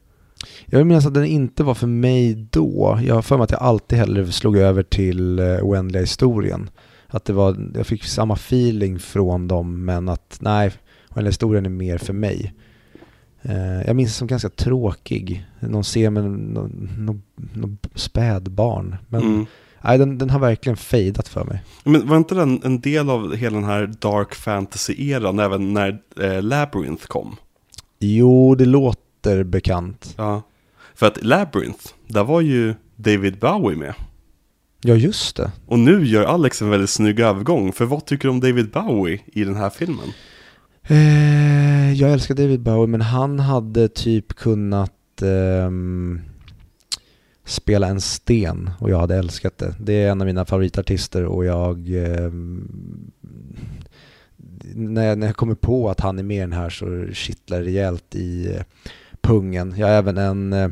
[0.67, 2.99] Jag vill minnas att den inte var för mig då.
[3.03, 6.71] Jag har för mig att jag alltid hellre slog över till eh, Oändliga historien.
[7.07, 10.73] Att det var, jag fick samma feeling från dem, men att nej,
[11.09, 12.55] Oändliga historien är mer för mig.
[13.43, 15.47] Eh, jag minns det som ganska tråkig.
[15.61, 17.23] Någon scen med någon, någon,
[17.55, 18.97] någon spädbarn.
[19.09, 19.47] Men Mm.
[19.85, 21.63] nej, den, den har verkligen fejdat för mig.
[21.85, 26.43] Men var inte den en del av hela den här dark fantasy-eran, även när eh,
[26.43, 27.37] Labyrinth kom?
[27.99, 30.15] Jo, det låter bekant.
[30.19, 30.43] Ja.
[30.95, 33.95] För att Labyrinth, där var ju David Bowie med.
[34.83, 35.51] Ja, just det.
[35.67, 39.21] Och nu gör Alex en väldigt snygg övergång, för vad tycker du om David Bowie
[39.27, 40.09] i den här filmen?
[40.83, 45.71] Eh, Eh, jag älskar David Bowie men han hade typ kunnat eh,
[47.45, 49.75] spela en sten och jag hade älskat det.
[49.81, 52.31] Det är en av mina favoritartister och jag eh,
[54.75, 57.59] när, jag, när jag kommer på att han är med i den här så kittlar
[57.59, 58.63] det rejält i eh,
[59.21, 59.75] pungen.
[59.77, 60.71] Jag har även en, eh,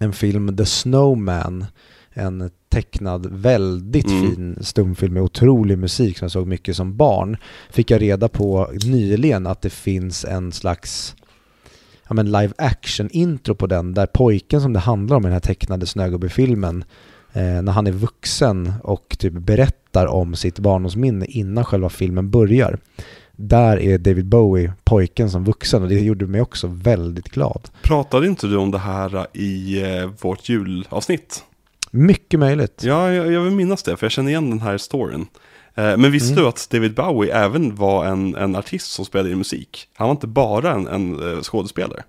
[0.00, 1.64] en film, The Snowman,
[2.14, 4.20] en tecknad, väldigt Mm.
[4.22, 7.36] fin stumfilm med otrolig musik som jag såg mycket som barn.
[7.70, 11.16] Fick jag reda på nyligen att det finns en slags
[12.08, 15.32] ja, men live action intro på den där pojken som det handlar om i den
[15.32, 16.84] här tecknade Snögubbefilmen
[17.32, 22.78] eh, när han är vuxen och typ berättar om sitt barndomsminne innan själva filmen börjar.
[23.36, 27.68] Där är David Bowie pojken som vuxen och det gjorde mig också väldigt glad.
[27.82, 31.44] Pratade inte du om det här i eh, vårt julavsnitt?
[31.96, 32.82] Mycket möjligt.
[32.84, 35.26] Ja, jag, jag vill minnas det, för jag känner igen den här storyn.
[35.74, 36.42] Eh, men visste Mm.
[36.42, 39.88] du att David Bowie även var en, en artist som spelade i musik?
[39.94, 42.04] Han var inte bara en, en eh, skådespelare.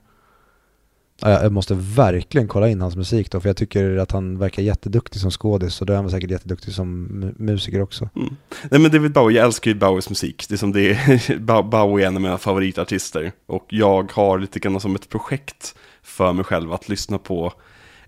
[1.22, 4.64] Ja, Jag måste verkligen kolla in hans musik då, för jag tycker att han verkar
[4.64, 8.10] jätteduktig som skådis och då är han säkert jätteduktig som mu- musiker också.
[8.16, 8.36] Mm.
[8.72, 10.46] Nej men David Bowie, jag älskar ju Bowies musik.
[10.50, 10.96] Det är som det är,
[11.40, 13.32] Bow- Bowie är en av mina favoritartister.
[13.46, 17.54] Och jag har lite grann som ett projekt för mig själv att lyssna på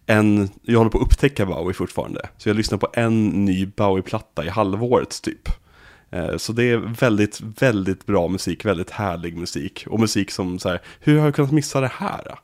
[0.08, 2.30] en, jag håller på att upptäcka Bowie fortfarande.
[2.38, 5.50] Så jag lyssnar på en ny Bowie-platta i halvåret typ.
[6.12, 9.86] Eh, Så det är väldigt, väldigt bra musik, väldigt härlig musik.
[9.90, 12.36] Och musik som så här, hur har jag kunnat missa det här?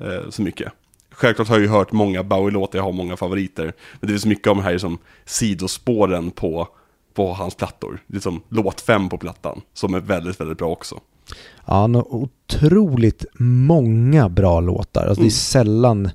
[0.00, 0.72] eh, Så mycket.
[1.14, 3.72] Självklart har jag ju hört många Bowie-låtar, jag har många favoriter.
[4.00, 6.68] Men det är så mycket av de här som sidospåren på,
[7.14, 8.02] på hans plattor.
[8.06, 11.00] Det är som låt fem på plattan, som är väldigt, väldigt bra också.
[11.66, 15.00] Ja, han har otroligt många bra låtar.
[15.00, 15.26] Alltså det Mm.
[15.26, 16.10] är sällan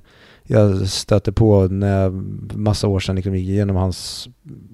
[0.50, 2.12] jag stötte på när jag,
[2.54, 4.28] massa år sedan liksom gick igenom hans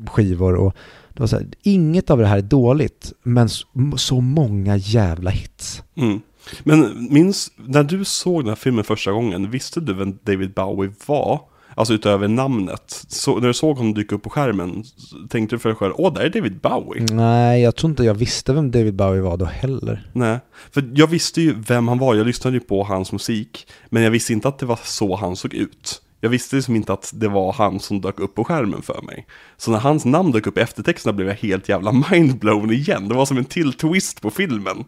[0.07, 0.75] skivor och
[1.15, 5.31] det var så här, inget av det här är dåligt, men så, så många jävla
[5.31, 5.83] hits.
[5.95, 6.21] Mm.
[6.63, 10.93] Men minns, när du såg den här filmen första gången, visste du vem David Bowie
[11.07, 11.41] var?
[11.75, 13.05] Alltså utöver namnet.
[13.09, 14.85] Så, när du såg honom dyka upp på skärmen,
[15.29, 17.07] tänkte du för dig själv, åh, där är David Bowie.
[17.13, 20.11] Nej, jag tror inte jag visste vem David Bowie var då heller.
[20.13, 20.39] Nej,
[20.73, 24.11] för jag visste ju vem han var, jag lyssnade ju på hans musik, men jag
[24.11, 26.01] visste inte att det var så han såg ut.
[26.25, 29.27] Jag visste liksom inte att det var han som dök upp på skärmen för mig.
[29.57, 33.09] Så när hans namn dök upp i eftertexterna blev jag helt jävla mindblown igen.
[33.09, 34.85] Det var som en till twist på filmen.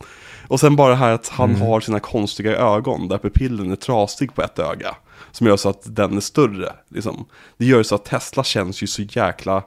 [0.49, 4.35] Och sen bara det här att han har sina konstiga ögon, där pupillen är trasig
[4.35, 4.97] på ett öga.
[5.31, 7.25] Som gör så att den är större, liksom.
[7.59, 9.63] Det gör så att Tesla känns ju så jäkla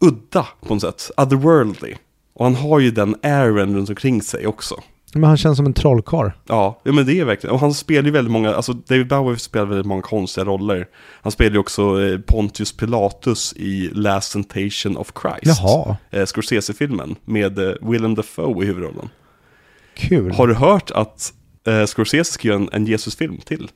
[0.00, 1.94] udda på något sätt, otherworldly.
[2.34, 4.74] Och han har ju den airen runt omkring sig också.
[5.14, 6.30] Men han känns som en trollkarl.
[6.48, 9.38] Ja, ja men det är verkligen, och han spelar ju väldigt många, alltså David Bowie
[9.38, 10.86] spelar väldigt många konstiga roller.
[11.22, 15.60] Han spelar ju också eh, Pontius Pilatus i Last Temptation of Christ.
[15.62, 19.08] Jaha, Eh, Scorsese-filmen med eh, Willem Dafoe i huvudrollen.
[19.94, 20.32] kul.
[20.32, 21.32] Har du hört att
[21.66, 23.70] eh, Scorsese ska göra en, en Jesus-film till?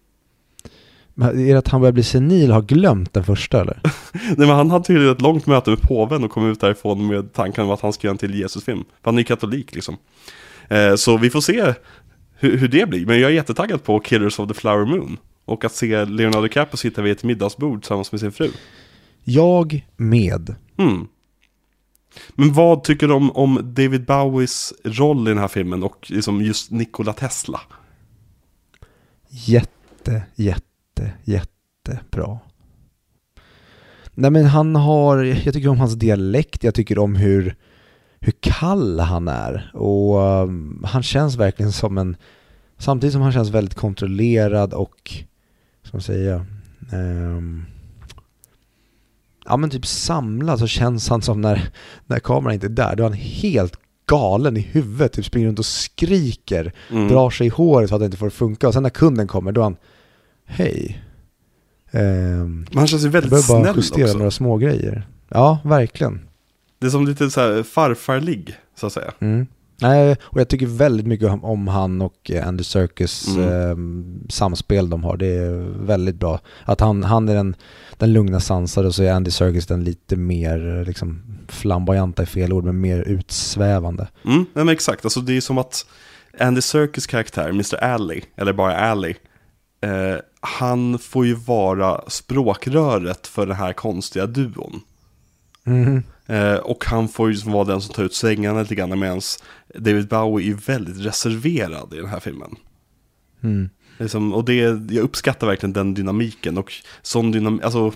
[1.19, 3.81] Men Är det att han börjar bli senil och har glömt den första eller?
[4.13, 7.33] Nej men han hade tydligen ett långt möte med påven och kom ut därifrån med
[7.33, 8.85] tanken om att han ska göra en till Jesus-film.
[9.03, 9.97] För han är ju katolik liksom.
[10.69, 11.75] Eh, så vi får se
[12.39, 13.07] hur, hur det blir.
[13.07, 15.17] Men jag är jättetaggad på Killers of the Flower Moon.
[15.45, 18.51] Och att se Leonardo DiCaprio sitta vid ett middagsbord tillsammans med sin fru.
[19.25, 20.55] Jag med.
[20.77, 21.07] Mm.
[22.31, 26.43] Men vad tycker du om, om David Bowies roll i den här filmen och liksom
[26.43, 27.61] just Nikola Tesla?
[29.29, 30.63] Jätte, jätte,
[31.25, 32.39] jättebra.
[34.15, 37.57] Nej men han har, jag tycker om hans dialekt, jag tycker om hur,
[38.21, 39.71] hur kall han är.
[39.75, 42.17] Och um, han känns verkligen som en,
[42.79, 45.25] samtidigt som han känns väldigt kontrollerad och,
[45.83, 46.45] som säger jag,
[46.93, 47.65] ehm,
[49.45, 51.71] ja men typ samlad så känns han som när,
[52.07, 55.59] när kameran inte är där, då är han helt galen i huvudet, typ springer runt
[55.59, 57.09] och skriker, Mm.
[57.09, 59.53] drar sig i håret för att det inte får funka och sen när kunden kommer
[59.53, 59.77] då är han,
[60.47, 61.03] hej.
[61.91, 64.19] Ehm, Men han känns ju jag väldigt bara snäll justera också.
[64.19, 65.09] några små grejer.
[65.29, 66.21] Ja, verkligen.
[66.79, 69.13] Det är som lite så här farfarlig, så att säga.
[69.21, 69.47] Mm.
[69.81, 73.49] Nej, och jag tycker väldigt mycket om, han och eh, Andy Serkis Mm.
[73.71, 75.17] ehm, samspel de har.
[75.17, 76.41] Det är väldigt bra.
[76.65, 77.55] Att han, han är den,
[77.99, 82.27] den lugna sansade och så är Andy Serkis den lite mer eh, liksom, flamboyanta i
[82.27, 84.09] fel ord, men mer utsvävande.
[84.25, 85.87] Mm, nej, men exakt, alltså det är som att
[86.41, 87.77] Andy Serkis karaktär, Mr.
[87.85, 89.15] Alley, eller bara Alley,
[89.81, 90.17] eh,
[90.47, 94.81] han får ju vara språkröret för den här konstiga duon.
[95.65, 96.03] Mhm.
[96.27, 99.21] Eh, och han får ju vara den som tar ut svängarna lite grann medan
[99.75, 102.57] David Bowie är väldigt reserverad i den här filmen.
[103.43, 103.71] Mm.
[103.99, 107.93] Liksom, och det, jag uppskattar verkligen den dynamiken och sån dynamik, alltså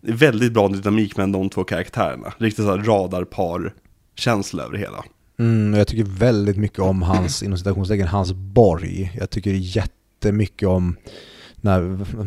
[0.00, 2.32] väldigt bra dynamik mellan de två karaktärerna.
[2.38, 5.04] Riktigt så här radarpar-känsla över det hela.
[5.38, 9.12] Mm, jag tycker väldigt mycket om hans, inom citationstecken, hans borg.
[9.18, 10.96] Jag tycker jättemycket om
[11.60, 11.80] när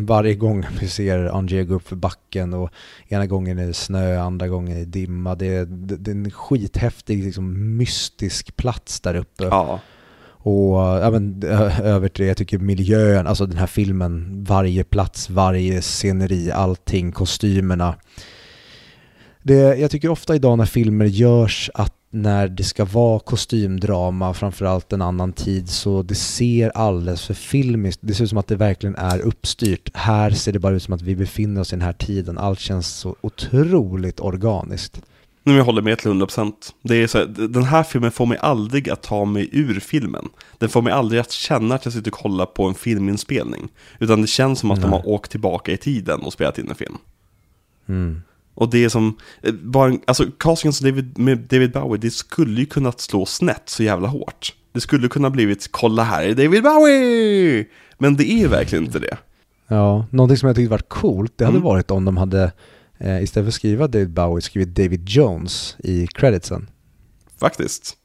[0.06, 2.70] varje gång vi ser Angé gå upp för backen och
[3.08, 5.36] ena gången är det snö, andra gången är det dimma.
[5.36, 9.44] Det är, det, är en skithäftig, liksom, mystisk plats där uppe.
[9.44, 9.80] Ja.
[10.46, 11.44] Och ja, men,
[11.84, 17.12] över till det, jag tycker miljön, alltså den här filmen, varje plats, varje sceneri, allting,
[17.12, 17.96] kostymerna.
[19.44, 24.94] Det, jag tycker ofta idag när filmer görs att när det ska vara kostymdrama, framförallt
[24.94, 28.00] en annan tid, så det ser alldeles för filmiskt.
[28.04, 29.90] Det ser ut som att det verkligen är uppstyrt.
[29.94, 32.38] Här ser det bara ut som att vi befinner oss i den här tiden.
[32.38, 35.02] Allt känns så otroligt organiskt.
[35.44, 36.54] Nu jag håller med till 100%.
[36.82, 40.30] Det är så här, den här filmen får mig aldrig att ta mig ur filmen.
[40.58, 43.70] Den får mig aldrig att känna att jag sitter och kollar på en filminspelning.
[44.00, 45.00] Utan det känns som att de Nej.
[45.00, 46.98] har åkt tillbaka i tiden och spelat in en film.
[47.88, 48.22] Mm.
[48.56, 52.60] Och det är som, eh, bara, alltså castingen som David, med David Bowie, det skulle
[52.60, 54.54] ju kunnat slå snett så jävla hårt.
[54.74, 57.66] Det skulle kunna blivit, kolla här är David Bowie!
[57.98, 59.18] Men det är verkligen inte det.
[59.68, 61.68] Ja, någonting som jag tyckte var coolt, det hade Mm.
[61.68, 62.52] varit om de hade
[62.98, 66.70] eh, istället för att skriva David Bowie skrivit David Jones i creditsen.
[67.40, 67.98] Faktiskt.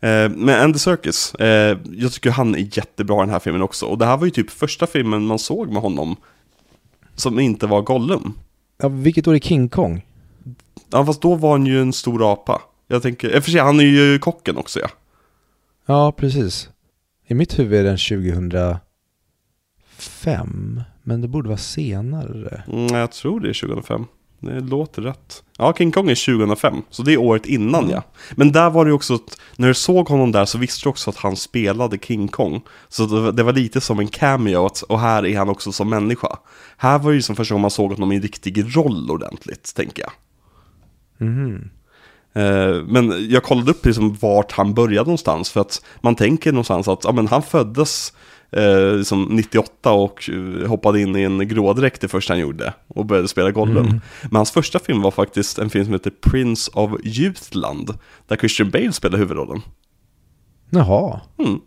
[0.00, 3.86] Eh, men Andy Serkis, eh, jag tycker han är jättebra i den här filmen också.
[3.86, 6.16] Och det här var ju typ första filmen man såg med honom
[7.14, 8.32] som inte var Gollum.
[8.82, 10.06] Ja, vilket år är King Kong?
[10.90, 12.62] Ja, fast då var han ju en stor apa.
[12.88, 14.88] Jag tänker, för sig, han är ju kocken också ja.
[15.86, 16.70] Ja, precis.
[17.26, 18.80] I mitt huvud är den 2005,
[21.02, 22.62] men det borde vara senare.
[22.72, 24.06] Mm, jag tror det är 2005.
[24.40, 25.42] Det låter rätt.
[25.58, 28.02] Ja, King Kong är 2005, så det är året innan ja.
[28.34, 30.90] Men där var det ju också, att när du såg honom där så visste du
[30.90, 32.62] också att han spelade King Kong.
[32.88, 35.72] Så det var, det var lite som en cameo, att, och här är han också
[35.72, 36.38] som människa.
[36.76, 39.74] Här var det ju som första gången man såg honom i en riktig roll ordentligt,
[39.74, 40.12] tänker jag.
[42.34, 46.88] Eh, Men jag kollade upp liksom vart han började någonstans för att man tänker någonstans
[46.88, 48.12] att ja, men han föddes
[48.52, 50.30] eh, liksom 98 och
[50.66, 53.86] hoppade in i en grådräkt det första han gjorde och började spela Gollum.
[53.86, 54.00] Mm.
[54.22, 57.94] Men hans första film var faktiskt en film som heter Prince of Youthland
[58.26, 59.62] där Christian Bale spelade huvudrollen.
[60.70, 61.20] Jaha.
[61.38, 61.60] Mm.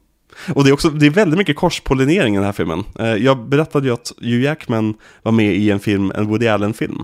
[0.55, 2.83] Och det är också det är väldigt mycket korspollinering i den här filmen.
[2.99, 7.03] Eh, Jag berättade ju att Hugh Jackman var med i en film, en Woody Allen-film.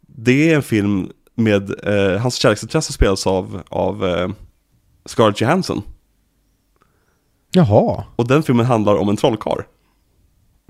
[0.00, 4.28] Det är en film med, eh, hans kärleksintresse spelas av, av eh,
[5.06, 5.82] Scarlett Johansson.
[7.54, 8.04] Jaha.
[8.16, 9.62] Och den filmen handlar om en trollkarl.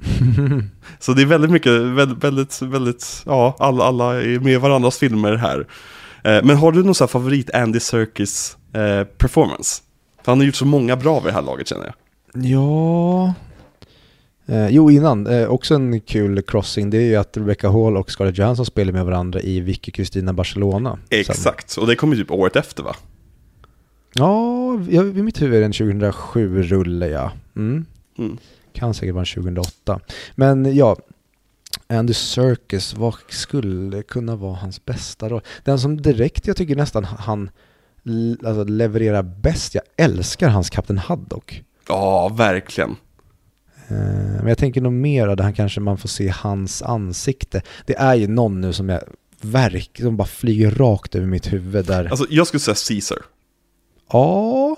[0.99, 4.99] Så det är väldigt mycket, väldigt, väldigt, väldigt ja, alla, alla är med i varandras
[4.99, 5.67] filmer här.
[6.25, 9.83] Eh, Men har du någon sån här favorit Andy Serkis eh, performance?
[10.23, 11.95] För han har gjort så många bra vid det här laget känner jag.
[12.45, 13.35] Ja...
[14.47, 15.27] Eh, jo, innan.
[15.27, 18.93] Eh, också en kul crossing, det är ju att Rebecca Hall och Scarlett Johansson spelar
[18.93, 20.99] med varandra i Vicky Kristina Barcelona.
[21.11, 21.21] Sen.
[21.21, 22.97] Exakt, och det kommer ju typ året efter va?
[24.15, 27.33] Ja, i mitt huvud är det en 2007-rulle, ja.
[27.57, 27.87] Mm.
[28.19, 28.39] Mm.
[28.73, 30.01] Kan säkert vara en 2008.
[30.35, 30.97] Men ja,
[31.87, 35.41] Andy Serkis, vad skulle kunna vara hans bästa roll?
[35.65, 37.51] Den som direkt jag tycker nästan han
[38.45, 41.63] alltså, levererar bäst, jag älskar hans Kapten Haddock.
[41.89, 42.97] Ja, verkligen.
[43.89, 43.97] Eh,
[44.39, 47.63] Men jag tänker nog mer där han kanske man får se hans ansikte.
[47.87, 49.03] Det är ju någon nu som jag
[49.41, 52.05] verk som bara flyger rakt över mitt huvud där.
[52.05, 53.19] Alltså jag skulle säga Caesar.
[54.13, 54.77] Ja,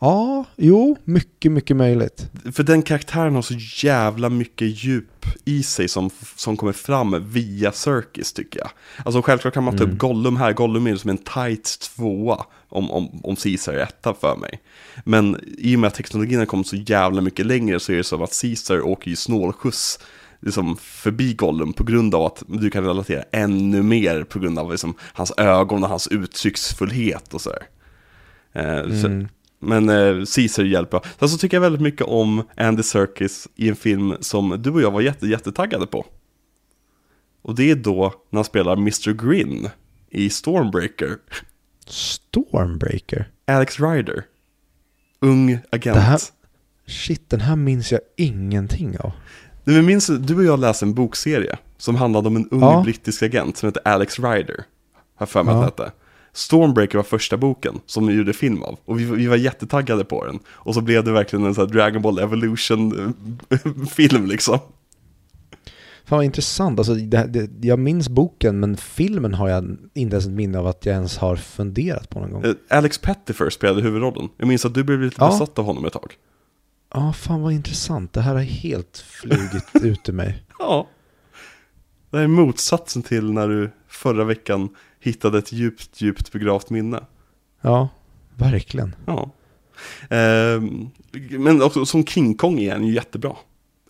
[0.00, 2.30] ja, jo, mycket, mycket möjligt.
[2.52, 7.72] För den karaktären har så jävla mycket djup i sig som, som kommer fram via
[7.72, 8.70] Circus tycker jag.
[9.04, 12.90] Alltså självklart kan man ta upp Gollum här, Gollum är som en tight tvåa om,
[12.90, 14.60] om, om Caesar är etta för mig.
[15.04, 18.04] Men i och med att teknologin har kommit så jävla mycket längre så är det
[18.04, 19.98] som att Caesar åker ju snålskjuts
[20.40, 24.70] liksom förbi Gollum på grund av att du kan relatera ännu mer på grund av
[24.70, 27.66] liksom, hans ögon och hans uttrycksfullhet och sådär.
[28.52, 29.26] Eh, så,
[29.60, 31.00] men eh, Caesar hjälper.
[31.18, 34.82] Sen så tycker jag väldigt mycket om Andy Serkis i en film som du och
[34.82, 36.06] jag var jätte, jättetaggade på.
[37.42, 39.12] Och det är då när han spelar Mr.
[39.12, 39.68] Grin
[40.10, 41.16] i Stormbreaker.
[41.86, 43.30] Stormbreaker.
[43.46, 44.24] Alex Ryder.
[45.20, 45.94] Ung agent.
[45.96, 46.20] Det här-
[46.86, 49.12] Shit, den här minns jag ingenting av.
[49.64, 52.82] Du, minns, du och jag läste en bokserie som handlade om en ung Ja.
[52.84, 54.64] brittisk agent som heter Alex Ryder.
[55.14, 55.64] Har för mig Ja.
[55.64, 55.96] att det hette.
[56.34, 58.78] Stormbreaker var första boken som vi gjorde film av.
[58.84, 60.38] Och vi, vi var jättetaggade på den.
[60.48, 64.58] Och så blev det verkligen en sån här Dragon Ball Evolution-film liksom.
[66.04, 66.78] Fan vad intressant.
[66.78, 70.66] Alltså, det, det, jag minns boken, men filmen har jag inte ens ett minne av
[70.66, 72.42] att jag ens har funderat på någon gång.
[72.44, 74.28] Ja, Eh, Alex Pettifer spelade huvudrollen.
[74.36, 75.26] Jag minns att du blev lite Ja.
[75.26, 76.12] besatt av honom ett tag.
[77.14, 78.12] fan vad intressant.
[78.12, 80.44] Det här har helt flugit ut ur mig.
[80.58, 80.88] Ja.
[82.10, 84.68] Det här är motsatsen till när du förra veckan
[85.02, 87.00] hittade ett djupt, djupt begravt minne.
[87.60, 87.88] Ja,
[88.36, 88.94] verkligen.
[89.06, 89.30] Ja.
[90.10, 90.90] Ehm,
[91.30, 93.36] men också som King Kong han ju jättebra.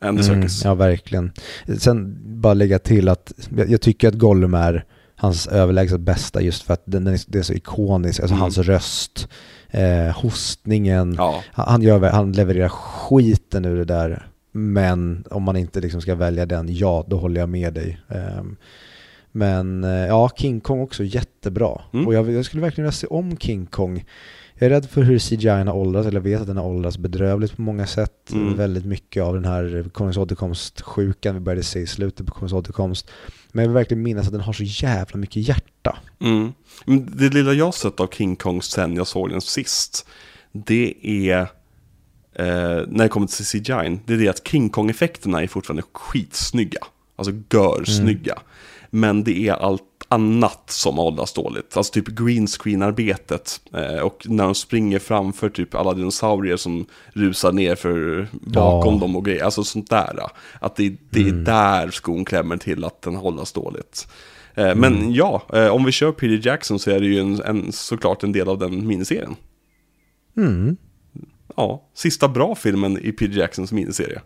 [0.00, 1.32] Andy Mm, ja, verkligen.
[1.78, 4.84] Sen bara lägga till att jag, jag tycker att Gollum är
[5.16, 8.20] hans överlägset bästa just för att den, den är, det är så ikonisk.
[8.20, 8.40] Alltså Mm.
[8.42, 9.28] hans röst,
[9.70, 11.14] eh, hostningen.
[11.18, 11.42] Ja.
[11.52, 14.26] Han, gör, han levererar skiten ur det där.
[14.52, 18.00] Men om man inte liksom ska välja den, ja, då håller jag med dig.
[18.08, 18.56] Ehm,
[19.32, 21.80] men eh, ja, King Kong också jättebra.
[21.92, 22.06] Mm.
[22.06, 24.04] Och jag, jag skulle verkligen vilja se om King Kong.
[24.54, 26.98] Jag är rädd för hur CGI har åldrats, eller jag vet att den har åldrats
[26.98, 28.32] bedrövligt på många sätt.
[28.32, 28.56] Mm.
[28.56, 33.10] Väldigt mycket av den här Konungens återkomst-sjukan vi började se i slutet på Konungens återkomst.
[33.52, 35.98] Men jag vill verkligen minnas att den har så jävla mycket hjärta.
[36.20, 36.52] Mm.
[37.16, 40.06] Det lilla jag sett av King Kong sen jag såg den sist,
[40.52, 41.40] det är,
[42.34, 46.80] eh, när det kommer till CGI, det är det att King Kong-effekterna är fortfarande skitsnygga.
[47.16, 48.38] Alltså görsnygga.
[48.94, 51.76] Men det är allt annat som åldras dåligt.
[51.76, 53.60] Alltså typ green screen-arbetet.
[53.74, 59.00] Eh, och när de springer framför typ alla dinosaurier som rusar ner för bakom Ja.
[59.00, 59.44] dem och grejer.
[59.44, 60.18] Alltså sånt där.
[60.60, 64.08] Att det, det är där skon klämmer till att den hållas dåligt.
[64.54, 67.72] Eh, Men ja, eh, om vi kör Peter Jackson så är det ju en, en,
[67.72, 69.36] såklart en del av den miniserien.
[70.36, 70.76] Mm.
[71.56, 74.20] Ja, sista bra filmen i Peter Jacksons miniserie.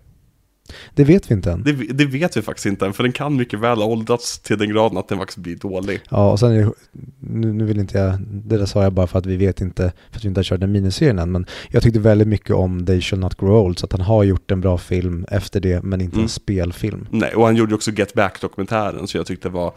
[0.94, 1.62] Det vet vi inte än.
[1.62, 4.58] Det, det vet vi faktiskt inte än, för den kan mycket väl ha åldrats till
[4.58, 6.00] den graden att den faktiskt blir dålig.
[6.10, 6.72] Ja, och sen
[7.20, 9.92] nu, nu vill inte jag, det där sa jag bara för att vi vet inte,
[10.10, 12.86] för att vi inte har kört den miniserien än, men jag tyckte väldigt mycket om
[12.86, 15.82] They Shall Not Grow Old, så att han har gjort en bra film efter det,
[15.82, 16.22] men inte Mm.
[16.24, 17.08] en spelfilm.
[17.10, 19.72] Nej, och han gjorde också Get Back-dokumentären, så jag tyckte det var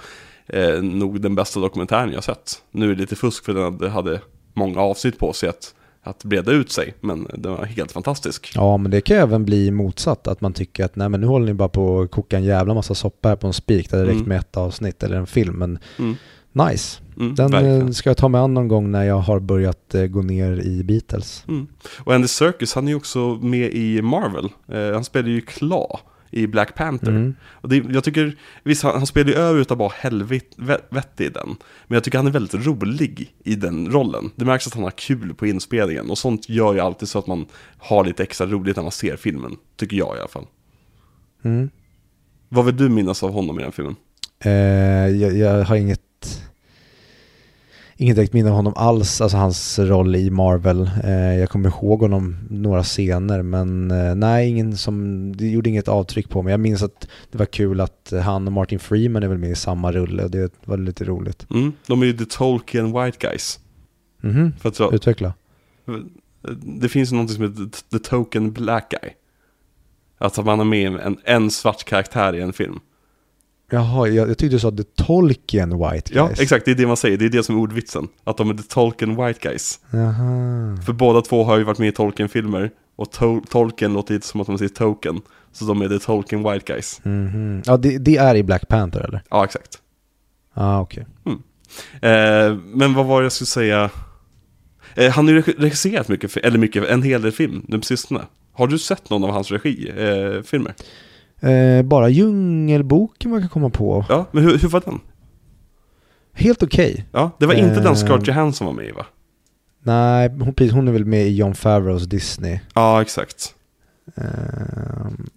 [0.48, 2.52] eh, nog den bästa dokumentären jag sett.
[2.72, 4.20] Nu är det lite fusk för den hade
[4.54, 5.74] många avsnitt på sig att,
[6.10, 8.52] att breda ut sig, men den var helt fantastisk.
[8.56, 11.46] Ja, men det kan även bli motsatt, att man tycker att nej men nu håller
[11.46, 14.08] ni bara på att koka en jävla massa soppa här på en spik, det hade
[14.10, 14.30] räckt Mm.
[14.30, 16.16] med ett avsnitt eller en film, men Mm.
[16.52, 17.00] nice.
[17.20, 17.82] Mm, Den verkligen.
[17.82, 20.62] eh, ska jag ta mig an någon gång när jag har börjat eh, gå ner
[20.62, 21.44] i Beatles.
[21.48, 21.68] Mm.
[22.04, 24.50] Och Andy Serkis, han är ju också med i Marvel.
[24.72, 26.00] Eh, han spelar ju Claw
[26.32, 27.10] i Black Panther.
[27.10, 27.36] Mm.
[27.52, 31.56] Och det, jag tycker, visst han, han spelar ju över utav bara helvete i den.
[31.88, 34.32] Men jag tycker han är väldigt rolig i den rollen.
[34.36, 36.10] Det märks att han har kul på inspelningen.
[36.10, 37.46] Och sånt gör ju alltid så att man
[37.78, 39.56] har lite extra roligt när man ser filmen.
[39.76, 40.46] Tycker jag i alla fall.
[41.44, 41.70] Mm.
[42.50, 43.96] Vad vill du minnas av honom i den filmen?
[44.40, 44.52] Eh,
[45.08, 46.02] jag, jag har inget
[48.02, 50.90] Inget direkt minne av honom alls, alltså hans roll i Marvel.
[51.04, 55.88] Eh, jag kommer ihåg honom några scener men eh, nej, ingen som, det gjorde inget
[55.88, 56.52] avtryck på mig.
[56.52, 59.56] Jag minns att det var kul att han och Martin Freeman är väl med i
[59.56, 61.48] samma rulle och det var lite roligt.
[61.50, 63.60] Mm, de är ju The Tolkien White Guys.
[64.22, 65.34] Mhm, För att så, utveckla.
[66.80, 69.12] det finns något som heter The Token Black Guy.
[70.18, 72.80] Alltså man har med en, en svart karaktär i en film.
[73.70, 76.40] Jaha, jag, jag tyckte du sa The Tolkien White Ja, Guys.
[76.40, 76.66] exakt.
[76.66, 77.18] Det är det man säger.
[77.18, 78.08] Det är det som är ordvitsen.
[78.24, 79.80] Att de är The Tolkien White Guys.
[79.92, 80.78] Jaha.
[80.86, 82.72] För båda två har ju varit med i Tolkien-filmer.
[82.96, 85.22] Och to- Tolkien låter lite som att man säger Token.
[85.52, 87.00] Så de är The Tolkien White Guys.
[87.04, 87.62] Mhm.
[87.66, 89.22] Ja, det, det är i Black Panther eller?
[89.30, 89.80] Ja, exakt.
[90.56, 91.06] Ja, ah, okej.
[92.02, 93.90] Eh, men vad var det jag skulle säga?
[94.96, 97.84] Eh, han har ju reg- regisserat mycket, eller mycket, en hel del film nu på
[97.86, 98.22] sistone.
[98.54, 100.36] Har du sett någon av hans regifilmer?
[100.38, 100.74] Eh, filmer?
[101.42, 104.06] Eh, bara Djungelboken man kan komma på.
[104.10, 105.00] ja, men hur, hur var den?
[106.34, 107.06] Helt okej.
[107.12, 107.96] Ja, det var inte den Ehm.
[107.96, 109.06] Scarlett Johansson var med i va?
[109.84, 112.60] Nej, hon, hon är väl med i John Favreaus Disney.
[112.74, 113.54] Ja, exakt.
[114.16, 115.30] Ehm,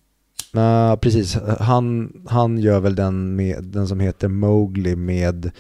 [0.55, 1.39] Nej, precis.
[1.61, 5.51] Han, han gör väl den, med, den som heter Mowgli med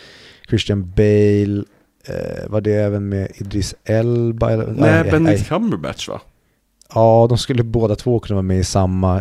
[0.48, 1.64] Christian Bale.
[2.08, 4.50] Eh, var det även med Idris Elba?
[4.50, 6.20] Eller, Nej, Benedict Cumberbatch va?
[6.94, 9.18] Ja, de skulle båda två kunna vara med i samma.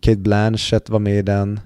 [0.00, 1.60] Kate Blanchett var med i den.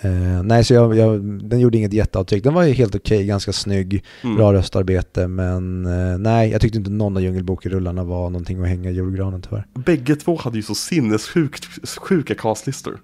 [0.00, 2.44] Eh, nej, så jag, jag, den gjorde inget jätteavtryck.
[2.44, 4.36] Den var ju helt okej, ganska snygg, Mm.
[4.36, 5.28] bra röstarbete.
[5.28, 9.42] Men eh, nej, jag tyckte inte någon av Djungelboken-rullarna var någonting att hänga i julgranen
[9.42, 9.66] tyvärr.
[9.74, 11.64] Bägge två hade ju så sinnessjukt
[11.98, 13.00] sjuka castlistor.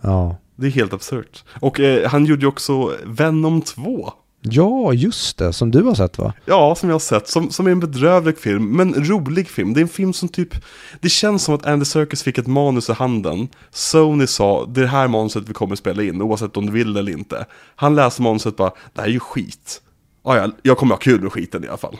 [0.00, 0.36] Ja.
[0.56, 1.44] Det är helt absurt.
[1.60, 4.12] Och eh, han gjorde ju också Venom 2.
[4.50, 5.52] Ja, just det.
[5.52, 6.32] Som du har sett va?
[6.44, 7.28] Ja, som jag har sett.
[7.28, 9.74] Som, som är en bedrövlig film, men rolig film.
[9.74, 10.54] Det är en film som typ...
[11.00, 13.48] Det känns som att Andy Serkis fick ett manus i handen.
[13.70, 16.96] Sony sa, det är det här manuset vi kommer spela in, oavsett om du vill
[16.96, 17.46] eller inte.
[17.76, 19.82] Han läste manuset och bara, det här är ju skit.
[20.24, 21.96] Ja, ja, jag kommer ha kul med skiten i alla fall.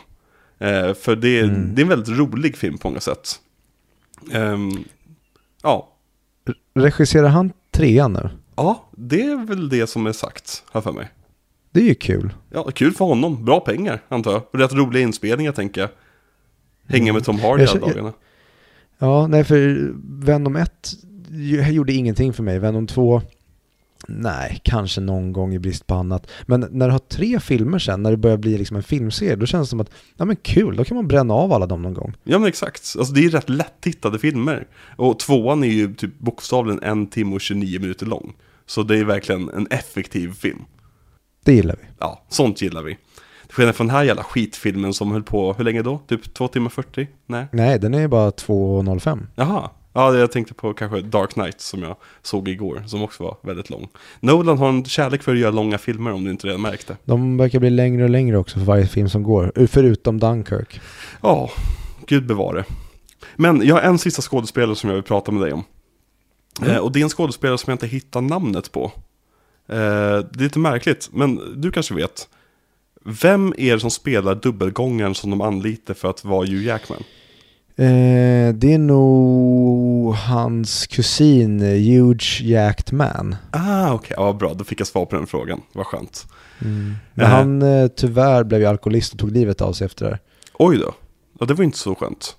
[0.59, 3.39] Eh, för det är, det är en väldigt rolig film på många sätt.
[4.31, 4.83] Ehm,
[5.63, 5.89] ja.
[6.75, 8.29] Regisserar han trean nu?
[8.57, 11.09] ja, det är väl det som är sagt, här för mig.
[11.77, 12.29] Det är ju kul.
[12.49, 13.45] Ja, kul för honom.
[13.45, 14.41] Bra pengar, antar jag.
[14.53, 15.89] Och rätt roliga inspelningar, tänker jag.
[16.87, 18.13] Hänga med Tom Hardy alla dagarna.
[18.99, 19.91] Ja, nej för
[20.25, 20.71] Venom 1
[21.31, 22.59] ju- gjorde ingenting för mig.
[22.59, 23.21] Venom 2,
[24.07, 26.27] nej, kanske någon gång i brist på annat.
[26.45, 29.45] Men när du har tre filmer sen, när det börjar bli liksom en filmserie, då
[29.45, 31.93] känns det som att, ja men kul, då kan man bränna av alla dem någon
[31.93, 32.13] gång.
[32.23, 34.67] Ja men exakt, alltså det är rätt lättittade filmer.
[34.95, 38.33] Och tvåan är ju typ bokstavligen en timme och 29 minuter lång.
[38.65, 40.59] Så det är verkligen en effektiv film.
[41.47, 41.87] Det gillar vi.
[41.99, 42.97] Ja, sånt gillar vi.
[43.45, 45.99] Till skillnad från den här jävla skitfilmen som höll på, hur länge då?
[46.07, 47.07] Typ 2 timmar 40?
[47.25, 47.47] Nej.
[47.51, 49.27] Nej, den är ju bara 2.05.
[49.35, 49.69] Jaha.
[49.93, 53.69] Ja, jag tänkte på kanske Dark Knight som jag såg igår, som också var väldigt
[53.69, 53.89] lång.
[54.19, 56.97] Nolan har en kärlek för att göra långa filmer om du inte redan märkte.
[57.03, 60.81] De verkar bli längre och längre också för varje film som går, förutom Dunkirk.
[61.21, 61.49] Ja,
[62.07, 62.63] gud bevare.
[63.35, 65.63] Men jag har en sista skådespelare som jag vill prata med dig om.
[66.65, 68.91] Eh, och det är en skådespelare som jag inte hittar namnet på.
[69.69, 69.75] Eh,
[70.31, 72.29] det är lite märkligt, men du kanske vet.
[73.21, 77.03] Vem är det som spelar dubbelgångaren som de anlitar för att vara Hugh Jackman?
[77.75, 83.35] Eh, det är nog hans kusin, Huge Jacked Man.
[83.51, 84.13] Ah, okej.
[84.17, 84.53] Ja, bra.
[84.53, 85.61] Då fick jag svar på den frågan.
[85.73, 86.27] Vad skönt.
[86.59, 87.25] Men Eh.
[87.29, 90.19] han eh, tyvärr blev ju alkoholist och tog livet av sig efter det här.
[90.53, 90.93] Oj då.
[91.39, 92.35] Ja, det var inte så skönt.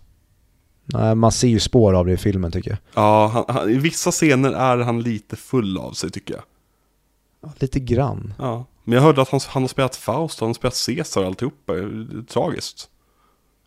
[0.85, 2.79] Nej, man ser ju spår av det i filmen tycker jag.
[2.95, 6.43] Ja, han, han, i vissa scener är han lite full av sig tycker jag.
[7.41, 8.35] Ja, Lite grann.
[8.39, 8.67] Ja.
[8.85, 11.73] Men jag hörde att han, han har spelat Faust, han har spelat Caesar och alltihopa.
[12.29, 12.91] Tragiskt.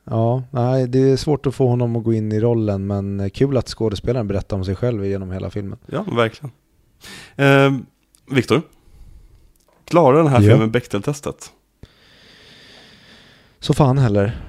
[0.04, 3.58] Ja, nej, det är svårt att få honom att gå in i rollen men kul
[3.58, 5.80] att skådespelaren berättar om sig själv genom hela filmen.
[5.86, 6.52] Ja, verkligen.
[7.36, 7.78] Eh,
[8.36, 8.62] Viktor?
[9.86, 10.50] Klarar den här Ja.
[10.52, 11.52] filmen Bechdel-testet?
[13.60, 14.42] Så fan heller.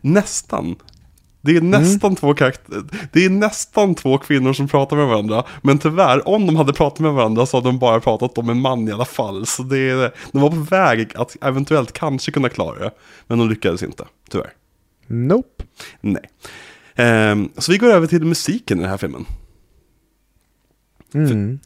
[0.00, 0.76] Nästan.
[1.40, 2.82] Det är nästan två karaktärer.
[3.12, 5.44] Det är nästan två kvinnor som pratar med varandra.
[5.62, 8.60] Men tyvärr, om de hade pratat med varandra så hade de bara pratat om en
[8.60, 9.46] man i alla fall.
[9.46, 12.90] Så det är, de var på väg att eventuellt kanske kunna klara det.
[13.26, 14.52] Men de lyckades inte, tyvärr.
[15.06, 15.64] Nope.
[16.00, 16.30] Nej.
[16.94, 19.26] Ehm, så vi går över till musiken i den här filmen.
[21.14, 21.58] Mm.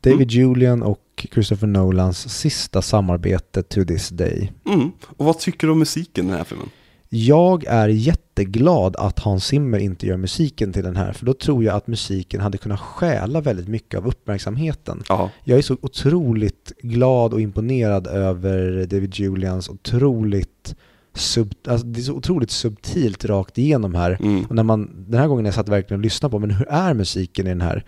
[0.00, 4.52] David Julian och Christopher Nolans sista samarbete to this day.
[4.66, 4.92] Mm.
[5.16, 6.70] Och vad tycker du om musiken i den här filmen?
[7.16, 11.64] Jag är jätteglad att Hans Zimmer inte gör musiken till den här, för då tror
[11.64, 15.02] jag att musiken hade kunnat stjäla väldigt mycket av uppmärksamheten.
[15.08, 20.74] Ja, Jag är så otroligt glad och imponerad över David Julians otroligt
[21.14, 24.18] sub, alltså det är så otroligt subtilt rakt igenom här.
[24.20, 24.44] mm.
[24.44, 26.94] Och när man, den här gången jag satt verkligen och lyssnade på, men hur är
[26.94, 27.84] musiken i den här?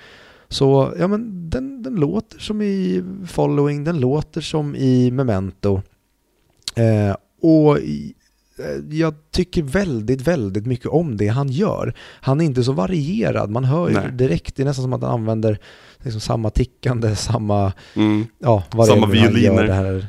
[0.48, 5.82] Så, ja men den, den låter som i Following, den låter som i Memento.
[6.76, 7.78] Eh, och
[8.90, 11.94] jag tycker väldigt, väldigt mycket om det han gör.
[12.20, 15.10] Han är inte så varierad, man hör ju direkt, det är nästan som att han
[15.10, 15.58] använder
[16.02, 18.26] liksom samma tickande, samma, Mm.
[18.38, 19.62] ja vad Samma det är han violiner.
[19.62, 20.06] gör det här.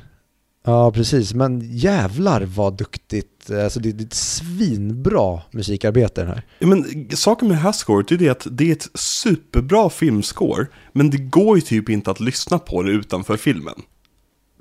[0.66, 1.34] Ja, precis.
[1.34, 3.52] Men jävlar vad duktigt.
[3.64, 6.44] Alltså det, det är ett svinbra musikarbete den här.
[6.60, 11.10] Men saken med det här scoret är det att det är ett superbra filmscore, men
[11.10, 13.74] det går ju typ inte att lyssna på det utanför filmen.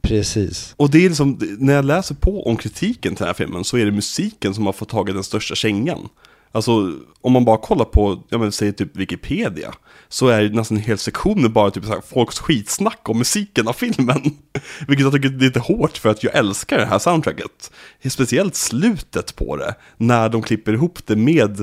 [0.08, 0.74] Precis.
[0.76, 3.76] Och det är liksom, när jag läser på om kritiken till den här filmen så
[3.76, 6.08] är det musiken som har fått tagit den största kängan.
[6.52, 9.74] Alltså, om man bara kollar på, jag menar, säg typ Wikipedia,
[10.08, 13.68] så är det nästan en hel sektion bara typ så här, folks skitsnack om musiken
[13.68, 14.22] av filmen.
[14.88, 17.70] Vilket jag tycker är lite hårt för att jag älskar det här soundtracket.
[18.10, 21.60] Speciellt slutet på det, när de klipper ihop det med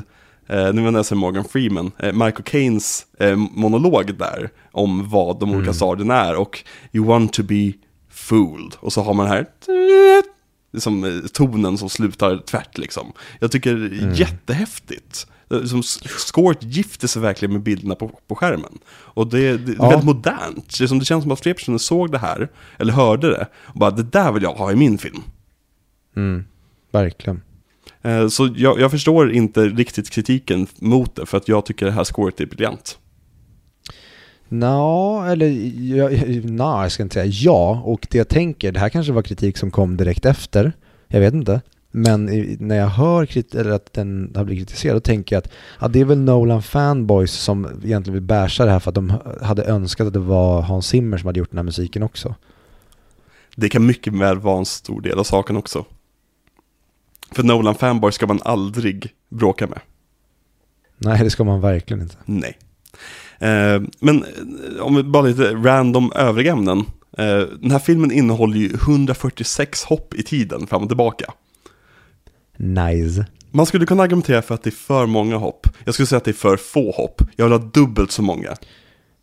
[0.47, 5.51] eh, nu menar jag Morgan Freeman, eh, Michael Caines eh, monolog där om vad de
[5.55, 7.73] olika stadierna är och You want to be
[8.23, 8.75] fooled.
[8.79, 9.45] Och så har man här
[10.73, 13.13] liksom, eh, tonen som slutar tvärt liksom.
[13.39, 15.27] Jag tycker är jättehäftigt.
[15.51, 15.83] Eh, Som
[16.17, 18.77] scoret gifter sig verkligen med bilderna på, på skärmen.
[18.89, 19.89] Och det, det är Ja.
[19.89, 20.77] väldigt modernt.
[20.77, 23.47] Det, är som, det känns som att fler personer såg det här, eller hörde det,
[23.55, 25.21] och bara det där vill jag ha i min film.
[26.15, 26.45] Mm,
[26.91, 27.41] verkligen.
[28.01, 31.91] Eh, Så jag, jag förstår inte riktigt kritiken mot det, för att jag tycker det
[31.91, 32.97] här scoret är briljant.
[34.53, 35.47] Nå, eller
[35.95, 37.81] jag, na, jag ska inte säga ja.
[37.85, 40.73] Och det jag tänker, det här kanske var kritik som kom direkt efter.
[41.07, 41.61] Jag vet inte.
[41.91, 45.39] Men i- när jag hör krit- eller att den har blivit kritiserad, då tänker jag
[45.43, 45.51] att
[45.81, 49.13] ja, det är väl Nolan fanboys som egentligen vill basha det här för att de
[49.41, 52.35] hade önskat att det var Hans Zimmer som hade gjort den här musiken också.
[53.55, 55.85] Det kan mycket väl vara en stor del av saken också.
[57.31, 59.79] För Nolan fanboy ska man aldrig bråka med.
[60.97, 62.15] Nej, det ska man verkligen inte.
[62.25, 62.57] Nej.
[63.43, 66.79] Eh, men eh, om vi bara lite random övriga ämnen.
[67.17, 71.33] Eh, den här filmen innehåller ju 146 hopp i tiden fram och tillbaka.
[72.57, 73.25] Nice.
[73.51, 75.67] Man skulle kunna argumentera för att det är för många hopp.
[75.83, 77.21] Jag skulle säga att det är för få hopp.
[77.35, 78.55] Jag vill ha dubbelt så många.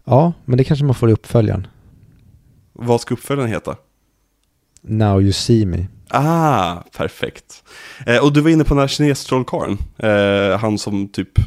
[0.04, 1.66] Ja, men det kanske man får i uppföljaren.
[2.72, 3.76] Vad ska uppföljaren heta?
[4.82, 5.86] Now you see me.
[6.08, 7.64] Ah, perfekt.
[8.06, 9.78] Eh, och du var inne på den här kines-trollkarlen.
[9.98, 11.38] Eh, han som typ,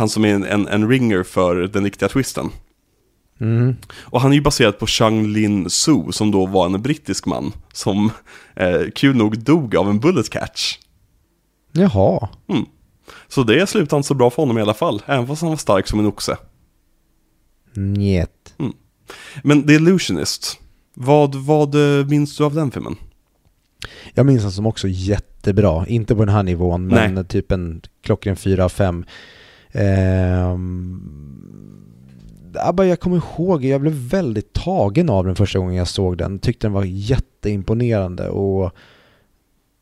[0.00, 2.50] han som är en, en, en ringer för den riktiga twisten.
[3.40, 3.76] Mm.
[4.00, 7.52] Och han är ju baserad på Chang Lin Su som då var en brittisk man
[7.72, 8.10] som
[8.56, 10.78] eh, kul nog dog av en bullet catch.
[11.72, 12.28] Jaha.
[12.48, 12.64] Mm.
[13.28, 15.56] Så det slutade inte så bra för honom i alla fall, även fast han var
[15.56, 16.36] stark som en oxe.
[17.74, 18.54] Njet.
[19.42, 20.58] Men The Illusionist,
[20.94, 22.96] vad, vad eh, minns du av den filmen?
[24.14, 25.86] Jag minns den som också jättebra.
[25.86, 27.24] Inte på den här nivån, men Nej.
[27.24, 29.04] typ en klockren 4 av 5.
[32.72, 36.38] Bara jag kommer ihåg, jag blev väldigt tagen av den första gången jag såg den.
[36.38, 38.72] Tyckte den var jätteimponerande och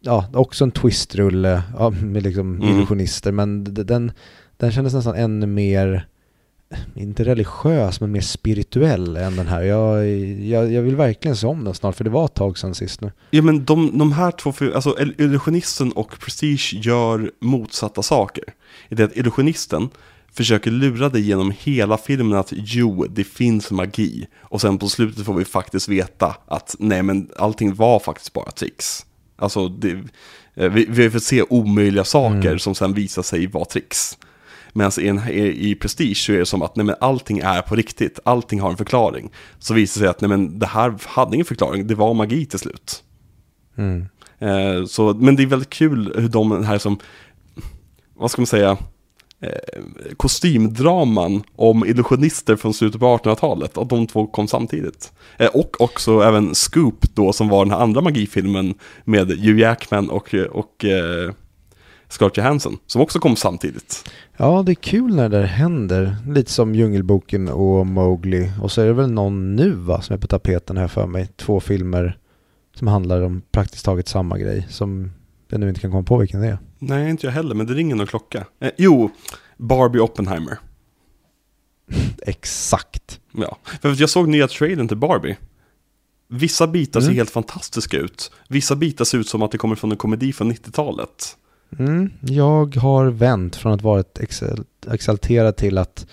[0.01, 2.69] ja, också en twistrulle ja, med liksom Mm.
[2.69, 3.32] illusionister.
[3.32, 4.12] Men den,
[4.56, 6.09] den kändes nästan ännu mer,
[6.95, 9.62] inte religiös, men mer spirituell än den här.
[9.62, 10.09] Jag,
[10.40, 13.01] jag, jag vill verkligen se om den snart, för det var ett tag sedan sist
[13.01, 13.12] nu.
[13.31, 18.45] Ja men de, de här två, alltså Illusionisten och Prestige gör motsatta saker.
[18.89, 19.89] I det att Illusionisten
[20.32, 24.27] försöker lura dig genom hela filmen att jo, det finns magi.
[24.40, 28.51] Och sen på slutet får vi faktiskt veta att nej men allting var faktiskt bara
[28.51, 29.07] tricks.
[29.36, 29.90] Alltså det,
[30.55, 32.59] eh, vi, vi får se omöjliga saker Mm.
[32.59, 34.19] som sen visar sig vara tricks.
[34.78, 37.62] Medan i, en- i, i Prestige så är det som att nej, men allting är
[37.62, 39.30] på riktigt, allting har en förklaring.
[39.59, 42.46] Så visar det sig att nej, men det här hade ingen förklaring, det var magi
[42.46, 43.02] till slut.
[43.78, 44.06] Mm.
[44.38, 46.98] Eh, så, men det är väldigt kul hur de här som,
[48.16, 48.76] vad ska man säga,
[49.40, 49.82] eh,
[50.16, 55.12] kostymdraman om illusionister från slutet på 1800-talet, att de två kom samtidigt.
[55.38, 58.74] Eh, och också även Scoop då, som var den här andra magifilmen
[59.05, 61.32] med Hugh Jackman och, och eh,
[62.09, 64.09] Scarlett Johansson, som också kom samtidigt.
[64.36, 66.16] Ja, det är kul när det händer.
[66.28, 68.51] Lite som Djungelboken och Mowgli.
[68.62, 71.28] Och så är det väl någon nu va, som är på tapeten här för mig.
[71.36, 72.18] Två filmer
[72.74, 74.66] som handlar om praktiskt taget samma grej.
[74.70, 75.10] Som
[75.48, 76.59] jag nu inte kan komma på vilken det är.
[76.78, 78.44] Nej, inte jag heller, men det ringer någon klocka.
[78.60, 79.10] Eh, jo,
[79.56, 80.59] Barbie Oppenheimer.
[82.26, 83.20] Exakt.
[83.32, 85.36] Ja, för jag såg nya trailern till Barbie.
[86.28, 87.16] Vissa bitar ser Mm.
[87.16, 88.30] helt fantastiska ut.
[88.48, 91.36] Vissa bitar ser ut som att det kommer från en komedi från 90-talet.
[91.78, 94.05] Mm, jag har vänt från att vara
[94.90, 96.07] exalterad till att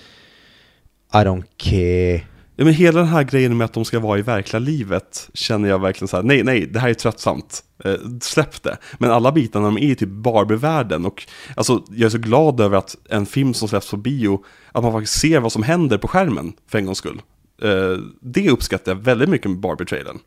[1.13, 2.21] I don't care.
[2.57, 5.69] Ja, men hela den här grejen med att de ska vara i verkliga livet känner
[5.69, 7.63] jag verkligen så här, nej, nej, det här är tröttsamt.
[7.83, 8.77] Eh, släpp det.
[8.97, 12.77] Men alla bitarna de är i typ Barbie-världen och alltså, jag är så glad över
[12.77, 16.07] att en film som släpps på bio, att man faktiskt ser vad som händer på
[16.07, 17.21] skärmen för en gångs skull.
[17.61, 20.19] Eh, det uppskattar jag väldigt mycket med Barbie-trailern.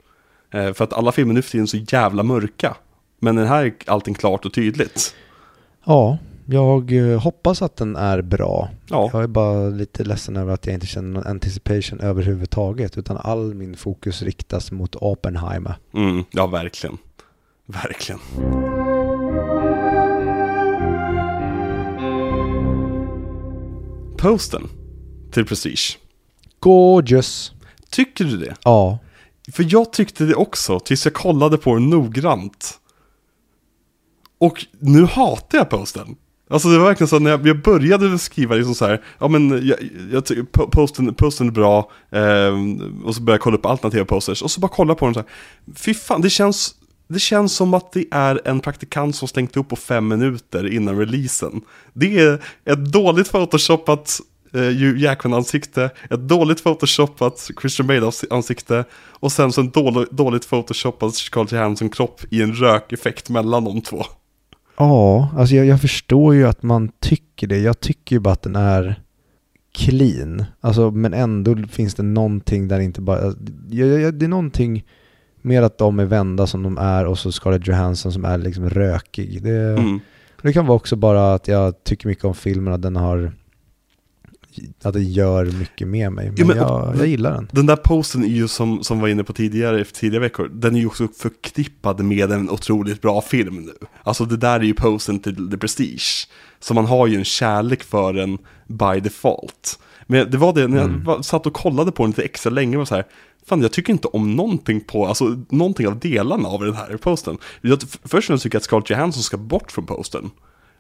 [0.55, 2.77] Eh, för att alla filmer nu för tiden är så jävla mörka.
[3.19, 5.15] Men den här är allting klart och tydligt.
[5.85, 8.69] Ja, jag eh, hoppas att den är bra.
[8.87, 12.99] Ja, Jag är bara lite ledsen över att jag inte känner någon anticipation överhuvudtaget.
[12.99, 15.75] Utan all min fokus riktas mot Oppenheimer.
[15.95, 16.99] mm, ja verkligen.
[17.67, 18.21] Verkligen.
[24.19, 24.69] Posten
[25.31, 25.99] till Prestige.
[26.61, 27.53] Gorgeous.
[27.91, 28.55] Tycker du det?
[28.65, 28.99] Ja,
[29.53, 32.79] För jag tyckte det också, tills jag kollade på den noggrant.
[34.39, 36.17] Och nu hatar jag posten.
[36.51, 39.67] Alltså det var verkligen så när jag, jag började skriva liksom så här, ja men
[39.67, 39.79] jag,
[40.13, 42.55] jag tycker posten, posten är bra, eh,
[43.05, 45.21] och så började jag kolla upp alternativa posters, och så bara kolla på den så
[45.21, 45.29] här,
[45.75, 46.75] fy fan, det känns
[47.09, 50.99] det känns som att det är en praktikant som slängt upp på fem minuter innan
[50.99, 51.61] releasen.
[51.93, 54.21] Det är ett dåligt photoshopat
[54.55, 61.15] eh, Hugh Jackman-ansikte, ett dåligt photoshopat Christian Bale-ansikte och sen så en dålig, dåligt photoshopat
[61.15, 64.05] Scarlett Johansson-kropp i en rökeffekt mellan de två.
[64.79, 67.59] Ja, alltså jag, jag förstår ju att man tycker det.
[67.59, 69.03] Jag tycker ju bara att den är
[69.75, 70.45] clean.
[70.61, 73.21] Alltså, men ändå finns det någonting där inte bara...
[73.71, 74.85] Ja, ja, ja, det är någonting
[75.43, 78.71] mer att de är vända som de är och så Scarlett Johansson som är liksom
[78.71, 79.43] rökig.
[79.43, 80.01] Det, Mm.
[80.43, 83.33] det kan vara också bara att jag tycker mycket om filmen, att den har...
[84.83, 86.27] Att det gör mycket med mig.
[86.27, 87.49] Men, Jo, men- jag, jag gillar den.
[87.53, 90.81] Den där posten är ju som, som var inne på tidigare, tidigare veckor, den är
[90.81, 93.87] ju också förknippad med en otroligt bra film nu.
[94.03, 96.29] Alltså det där är ju posten till The Prestige.
[96.61, 99.79] Så man har ju en kärlek för den by default.
[100.07, 101.23] Men det var det, när jag Mm.
[101.23, 103.05] satt och kollade på den lite extra länge, var så här,
[103.47, 107.39] fan jag tycker inte om någonting på, alltså någonting av delarna av den här posten.
[107.61, 110.31] Jag, först och främst tycker jag att Scarlett Johansson ska bort från posten.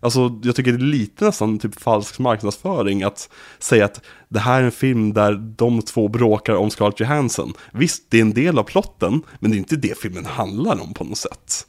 [0.00, 4.60] Alltså jag tycker det är lite nästan typ falsk marknadsföring att säga att det här
[4.60, 7.52] är en film där de två bråkar om Scarlett Johansson.
[7.72, 10.94] Visst, det är en del av plotten, men det är inte det filmen handlar om
[10.94, 11.64] på något sätt.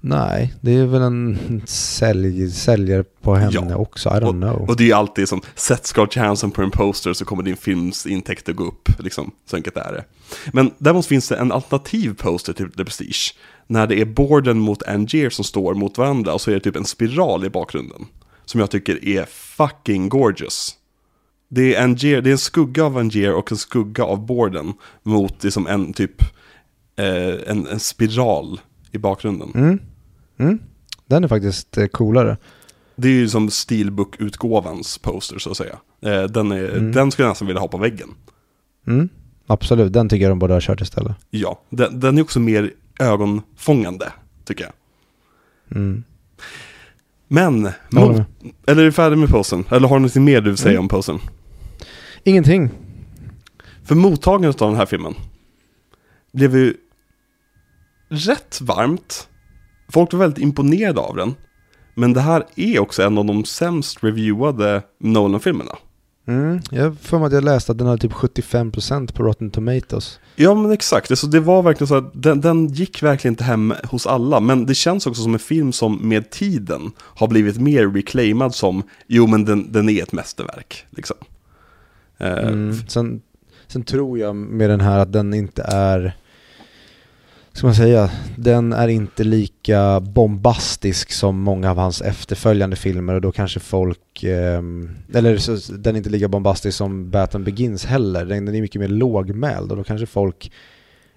[0.00, 3.76] Nej, det är väl en sälj, säljare på henne Ja.
[3.76, 4.08] också.
[4.08, 4.68] I don't och, know.
[4.70, 7.56] och det är ju alltid som, sätt Scarlett Johansson på en poster så kommer din
[7.56, 9.30] films intäkter gå upp, liksom.
[9.50, 10.04] Så enkelt är det.
[10.52, 13.34] Men däremot finns det en alternativ poster till The Prestige.
[13.66, 16.76] När det är Borden mot Angier som står mot varandra och så är det typ
[16.76, 18.06] en spiral i bakgrunden.
[18.44, 20.76] Som jag tycker är fucking gorgeous.
[21.48, 24.72] Det är, Angier, det är en skugga av Angier och en skugga av Borden
[25.02, 26.22] mot liksom en typ,
[26.96, 28.60] eh, en, en spiral
[28.92, 29.52] i bakgrunden.
[29.54, 29.78] Mm.
[30.38, 30.58] Mm.
[31.06, 32.36] Den är faktiskt eh, coolare.
[32.96, 35.76] Det är ju som Steelbook-utgåvans poster så att säga.
[36.02, 36.92] Eh, den, är, Mm.
[36.92, 38.08] den skulle jag nästan vilja ha på väggen.
[38.86, 39.08] Mm.
[39.46, 41.12] Absolut, den tycker jag de borde ha kört istället.
[41.30, 44.12] Ja, den, den är också mer ögonfångande,
[44.44, 44.72] tycker jag.
[45.78, 46.04] Mm.
[47.28, 48.16] Men, mot,
[48.66, 49.64] eller är du färdig med posten?
[49.70, 50.82] Eller har du något mer du vill säga Mm.
[50.82, 51.18] om posten?
[52.24, 52.70] Ingenting.
[53.84, 55.14] För mottagandet av den här filmen
[56.32, 56.74] blev ju
[58.08, 59.28] rätt varmt.
[59.88, 61.34] Folk var väldigt imponerade av den.
[61.94, 65.76] Men det här är också en av de sämst reviewade Nolan-filmerna.
[66.26, 66.60] Mm.
[66.70, 70.20] Jag för mig att jag läste att den har typ 75% på Rotten Tomatoes.
[70.36, 73.74] Ja men exakt, så det var verkligen så att den, den gick verkligen inte hem
[73.84, 74.40] hos alla.
[74.40, 78.82] Men det känns också som en film som med tiden har blivit mer reclaimad som,
[79.06, 80.86] jo men den, den är ett mästerverk.
[80.90, 81.16] Liksom.
[82.18, 82.74] Eh, Mm.
[82.88, 83.20] Sen,
[83.66, 86.16] sen tror jag med den här att den inte är,
[87.56, 93.20] ska man säga, den är inte lika bombastisk som många av hans efterföljande filmer och
[93.20, 98.24] då kanske folk, ehm, eller så, den är inte lika bombastisk som Batman Begins heller,
[98.24, 100.52] den, den är mycket mer lågmäld och då kanske folk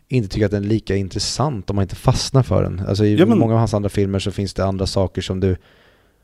[0.08, 2.82] inte tycker att den är lika intressant om man inte fastnar för den.
[2.88, 5.40] Alltså i Ja, men- många av hans andra filmer så finns det andra saker som
[5.40, 5.58] du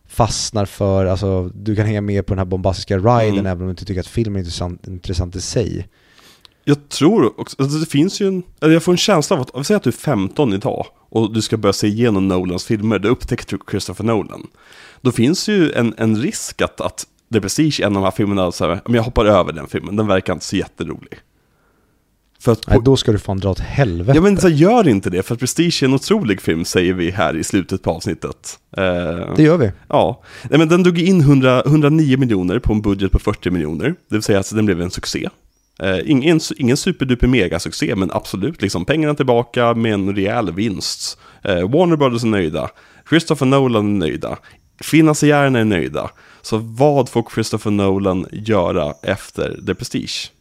[0.08, 3.46] fastnar för, alltså du kan hänga med på den här bombastiska riden Mm.
[3.46, 5.88] även om du inte tycker att filmen är intressant, intressant i sig.
[6.68, 9.68] Jag tror också, alltså det finns ju en, eller jag får en känsla av att,
[9.68, 13.10] säg att du är 15 idag och du ska börja se igenom Nolans filmer, du
[13.10, 14.48] upptäckte Christopher Nolan.
[15.02, 18.12] Då finns ju en, en risk att, att det är precis en av de här
[18.12, 21.20] filmerna, så här, men jag hoppar över den filmen, den verkar inte så jätterolig.
[22.40, 24.12] För att Nej, då ska du fan dra åt helvete.
[24.16, 27.12] Ja men så gör inte det, för att Prestige är en otrolig film säger vi
[27.12, 28.60] här i slutet på avsnittet.
[28.78, 28.84] Eh,
[29.36, 29.72] Det gör vi.
[29.90, 33.88] Ja, Nej, men den drog in 100, 109 miljoner på en budget på 40 miljoner.
[33.88, 35.30] Det vill säga att den blev en succé.
[35.80, 41.18] Eh, ingen, ingen superduper megasuccé, men absolut liksom pengarna tillbaka med en rejäl vinst.
[41.44, 42.70] Eh, Warner Brothers är nöjda,
[43.10, 44.38] Christopher Nolan är nöjda,
[44.82, 46.10] finansiärerna är nöjda.
[46.42, 50.32] Så vad får Christopher Nolan göra efter The Prestige?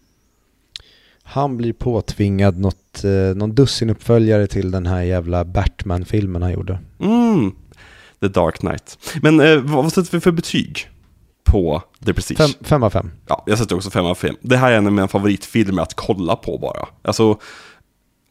[1.23, 6.78] Han blir påtvingad något, eh, någon dussin uppföljare till den här jävla Batman-filmen han gjorde.
[7.01, 7.52] Mm,
[8.20, 8.98] The Dark Knight.
[9.23, 10.89] Men eh, vad, vad sätter vi för betyg
[11.55, 12.39] på The Prestige?
[12.39, 13.10] Fem, fem av fem.
[13.26, 14.36] Ja, jag sätter också 5 av 5.
[14.40, 16.89] Det här är en av mina favoritfilmer att kolla på bara.
[17.02, 17.39] Alltså,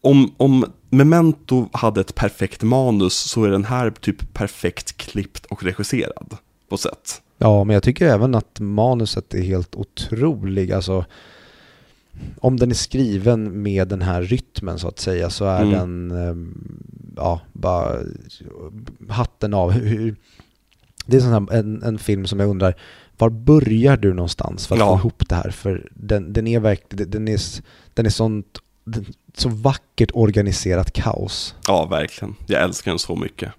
[0.02, 5.64] om, om Memento hade ett perfekt manus så är den här typ perfekt klippt och
[5.64, 6.38] regisserad
[6.70, 7.22] på sätt.
[7.38, 10.72] Ja, men jag tycker även att manuset är helt otrolig.
[10.72, 11.06] Alltså,
[12.42, 15.72] om den är skriven med den här rytmen så att säga så är Mm.
[15.72, 16.84] den, ehm,
[17.16, 17.98] ja, bara
[19.10, 19.74] hatten av.
[21.06, 22.76] Det är en, en film som jag undrar,
[23.18, 24.88] var börjar du någonstans för att Ja.
[24.98, 25.50] få ihop det här?
[25.52, 27.40] För den, den är verkligen, den är,
[27.94, 29.06] den är sånt, den,
[29.38, 31.56] så vackert organiserat kaos.
[31.68, 32.36] Ja, verkligen.
[32.48, 33.52] Jag älskar den så mycket.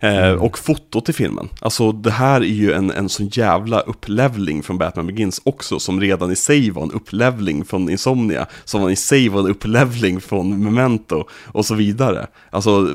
[0.00, 0.40] Eh, Mm.
[0.40, 1.48] Och fotot i filmen.
[1.60, 6.00] Alltså det här är ju en, en sån jävla upplevling från Batman Begins också, som
[6.00, 10.64] redan i sig var en upplevling från Insomnia, som i sig var en upplevling från
[10.64, 12.26] Memento och så vidare.
[12.50, 12.94] Alltså,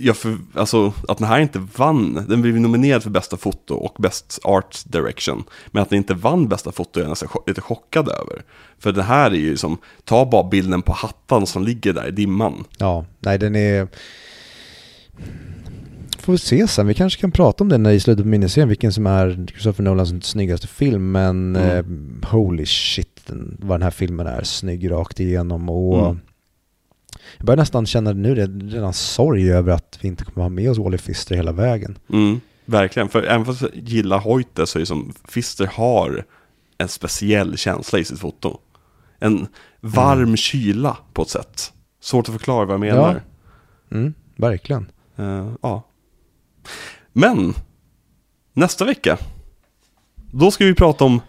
[0.00, 3.96] jag för, alltså, att den här inte vann, den blev nominerad för bästa foto och
[4.02, 5.44] best art direction.
[5.66, 8.42] Men att den inte vann bästa foto är jag nästan lite chockad över.
[8.78, 12.10] För det här är ju som, ta bara bilden på hattan som ligger där i
[12.10, 12.64] dimman.
[12.78, 13.88] Ja, nej den är...
[16.18, 18.92] Får vi se sen, vi kanske kan prata om den i slutet på miniserien, vilken
[18.92, 22.20] som är Christopher Nolans snyggaste film, men Mm.
[22.22, 26.20] eh, holy shit den, vad den här filmen är snygg rakt igenom och Mm.
[27.38, 28.46] Jag börjar nästan känna nu det-
[28.76, 31.98] redan sorg över att vi inte kommer ha med oss Wally Fister hela vägen.
[32.12, 36.24] Mm, verkligen, för även fast jag gillar Hoyte så är det som Fister har
[36.78, 38.58] en speciell känsla i sitt foto.
[39.18, 39.46] En
[39.80, 41.72] varm kyla på ett sätt.
[42.00, 43.22] Svårt att förklara vad jag menar.
[43.90, 44.90] Mm, verkligen.
[45.16, 45.82] Eh, ja.
[47.12, 47.54] Men,
[48.52, 49.18] nästa vecka,
[50.32, 51.20] då ska vi prata om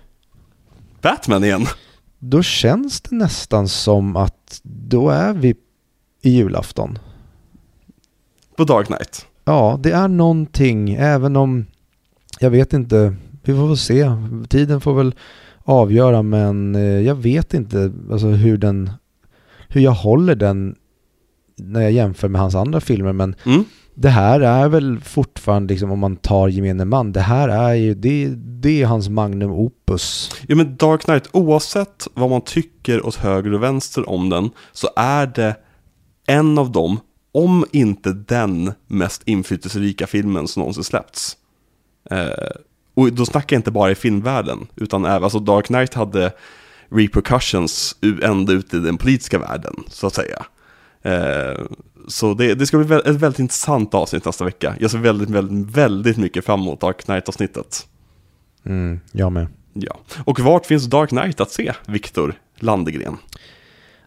[1.01, 1.65] Batman igen.
[2.19, 5.55] Då känns det nästan som att då är vi
[6.21, 6.99] i julafton.
[8.55, 9.25] På Dark Knight.
[9.45, 11.65] Ja, det är någonting, även om
[12.39, 14.11] jag vet inte, vi får väl se.
[14.49, 15.15] Tiden får väl
[15.63, 18.91] avgöra, men eh, jag vet inte alltså, hur den,
[19.69, 20.75] hur jag håller den
[21.57, 23.63] när jag jämför med hans andra filmer, men Mm.
[23.95, 27.93] det här är väl fortfarande, liksom, om man tar gemene man, det här är ju,
[27.93, 30.31] det, det är hans magnum opus.
[30.47, 34.87] Ja men Dark Knight, oavsett vad man tycker åt höger och vänster om den, så
[34.95, 35.55] är det
[36.29, 36.99] en av dem,
[37.31, 41.37] om inte den mest inflytelserika filmen som någonsin släppts.
[42.11, 42.51] Eh,
[42.93, 46.31] och då snackar jag inte bara i filmvärlden, utan även, alltså Dark Knight hade
[46.89, 50.45] repercussions ända ut i den politiska världen, så att säga.
[51.01, 51.61] Eh,
[52.07, 54.75] så det, det ska bli ett väldigt intressant avsnitt nästa vecka.
[54.79, 57.87] Jag ser väldigt, väldigt, väldigt mycket fram emot Dark Knight-avsnittet.
[58.65, 59.47] Mm, jag med.
[59.73, 63.17] Ja, och vart finns Dark Knight att se, Viktor Landegren?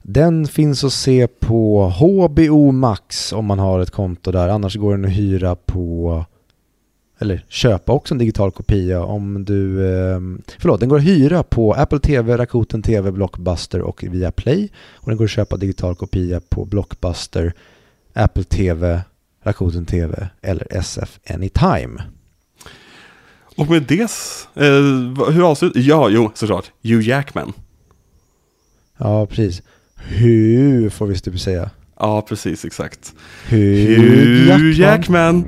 [0.03, 4.49] Den finns att se på HBO Max om man har ett konto där.
[4.49, 6.25] Annars går den att hyra på,
[7.19, 10.21] eller köpa också en digital kopia om du, eh,
[10.59, 14.69] förlåt, den går att hyra på Apple TV, Rakuten TV, Blockbuster och via Play.
[14.95, 17.55] Och den går att köpa digital kopia på Blockbuster,
[18.13, 19.01] Apple TV,
[19.43, 22.03] Rakuten TV eller SF Anytime.
[23.57, 24.11] Och med det,
[24.55, 26.73] eh, hur avslutar Ja, jo, såklart.
[26.83, 27.53] Hugh Jackman.
[28.99, 29.63] Ja, precis.
[30.09, 31.71] Hur får vi typ säga?
[31.99, 33.13] Ja, precis, exakt.
[33.49, 35.45] Hur Hugh Jackman.